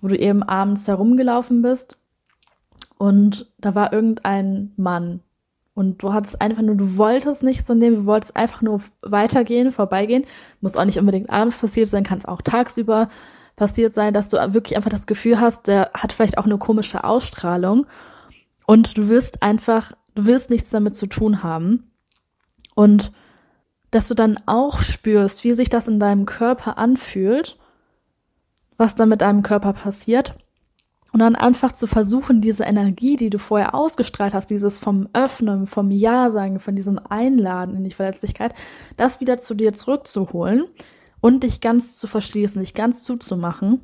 wo 0.00 0.08
du 0.08 0.16
eben 0.16 0.42
abends 0.42 0.88
herumgelaufen 0.88 1.60
bist 1.60 1.98
und 3.02 3.50
da 3.58 3.74
war 3.74 3.92
irgendein 3.92 4.70
Mann 4.76 5.22
und 5.74 6.04
du 6.04 6.12
hattest 6.12 6.40
einfach 6.40 6.62
nur, 6.62 6.76
du 6.76 6.96
wolltest 6.96 7.42
nichts 7.42 7.66
von 7.66 7.80
dem, 7.80 7.96
du 7.96 8.06
wolltest 8.06 8.36
einfach 8.36 8.62
nur 8.62 8.80
weitergehen, 9.02 9.72
vorbeigehen. 9.72 10.24
Muss 10.60 10.76
auch 10.76 10.84
nicht 10.84 11.00
unbedingt 11.00 11.28
abends 11.28 11.58
passiert 11.58 11.88
sein, 11.88 12.04
kann 12.04 12.18
es 12.18 12.26
auch 12.26 12.42
tagsüber 12.42 13.08
passiert 13.56 13.92
sein, 13.92 14.14
dass 14.14 14.28
du 14.28 14.36
wirklich 14.54 14.76
einfach 14.76 14.88
das 14.88 15.08
Gefühl 15.08 15.40
hast, 15.40 15.66
der 15.66 15.90
hat 15.94 16.12
vielleicht 16.12 16.38
auch 16.38 16.44
eine 16.44 16.58
komische 16.58 17.02
Ausstrahlung 17.02 17.86
und 18.66 18.96
du 18.96 19.08
wirst 19.08 19.42
einfach, 19.42 19.94
du 20.14 20.26
wirst 20.26 20.50
nichts 20.50 20.70
damit 20.70 20.94
zu 20.94 21.08
tun 21.08 21.42
haben. 21.42 21.90
Und 22.76 23.10
dass 23.90 24.06
du 24.06 24.14
dann 24.14 24.38
auch 24.46 24.80
spürst, 24.80 25.42
wie 25.42 25.54
sich 25.54 25.68
das 25.68 25.88
in 25.88 25.98
deinem 25.98 26.24
Körper 26.24 26.78
anfühlt, 26.78 27.58
was 28.76 28.94
da 28.94 29.06
mit 29.06 29.22
deinem 29.22 29.42
Körper 29.42 29.72
passiert 29.72 30.36
und 31.12 31.20
dann 31.20 31.36
einfach 31.36 31.72
zu 31.72 31.86
versuchen, 31.86 32.40
diese 32.40 32.64
Energie, 32.64 33.16
die 33.16 33.30
du 33.30 33.38
vorher 33.38 33.74
ausgestrahlt 33.74 34.34
hast, 34.34 34.50
dieses 34.50 34.78
vom 34.78 35.08
Öffnen, 35.12 35.66
vom 35.66 35.90
Ja 35.90 36.30
sagen, 36.30 36.58
von 36.58 36.74
diesem 36.74 36.98
Einladen 36.98 37.76
in 37.76 37.84
die 37.84 37.90
Verletzlichkeit, 37.90 38.54
das 38.96 39.20
wieder 39.20 39.38
zu 39.38 39.54
dir 39.54 39.74
zurückzuholen 39.74 40.64
und 41.20 41.44
dich 41.44 41.60
ganz 41.60 41.98
zu 41.98 42.06
verschließen, 42.06 42.60
dich 42.60 42.72
ganz 42.74 43.04
zuzumachen 43.04 43.80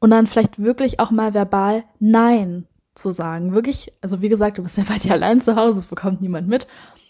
und 0.00 0.10
dann 0.10 0.26
vielleicht 0.26 0.62
wirklich 0.62 0.98
auch 0.98 1.10
mal 1.10 1.34
verbal 1.34 1.84
Nein 2.00 2.66
zu 2.94 3.10
sagen. 3.10 3.52
Wirklich, 3.52 3.92
also 4.00 4.22
wie 4.22 4.30
gesagt, 4.30 4.58
du 4.58 4.62
bist 4.62 4.78
ja 4.78 4.84
bei 4.88 4.96
dir 4.96 5.12
allein 5.12 5.42
zu 5.42 5.56
Hause, 5.56 5.78
es 5.78 5.86
bekommt 5.86 6.22
niemand 6.22 6.48
mit. 6.48 6.66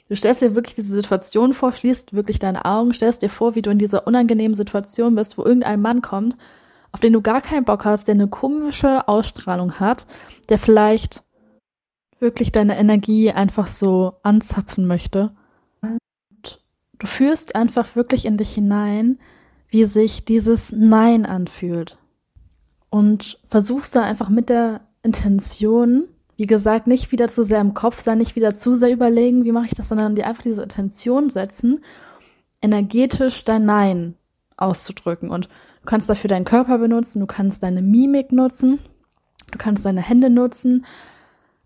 Du 0.08 0.16
stellst 0.16 0.42
dir 0.42 0.56
wirklich 0.56 0.74
diese 0.74 0.94
Situation 0.94 1.54
vor, 1.54 1.72
schließt 1.72 2.12
wirklich 2.12 2.38
deine 2.38 2.64
Augen, 2.64 2.92
stellst 2.92 3.22
dir 3.22 3.30
vor, 3.30 3.54
wie 3.54 3.62
du 3.62 3.70
in 3.70 3.78
dieser 3.78 4.06
unangenehmen 4.06 4.54
Situation 4.54 5.14
bist, 5.14 5.38
wo 5.38 5.44
irgendein 5.44 5.80
Mann 5.80 6.02
kommt 6.02 6.36
auf 6.92 7.00
den 7.00 7.12
du 7.12 7.22
gar 7.22 7.40
keinen 7.40 7.64
Bock 7.64 7.84
hast, 7.84 8.06
der 8.06 8.14
eine 8.14 8.28
komische 8.28 9.08
Ausstrahlung 9.08 9.80
hat, 9.80 10.06
der 10.48 10.58
vielleicht 10.58 11.24
wirklich 12.18 12.52
deine 12.52 12.78
Energie 12.78 13.32
einfach 13.32 13.66
so 13.66 14.14
anzapfen 14.22 14.86
möchte. 14.86 15.34
Und 15.80 16.60
du 16.98 17.06
fühlst 17.06 17.56
einfach 17.56 17.96
wirklich 17.96 18.26
in 18.26 18.36
dich 18.36 18.54
hinein, 18.54 19.18
wie 19.68 19.84
sich 19.84 20.24
dieses 20.24 20.70
Nein 20.70 21.26
anfühlt. 21.26 21.98
Und 22.90 23.40
versuchst 23.48 23.96
da 23.96 24.02
einfach 24.02 24.28
mit 24.28 24.50
der 24.50 24.82
Intention, 25.02 26.08
wie 26.36 26.46
gesagt, 26.46 26.86
nicht 26.86 27.10
wieder 27.10 27.28
zu 27.28 27.42
sehr 27.42 27.60
im 27.60 27.72
Kopf 27.72 28.00
sein, 28.00 28.18
nicht 28.18 28.36
wieder 28.36 28.52
zu 28.52 28.74
sehr 28.74 28.92
überlegen, 28.92 29.44
wie 29.44 29.52
mache 29.52 29.66
ich 29.66 29.74
das, 29.74 29.88
sondern 29.88 30.14
dir 30.14 30.26
einfach 30.26 30.42
diese 30.42 30.62
Intention 30.62 31.30
setzen, 31.30 31.82
energetisch 32.60 33.44
dein 33.44 33.64
Nein 33.64 34.14
auszudrücken. 34.56 35.30
Und 35.30 35.48
Du 35.82 35.86
kannst 35.86 36.08
dafür 36.08 36.28
deinen 36.28 36.44
Körper 36.44 36.78
benutzen, 36.78 37.20
du 37.20 37.26
kannst 37.26 37.62
deine 37.62 37.82
Mimik 37.82 38.32
nutzen, 38.32 38.78
du 39.50 39.58
kannst 39.58 39.84
deine 39.84 40.00
Hände 40.00 40.30
nutzen, 40.30 40.86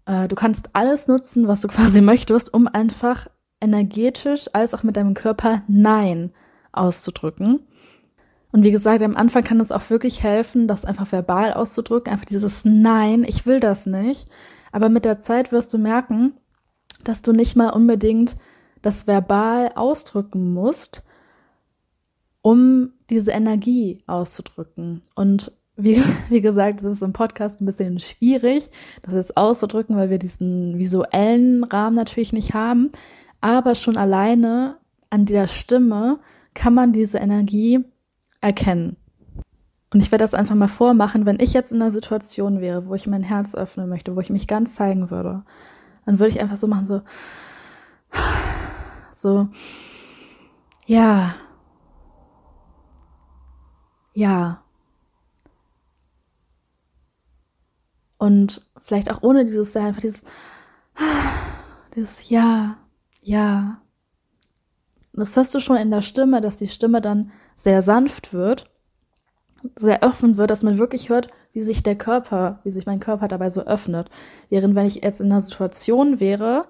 äh, 0.06 0.26
du 0.26 0.34
kannst 0.34 0.70
alles 0.72 1.06
nutzen, 1.06 1.48
was 1.48 1.60
du 1.60 1.68
quasi 1.68 2.00
möchtest, 2.00 2.52
um 2.52 2.66
einfach 2.66 3.28
energetisch 3.60 4.48
als 4.52 4.74
auch 4.74 4.82
mit 4.82 4.96
deinem 4.96 5.14
Körper 5.14 5.62
Nein 5.66 6.32
auszudrücken. 6.72 7.60
Und 8.52 8.64
wie 8.64 8.70
gesagt, 8.70 9.02
am 9.02 9.16
Anfang 9.16 9.44
kann 9.44 9.60
es 9.60 9.70
auch 9.70 9.90
wirklich 9.90 10.22
helfen, 10.22 10.66
das 10.66 10.86
einfach 10.86 11.12
verbal 11.12 11.52
auszudrücken, 11.52 12.10
einfach 12.12 12.24
dieses 12.24 12.64
Nein, 12.64 13.24
ich 13.24 13.44
will 13.44 13.60
das 13.60 13.84
nicht. 13.84 14.28
Aber 14.72 14.88
mit 14.88 15.04
der 15.04 15.20
Zeit 15.20 15.52
wirst 15.52 15.74
du 15.74 15.78
merken, 15.78 16.32
dass 17.04 17.20
du 17.22 17.32
nicht 17.32 17.54
mal 17.54 17.70
unbedingt 17.70 18.36
das 18.80 19.06
verbal 19.06 19.72
ausdrücken 19.74 20.54
musst, 20.54 21.02
um 22.46 22.92
diese 23.10 23.32
Energie 23.32 24.04
auszudrücken. 24.06 25.02
Und 25.16 25.50
wie, 25.74 26.00
wie 26.28 26.40
gesagt, 26.40 26.84
das 26.84 26.92
ist 26.92 27.02
im 27.02 27.12
Podcast 27.12 27.60
ein 27.60 27.66
bisschen 27.66 27.98
schwierig, 27.98 28.70
das 29.02 29.14
jetzt 29.14 29.36
auszudrücken, 29.36 29.96
weil 29.96 30.10
wir 30.10 30.20
diesen 30.20 30.78
visuellen 30.78 31.64
Rahmen 31.64 31.96
natürlich 31.96 32.32
nicht 32.32 32.54
haben. 32.54 32.92
Aber 33.40 33.74
schon 33.74 33.96
alleine 33.96 34.76
an 35.10 35.26
der 35.26 35.48
Stimme 35.48 36.20
kann 36.54 36.72
man 36.72 36.92
diese 36.92 37.18
Energie 37.18 37.80
erkennen. 38.40 38.96
Und 39.92 39.98
ich 39.98 40.12
werde 40.12 40.22
das 40.22 40.34
einfach 40.34 40.54
mal 40.54 40.68
vormachen, 40.68 41.26
wenn 41.26 41.40
ich 41.40 41.52
jetzt 41.52 41.72
in 41.72 41.82
einer 41.82 41.90
Situation 41.90 42.60
wäre, 42.60 42.86
wo 42.86 42.94
ich 42.94 43.08
mein 43.08 43.24
Herz 43.24 43.56
öffnen 43.56 43.88
möchte, 43.88 44.14
wo 44.14 44.20
ich 44.20 44.30
mich 44.30 44.46
ganz 44.46 44.76
zeigen 44.76 45.10
würde, 45.10 45.42
dann 46.04 46.20
würde 46.20 46.30
ich 46.30 46.40
einfach 46.40 46.56
so 46.56 46.68
machen, 46.68 46.84
so, 46.84 47.00
so, 49.12 49.48
ja, 50.86 51.34
ja. 54.16 54.62
Und 58.16 58.62
vielleicht 58.80 59.10
auch 59.12 59.22
ohne 59.22 59.44
dieses 59.44 59.74
Ja, 59.74 59.84
einfach 59.84 60.00
dieses, 60.00 60.24
dieses 61.94 62.30
Ja, 62.30 62.78
ja. 63.22 63.82
Das 65.12 65.36
hörst 65.36 65.54
du 65.54 65.60
schon 65.60 65.76
in 65.76 65.90
der 65.90 66.00
Stimme, 66.00 66.40
dass 66.40 66.56
die 66.56 66.68
Stimme 66.68 67.00
dann 67.02 67.30
sehr 67.54 67.82
sanft 67.82 68.32
wird, 68.32 68.70
sehr 69.76 70.02
offen 70.02 70.38
wird, 70.38 70.50
dass 70.50 70.62
man 70.62 70.78
wirklich 70.78 71.10
hört, 71.10 71.28
wie 71.52 71.60
sich 71.60 71.82
der 71.82 71.96
Körper, 71.96 72.60
wie 72.64 72.70
sich 72.70 72.86
mein 72.86 73.00
Körper 73.00 73.28
dabei 73.28 73.50
so 73.50 73.62
öffnet. 73.62 74.10
Während 74.48 74.74
wenn 74.74 74.86
ich 74.86 74.96
jetzt 74.96 75.20
in 75.20 75.30
einer 75.30 75.42
Situation 75.42 76.20
wäre, 76.20 76.66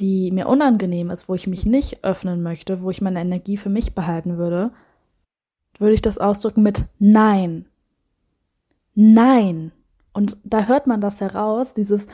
die 0.00 0.32
mir 0.32 0.48
unangenehm 0.48 1.10
ist, 1.10 1.28
wo 1.28 1.34
ich 1.34 1.46
mich 1.46 1.64
nicht 1.64 2.04
öffnen 2.04 2.42
möchte, 2.42 2.82
wo 2.82 2.90
ich 2.90 3.00
meine 3.00 3.20
Energie 3.20 3.56
für 3.56 3.70
mich 3.70 3.94
behalten 3.94 4.36
würde, 4.36 4.72
würde 5.78 5.94
ich 5.94 6.02
das 6.02 6.18
ausdrücken 6.18 6.62
mit 6.62 6.84
Nein. 6.98 7.66
Nein. 8.94 9.72
Und 10.12 10.38
da 10.44 10.64
hört 10.64 10.86
man 10.86 11.00
das 11.00 11.20
heraus, 11.20 11.74
dieses 11.74 12.06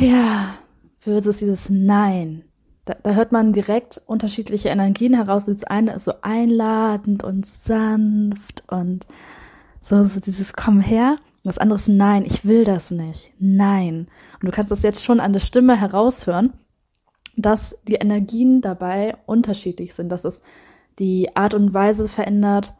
Ja 0.00 0.54
versus 0.98 1.38
dieses 1.38 1.68
Nein. 1.70 2.44
Da, 2.84 2.94
da 2.94 3.12
hört 3.12 3.30
man 3.30 3.52
direkt 3.52 4.00
unterschiedliche 4.06 4.68
Energien 4.68 5.14
heraus. 5.14 5.46
Das 5.46 5.64
eine 5.64 5.94
ist 5.94 6.04
so 6.04 6.14
einladend 6.22 7.22
und 7.22 7.46
sanft 7.46 8.64
und 8.68 9.06
so, 9.80 10.04
so 10.04 10.20
dieses 10.20 10.52
Komm 10.52 10.80
her. 10.80 11.16
Das 11.44 11.58
andere 11.58 11.78
ist 11.78 11.88
Nein, 11.88 12.24
ich 12.24 12.44
will 12.44 12.64
das 12.64 12.90
nicht. 12.90 13.30
Nein. 13.38 14.08
Und 14.40 14.46
du 14.46 14.50
kannst 14.50 14.70
das 14.70 14.82
jetzt 14.82 15.04
schon 15.04 15.20
an 15.20 15.32
der 15.32 15.40
Stimme 15.40 15.80
heraushören, 15.80 16.52
dass 17.36 17.78
die 17.86 17.94
Energien 17.94 18.60
dabei 18.60 19.16
unterschiedlich 19.26 19.94
sind, 19.94 20.08
dass 20.08 20.24
es 20.24 20.42
die 20.98 21.34
Art 21.36 21.54
und 21.54 21.74
Weise 21.74 22.08
verändert, 22.08 22.74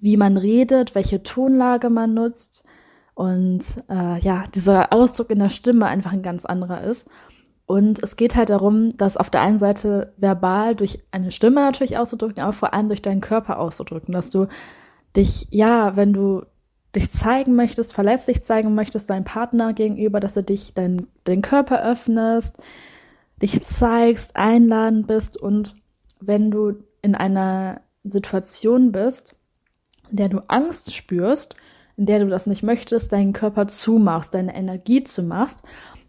wie 0.00 0.16
man 0.16 0.36
redet, 0.36 0.94
welche 0.94 1.22
Tonlage 1.22 1.90
man 1.90 2.14
nutzt 2.14 2.64
und 3.14 3.82
äh, 3.90 4.18
ja, 4.20 4.44
dieser 4.54 4.92
Ausdruck 4.92 5.30
in 5.30 5.40
der 5.40 5.48
Stimme 5.48 5.86
einfach 5.86 6.12
ein 6.12 6.22
ganz 6.22 6.44
anderer 6.44 6.82
ist. 6.82 7.08
Und 7.66 8.02
es 8.02 8.16
geht 8.16 8.36
halt 8.36 8.48
darum, 8.48 8.96
das 8.96 9.16
auf 9.16 9.28
der 9.28 9.42
einen 9.42 9.58
Seite 9.58 10.14
verbal 10.16 10.74
durch 10.74 11.00
eine 11.10 11.32
Stimme 11.32 11.60
natürlich 11.60 11.98
auszudrücken, 11.98 12.42
aber 12.42 12.52
vor 12.52 12.72
allem 12.72 12.88
durch 12.88 13.02
deinen 13.02 13.20
Körper 13.20 13.58
auszudrücken, 13.58 14.14
dass 14.14 14.30
du 14.30 14.46
dich, 15.16 15.48
ja, 15.50 15.96
wenn 15.96 16.12
du 16.12 16.44
dich 16.94 17.10
zeigen 17.10 17.56
möchtest, 17.56 17.92
verletzlich 17.92 18.42
zeigen 18.42 18.74
möchtest, 18.74 19.10
deinem 19.10 19.24
Partner 19.24 19.72
gegenüber, 19.72 20.20
dass 20.20 20.34
du 20.34 20.42
dich, 20.42 20.72
dein, 20.74 21.08
den 21.26 21.42
Körper 21.42 21.82
öffnest, 21.82 22.62
dich 23.42 23.66
zeigst, 23.66 24.36
einladend 24.36 25.06
bist 25.06 25.36
und 25.36 25.74
wenn 26.20 26.50
du 26.50 26.74
in 27.02 27.14
einer 27.14 27.80
Situation 28.04 28.92
bist, 28.92 29.36
in 30.10 30.16
der 30.16 30.28
du 30.28 30.40
Angst 30.48 30.94
spürst, 30.94 31.56
in 31.96 32.06
der 32.06 32.20
du 32.20 32.28
das 32.28 32.46
nicht 32.46 32.62
möchtest, 32.62 33.12
deinen 33.12 33.32
Körper 33.32 33.66
zumachst, 33.66 34.34
deine 34.34 34.54
Energie 34.54 35.02
zumachst. 35.04 35.62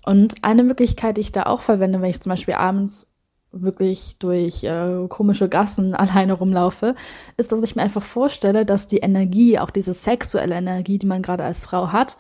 Und 0.06 0.44
eine 0.44 0.64
Möglichkeit, 0.64 1.18
die 1.18 1.22
ich 1.22 1.32
da 1.32 1.44
auch 1.44 1.62
verwende, 1.62 2.02
wenn 2.02 2.10
ich 2.10 2.22
zum 2.22 2.30
Beispiel 2.30 2.54
abends 2.54 3.08
wirklich 3.52 4.18
durch 4.20 4.64
äh, 4.64 5.08
komische 5.10 5.50
Gassen 5.50 5.96
alleine 5.96 6.34
rumlaufe, 6.34 6.96
ist, 7.38 7.52
dass 7.52 7.64
ich 7.64 7.76
mir 7.76 7.82
einfach 7.82 8.04
vorstelle, 8.04 8.66
dass 8.66 8.88
die 8.88 9.00
Energie, 9.00 9.60
auch 9.60 9.72
diese 9.72 9.94
sexuelle 9.94 10.56
Energie, 10.56 11.00
die 11.00 11.08
man 11.08 11.22
gerade 11.22 11.44
als 11.44 11.66
Frau 11.66 11.92
hat, 11.92 12.18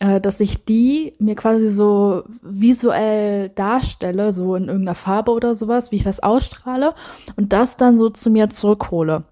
äh, 0.00 0.20
dass 0.20 0.40
ich 0.40 0.64
die 0.64 1.14
mir 1.18 1.36
quasi 1.36 1.68
so 1.68 2.24
visuell 2.42 3.50
darstelle, 3.50 4.32
so 4.32 4.56
in 4.56 4.66
irgendeiner 4.66 4.94
Farbe 4.94 5.30
oder 5.30 5.54
sowas, 5.54 5.92
wie 5.92 5.96
ich 5.96 6.02
das 6.02 6.20
ausstrahle 6.20 6.94
und 7.36 7.52
das 7.52 7.76
dann 7.76 7.96
so 7.96 8.08
zu 8.08 8.30
mir 8.30 8.48
zurückhole. 8.48 9.24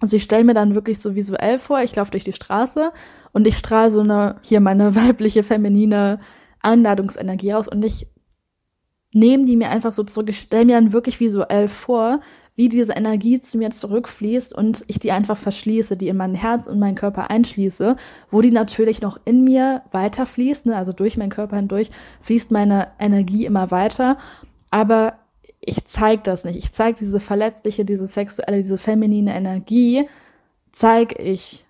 Also 0.00 0.16
ich 0.16 0.24
stelle 0.24 0.44
mir 0.44 0.54
dann 0.54 0.74
wirklich 0.74 0.98
so 0.98 1.14
visuell 1.14 1.58
vor, 1.58 1.80
ich 1.82 1.94
laufe 1.94 2.10
durch 2.10 2.24
die 2.24 2.32
Straße 2.32 2.92
und 3.32 3.46
ich 3.46 3.56
strahle 3.56 3.90
so 3.90 4.00
eine, 4.00 4.36
hier 4.42 4.60
meine 4.60 4.94
weibliche, 4.96 5.42
feminine 5.42 6.18
Einladungsenergie 6.60 7.54
aus 7.54 7.68
und 7.68 7.84
ich 7.84 8.08
nehme 9.12 9.44
die 9.44 9.56
mir 9.56 9.70
einfach 9.70 9.92
so 9.92 10.04
zurück. 10.04 10.28
Ich 10.28 10.38
stelle 10.38 10.64
mir 10.64 10.74
dann 10.74 10.92
wirklich 10.92 11.20
visuell 11.20 11.68
vor, 11.68 12.20
wie 12.60 12.68
diese 12.68 12.92
Energie 12.92 13.40
zu 13.40 13.56
mir 13.56 13.70
zurückfließt 13.70 14.54
und 14.54 14.84
ich 14.86 14.98
die 14.98 15.12
einfach 15.12 15.38
verschließe, 15.38 15.96
die 15.96 16.08
in 16.08 16.18
mein 16.18 16.34
Herz 16.34 16.66
und 16.66 16.78
meinen 16.78 16.94
Körper 16.94 17.30
einschließe, 17.30 17.96
wo 18.30 18.42
die 18.42 18.50
natürlich 18.50 19.00
noch 19.00 19.18
in 19.24 19.44
mir 19.44 19.80
weiterfließt, 19.92 20.66
ne? 20.66 20.76
also 20.76 20.92
durch 20.92 21.16
meinen 21.16 21.30
Körper 21.30 21.56
hindurch 21.56 21.90
fließt 22.20 22.50
meine 22.50 22.88
Energie 22.98 23.46
immer 23.46 23.70
weiter, 23.70 24.18
aber 24.70 25.14
ich 25.58 25.86
zeige 25.86 26.22
das 26.22 26.44
nicht. 26.44 26.58
Ich 26.58 26.70
zeige 26.72 26.98
diese 26.98 27.18
verletzliche, 27.18 27.86
diese 27.86 28.06
sexuelle, 28.06 28.58
diese 28.58 28.76
feminine 28.76 29.34
Energie, 29.34 30.06
zeige 30.70 31.14
ich 31.14 31.64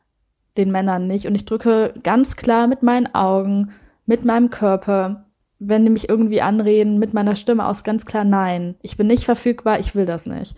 den 0.57 0.73
Männern 0.73 1.07
nicht 1.07 1.29
und 1.29 1.37
ich 1.37 1.45
drücke 1.45 1.95
ganz 2.03 2.35
klar 2.35 2.67
mit 2.67 2.83
meinen 2.83 3.15
Augen, 3.15 3.71
mit 4.07 4.25
meinem 4.25 4.51
Körper 4.51 5.25
wenn 5.61 5.85
die 5.85 5.91
mich 5.91 6.09
irgendwie 6.09 6.41
anreden, 6.41 6.99
mit 6.99 7.13
meiner 7.13 7.37
Stimme 7.37 7.67
aus 7.67 7.85
ganz 7.85 8.07
klar 8.07 8.25
Nein. 8.25 8.77
Ich 8.81 8.97
bin 8.97 9.07
nicht 9.07 9.25
verfügbar, 9.25 9.79
ich 9.79 9.95
will 9.95 10.07
das 10.07 10.27
nicht. 10.27 10.57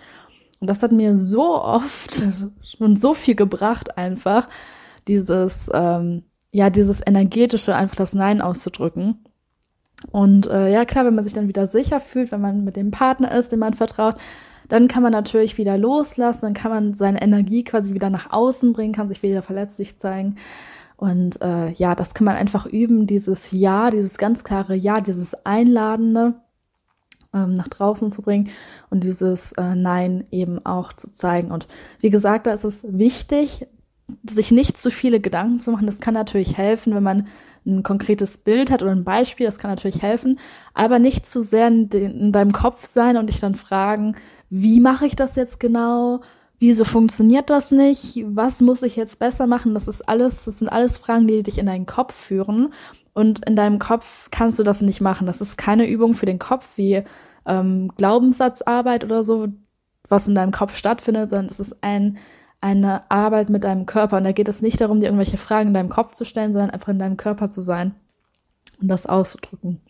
Und 0.62 0.68
das 0.68 0.80
hat 0.84 0.92
mir 0.92 1.16
so 1.16 1.60
oft 1.60 2.22
und 2.78 2.96
so 2.96 3.14
viel 3.14 3.34
gebracht, 3.34 3.98
einfach 3.98 4.48
dieses, 5.08 5.68
ähm, 5.74 6.22
ja, 6.52 6.70
dieses 6.70 7.04
energetische, 7.04 7.74
einfach 7.74 7.96
das 7.96 8.14
Nein 8.14 8.40
auszudrücken. 8.40 9.24
Und 10.12 10.46
äh, 10.46 10.72
ja, 10.72 10.84
klar, 10.84 11.04
wenn 11.04 11.16
man 11.16 11.24
sich 11.24 11.32
dann 11.32 11.48
wieder 11.48 11.66
sicher 11.66 11.98
fühlt, 11.98 12.30
wenn 12.30 12.40
man 12.40 12.62
mit 12.62 12.76
dem 12.76 12.92
Partner 12.92 13.36
ist, 13.36 13.50
dem 13.50 13.58
man 13.58 13.72
vertraut, 13.74 14.14
dann 14.68 14.86
kann 14.86 15.02
man 15.02 15.10
natürlich 15.10 15.58
wieder 15.58 15.76
loslassen, 15.76 16.42
dann 16.42 16.54
kann 16.54 16.70
man 16.70 16.94
seine 16.94 17.20
Energie 17.20 17.64
quasi 17.64 17.92
wieder 17.92 18.08
nach 18.08 18.30
außen 18.30 18.72
bringen, 18.72 18.94
kann 18.94 19.08
sich 19.08 19.24
wieder 19.24 19.42
verletzlich 19.42 19.98
zeigen. 19.98 20.36
Und 20.96 21.42
äh, 21.42 21.72
ja, 21.72 21.96
das 21.96 22.14
kann 22.14 22.24
man 22.24 22.36
einfach 22.36 22.66
üben, 22.66 23.08
dieses 23.08 23.50
Ja, 23.50 23.90
dieses 23.90 24.16
ganz 24.16 24.44
klare 24.44 24.76
Ja, 24.76 25.00
dieses 25.00 25.34
Einladende 25.44 26.34
ähm, 27.34 27.54
nach 27.54 27.68
draußen 27.68 28.10
zu 28.10 28.22
bringen 28.22 28.50
und 28.90 29.04
dieses 29.04 29.52
äh, 29.52 29.74
Nein 29.74 30.24
eben 30.30 30.64
auch 30.64 30.92
zu 30.92 31.12
zeigen. 31.12 31.50
Und 31.50 31.68
wie 32.00 32.10
gesagt, 32.10 32.46
da 32.46 32.52
ist 32.52 32.64
es 32.64 32.84
wichtig, 32.88 33.66
sich 34.28 34.50
nicht 34.50 34.76
zu 34.76 34.90
viele 34.90 35.20
Gedanken 35.20 35.60
zu 35.60 35.70
machen. 35.70 35.86
Das 35.86 36.00
kann 36.00 36.14
natürlich 36.14 36.56
helfen, 36.56 36.94
wenn 36.94 37.02
man 37.02 37.26
ein 37.64 37.82
konkretes 37.82 38.38
Bild 38.38 38.70
hat 38.70 38.82
oder 38.82 38.90
ein 38.90 39.04
Beispiel, 39.04 39.46
das 39.46 39.58
kann 39.58 39.70
natürlich 39.70 40.02
helfen, 40.02 40.38
aber 40.74 40.98
nicht 40.98 41.26
zu 41.26 41.42
sehr 41.42 41.68
in, 41.68 41.88
in 41.88 42.32
deinem 42.32 42.52
Kopf 42.52 42.84
sein 42.86 43.16
und 43.16 43.28
dich 43.28 43.38
dann 43.38 43.54
fragen, 43.54 44.16
wie 44.50 44.80
mache 44.80 45.06
ich 45.06 45.16
das 45.16 45.36
jetzt 45.36 45.60
genau? 45.60 46.20
wieso 46.62 46.84
funktioniert 46.84 47.50
das 47.50 47.72
nicht? 47.72 48.24
Was 48.24 48.60
muss 48.60 48.84
ich 48.84 48.94
jetzt 48.94 49.18
besser 49.18 49.48
machen? 49.48 49.74
Das 49.74 49.88
ist 49.88 50.08
alles, 50.08 50.44
das 50.44 50.60
sind 50.60 50.68
alles 50.68 50.96
Fragen, 50.96 51.26
die 51.26 51.42
dich 51.42 51.58
in 51.58 51.66
deinen 51.66 51.86
Kopf 51.86 52.14
führen. 52.14 52.72
Und 53.14 53.46
in 53.46 53.56
deinem 53.56 53.78
Kopf 53.78 54.28
kannst 54.30 54.58
du 54.58 54.62
das 54.62 54.82
nicht 54.82 55.00
machen. 55.00 55.26
Das 55.26 55.40
ist 55.40 55.58
keine 55.58 55.86
Übung 55.86 56.14
für 56.14 56.26
den 56.26 56.38
Kopf 56.38 56.66
wie 56.76 57.02
ähm, 57.46 57.92
Glaubenssatzarbeit 57.96 59.04
oder 59.04 59.22
so, 59.24 59.48
was 60.08 60.28
in 60.28 60.34
deinem 60.34 60.52
Kopf 60.52 60.76
stattfindet, 60.76 61.30
sondern 61.30 61.46
es 61.46 61.60
ist 61.60 61.76
ein, 61.82 62.18
eine 62.60 63.10
Arbeit 63.10 63.50
mit 63.50 63.64
deinem 63.64 63.86
Körper. 63.86 64.16
Und 64.16 64.24
da 64.24 64.32
geht 64.32 64.48
es 64.48 64.62
nicht 64.62 64.80
darum, 64.80 65.00
dir 65.00 65.06
irgendwelche 65.06 65.36
Fragen 65.36 65.68
in 65.68 65.74
deinem 65.74 65.90
Kopf 65.90 66.12
zu 66.12 66.24
stellen, 66.24 66.52
sondern 66.52 66.70
einfach 66.70 66.88
in 66.88 66.98
deinem 66.98 67.16
Körper 67.16 67.50
zu 67.50 67.60
sein 67.60 67.94
und 68.80 68.88
das 68.88 69.06
auszudrücken. 69.06 69.80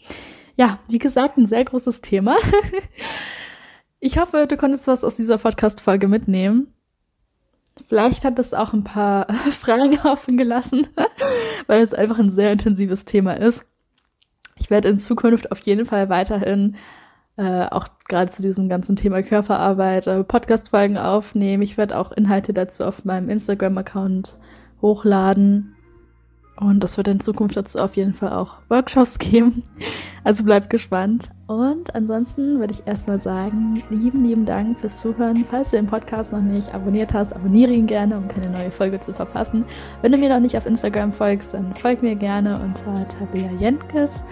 Ja, 0.57 0.81
wie 0.89 0.99
gesagt, 0.99 1.39
ein 1.39 1.47
sehr 1.47 1.64
großes 1.64 2.01
Thema. 2.01 2.37
Ich 4.05 4.18
hoffe, 4.18 4.49
du 4.49 4.57
konntest 4.57 4.89
was 4.89 5.05
aus 5.05 5.14
dieser 5.14 5.39
Podcast-Folge 5.39 6.09
mitnehmen. 6.09 6.75
Vielleicht 7.89 8.25
hat 8.25 8.39
es 8.39 8.55
auch 8.55 8.73
ein 8.73 8.85
paar 8.85 9.33
Fragen 9.33 9.99
offen 10.05 10.37
gelassen, 10.37 10.89
weil 11.66 11.83
es 11.83 11.95
einfach 11.95 12.18
ein 12.18 12.31
sehr 12.31 12.53
intensives 12.53 13.05
Thema 13.05 13.33
ist. 13.33 13.64
Ich 14.59 14.70
werde 14.70 14.89
in 14.89 14.99
Zukunft 14.99 15.51
auf 15.51 15.61
jeden 15.61 15.87
Fall 15.87 16.09
weiterhin 16.09 16.77
äh, 17.37 17.66
auch 17.66 17.89
gerade 18.09 18.31
zu 18.31 18.43
diesem 18.43 18.68
ganzen 18.68 18.97
Thema 18.97 19.23
Körperarbeit 19.23 20.07
äh, 20.07 20.23
Podcast-Folgen 20.23 20.99
aufnehmen. 20.99 21.62
Ich 21.62 21.79
werde 21.79 21.99
auch 21.99 22.12
Inhalte 22.12 22.53
dazu 22.53 22.85
auf 22.85 23.05
meinem 23.05 23.29
Instagram-Account 23.29 24.39
hochladen. 24.83 25.75
Und 26.57 26.85
es 26.85 26.97
wird 26.97 27.09
in 27.09 27.20
Zukunft 27.20 27.57
dazu 27.57 27.79
auf 27.79 27.97
jeden 27.97 28.12
Fall 28.12 28.33
auch 28.33 28.59
Workshops 28.68 29.18
geben. 29.18 29.64
Also 30.25 30.45
bleibt 30.45 30.68
gespannt. 30.70 31.31
Und 31.53 31.94
ansonsten 31.94 32.59
würde 32.59 32.72
ich 32.72 32.86
erstmal 32.86 33.18
sagen, 33.18 33.82
lieben, 33.90 34.24
lieben 34.24 34.46
Dank 34.46 34.78
fürs 34.78 35.00
Zuhören. 35.00 35.44
Falls 35.50 35.70
du 35.70 35.76
den 35.76 35.86
Podcast 35.86 36.32
noch 36.32 36.40
nicht 36.40 36.72
abonniert 36.74 37.12
hast, 37.12 37.34
abonniere 37.34 37.72
ihn 37.72 37.86
gerne, 37.86 38.16
um 38.16 38.26
keine 38.26 38.48
neue 38.48 38.70
Folge 38.70 38.98
zu 39.00 39.12
verpassen. 39.12 39.64
Wenn 40.00 40.12
du 40.12 40.18
mir 40.18 40.30
noch 40.30 40.40
nicht 40.40 40.57
auf 40.57 40.66
Instagram 40.66 41.12
folgst, 41.12 41.53
dann 41.53 41.74
folg 41.74 42.03
mir 42.03 42.14
gerne 42.14 42.59
unter 42.59 43.07
Tabea 43.09 43.50
Jentkes. 43.59 44.24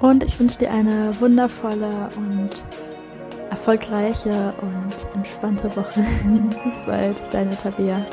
Und 0.00 0.24
ich 0.24 0.38
wünsche 0.40 0.58
dir 0.58 0.72
eine 0.72 1.10
wundervolle 1.20 2.08
und 2.16 2.62
erfolgreiche 3.50 4.54
und 4.62 5.16
entspannte 5.16 5.74
Woche. 5.76 6.04
Bis 6.64 6.80
bald, 6.86 7.16
deine 7.32 7.56
Tabea. 7.56 8.06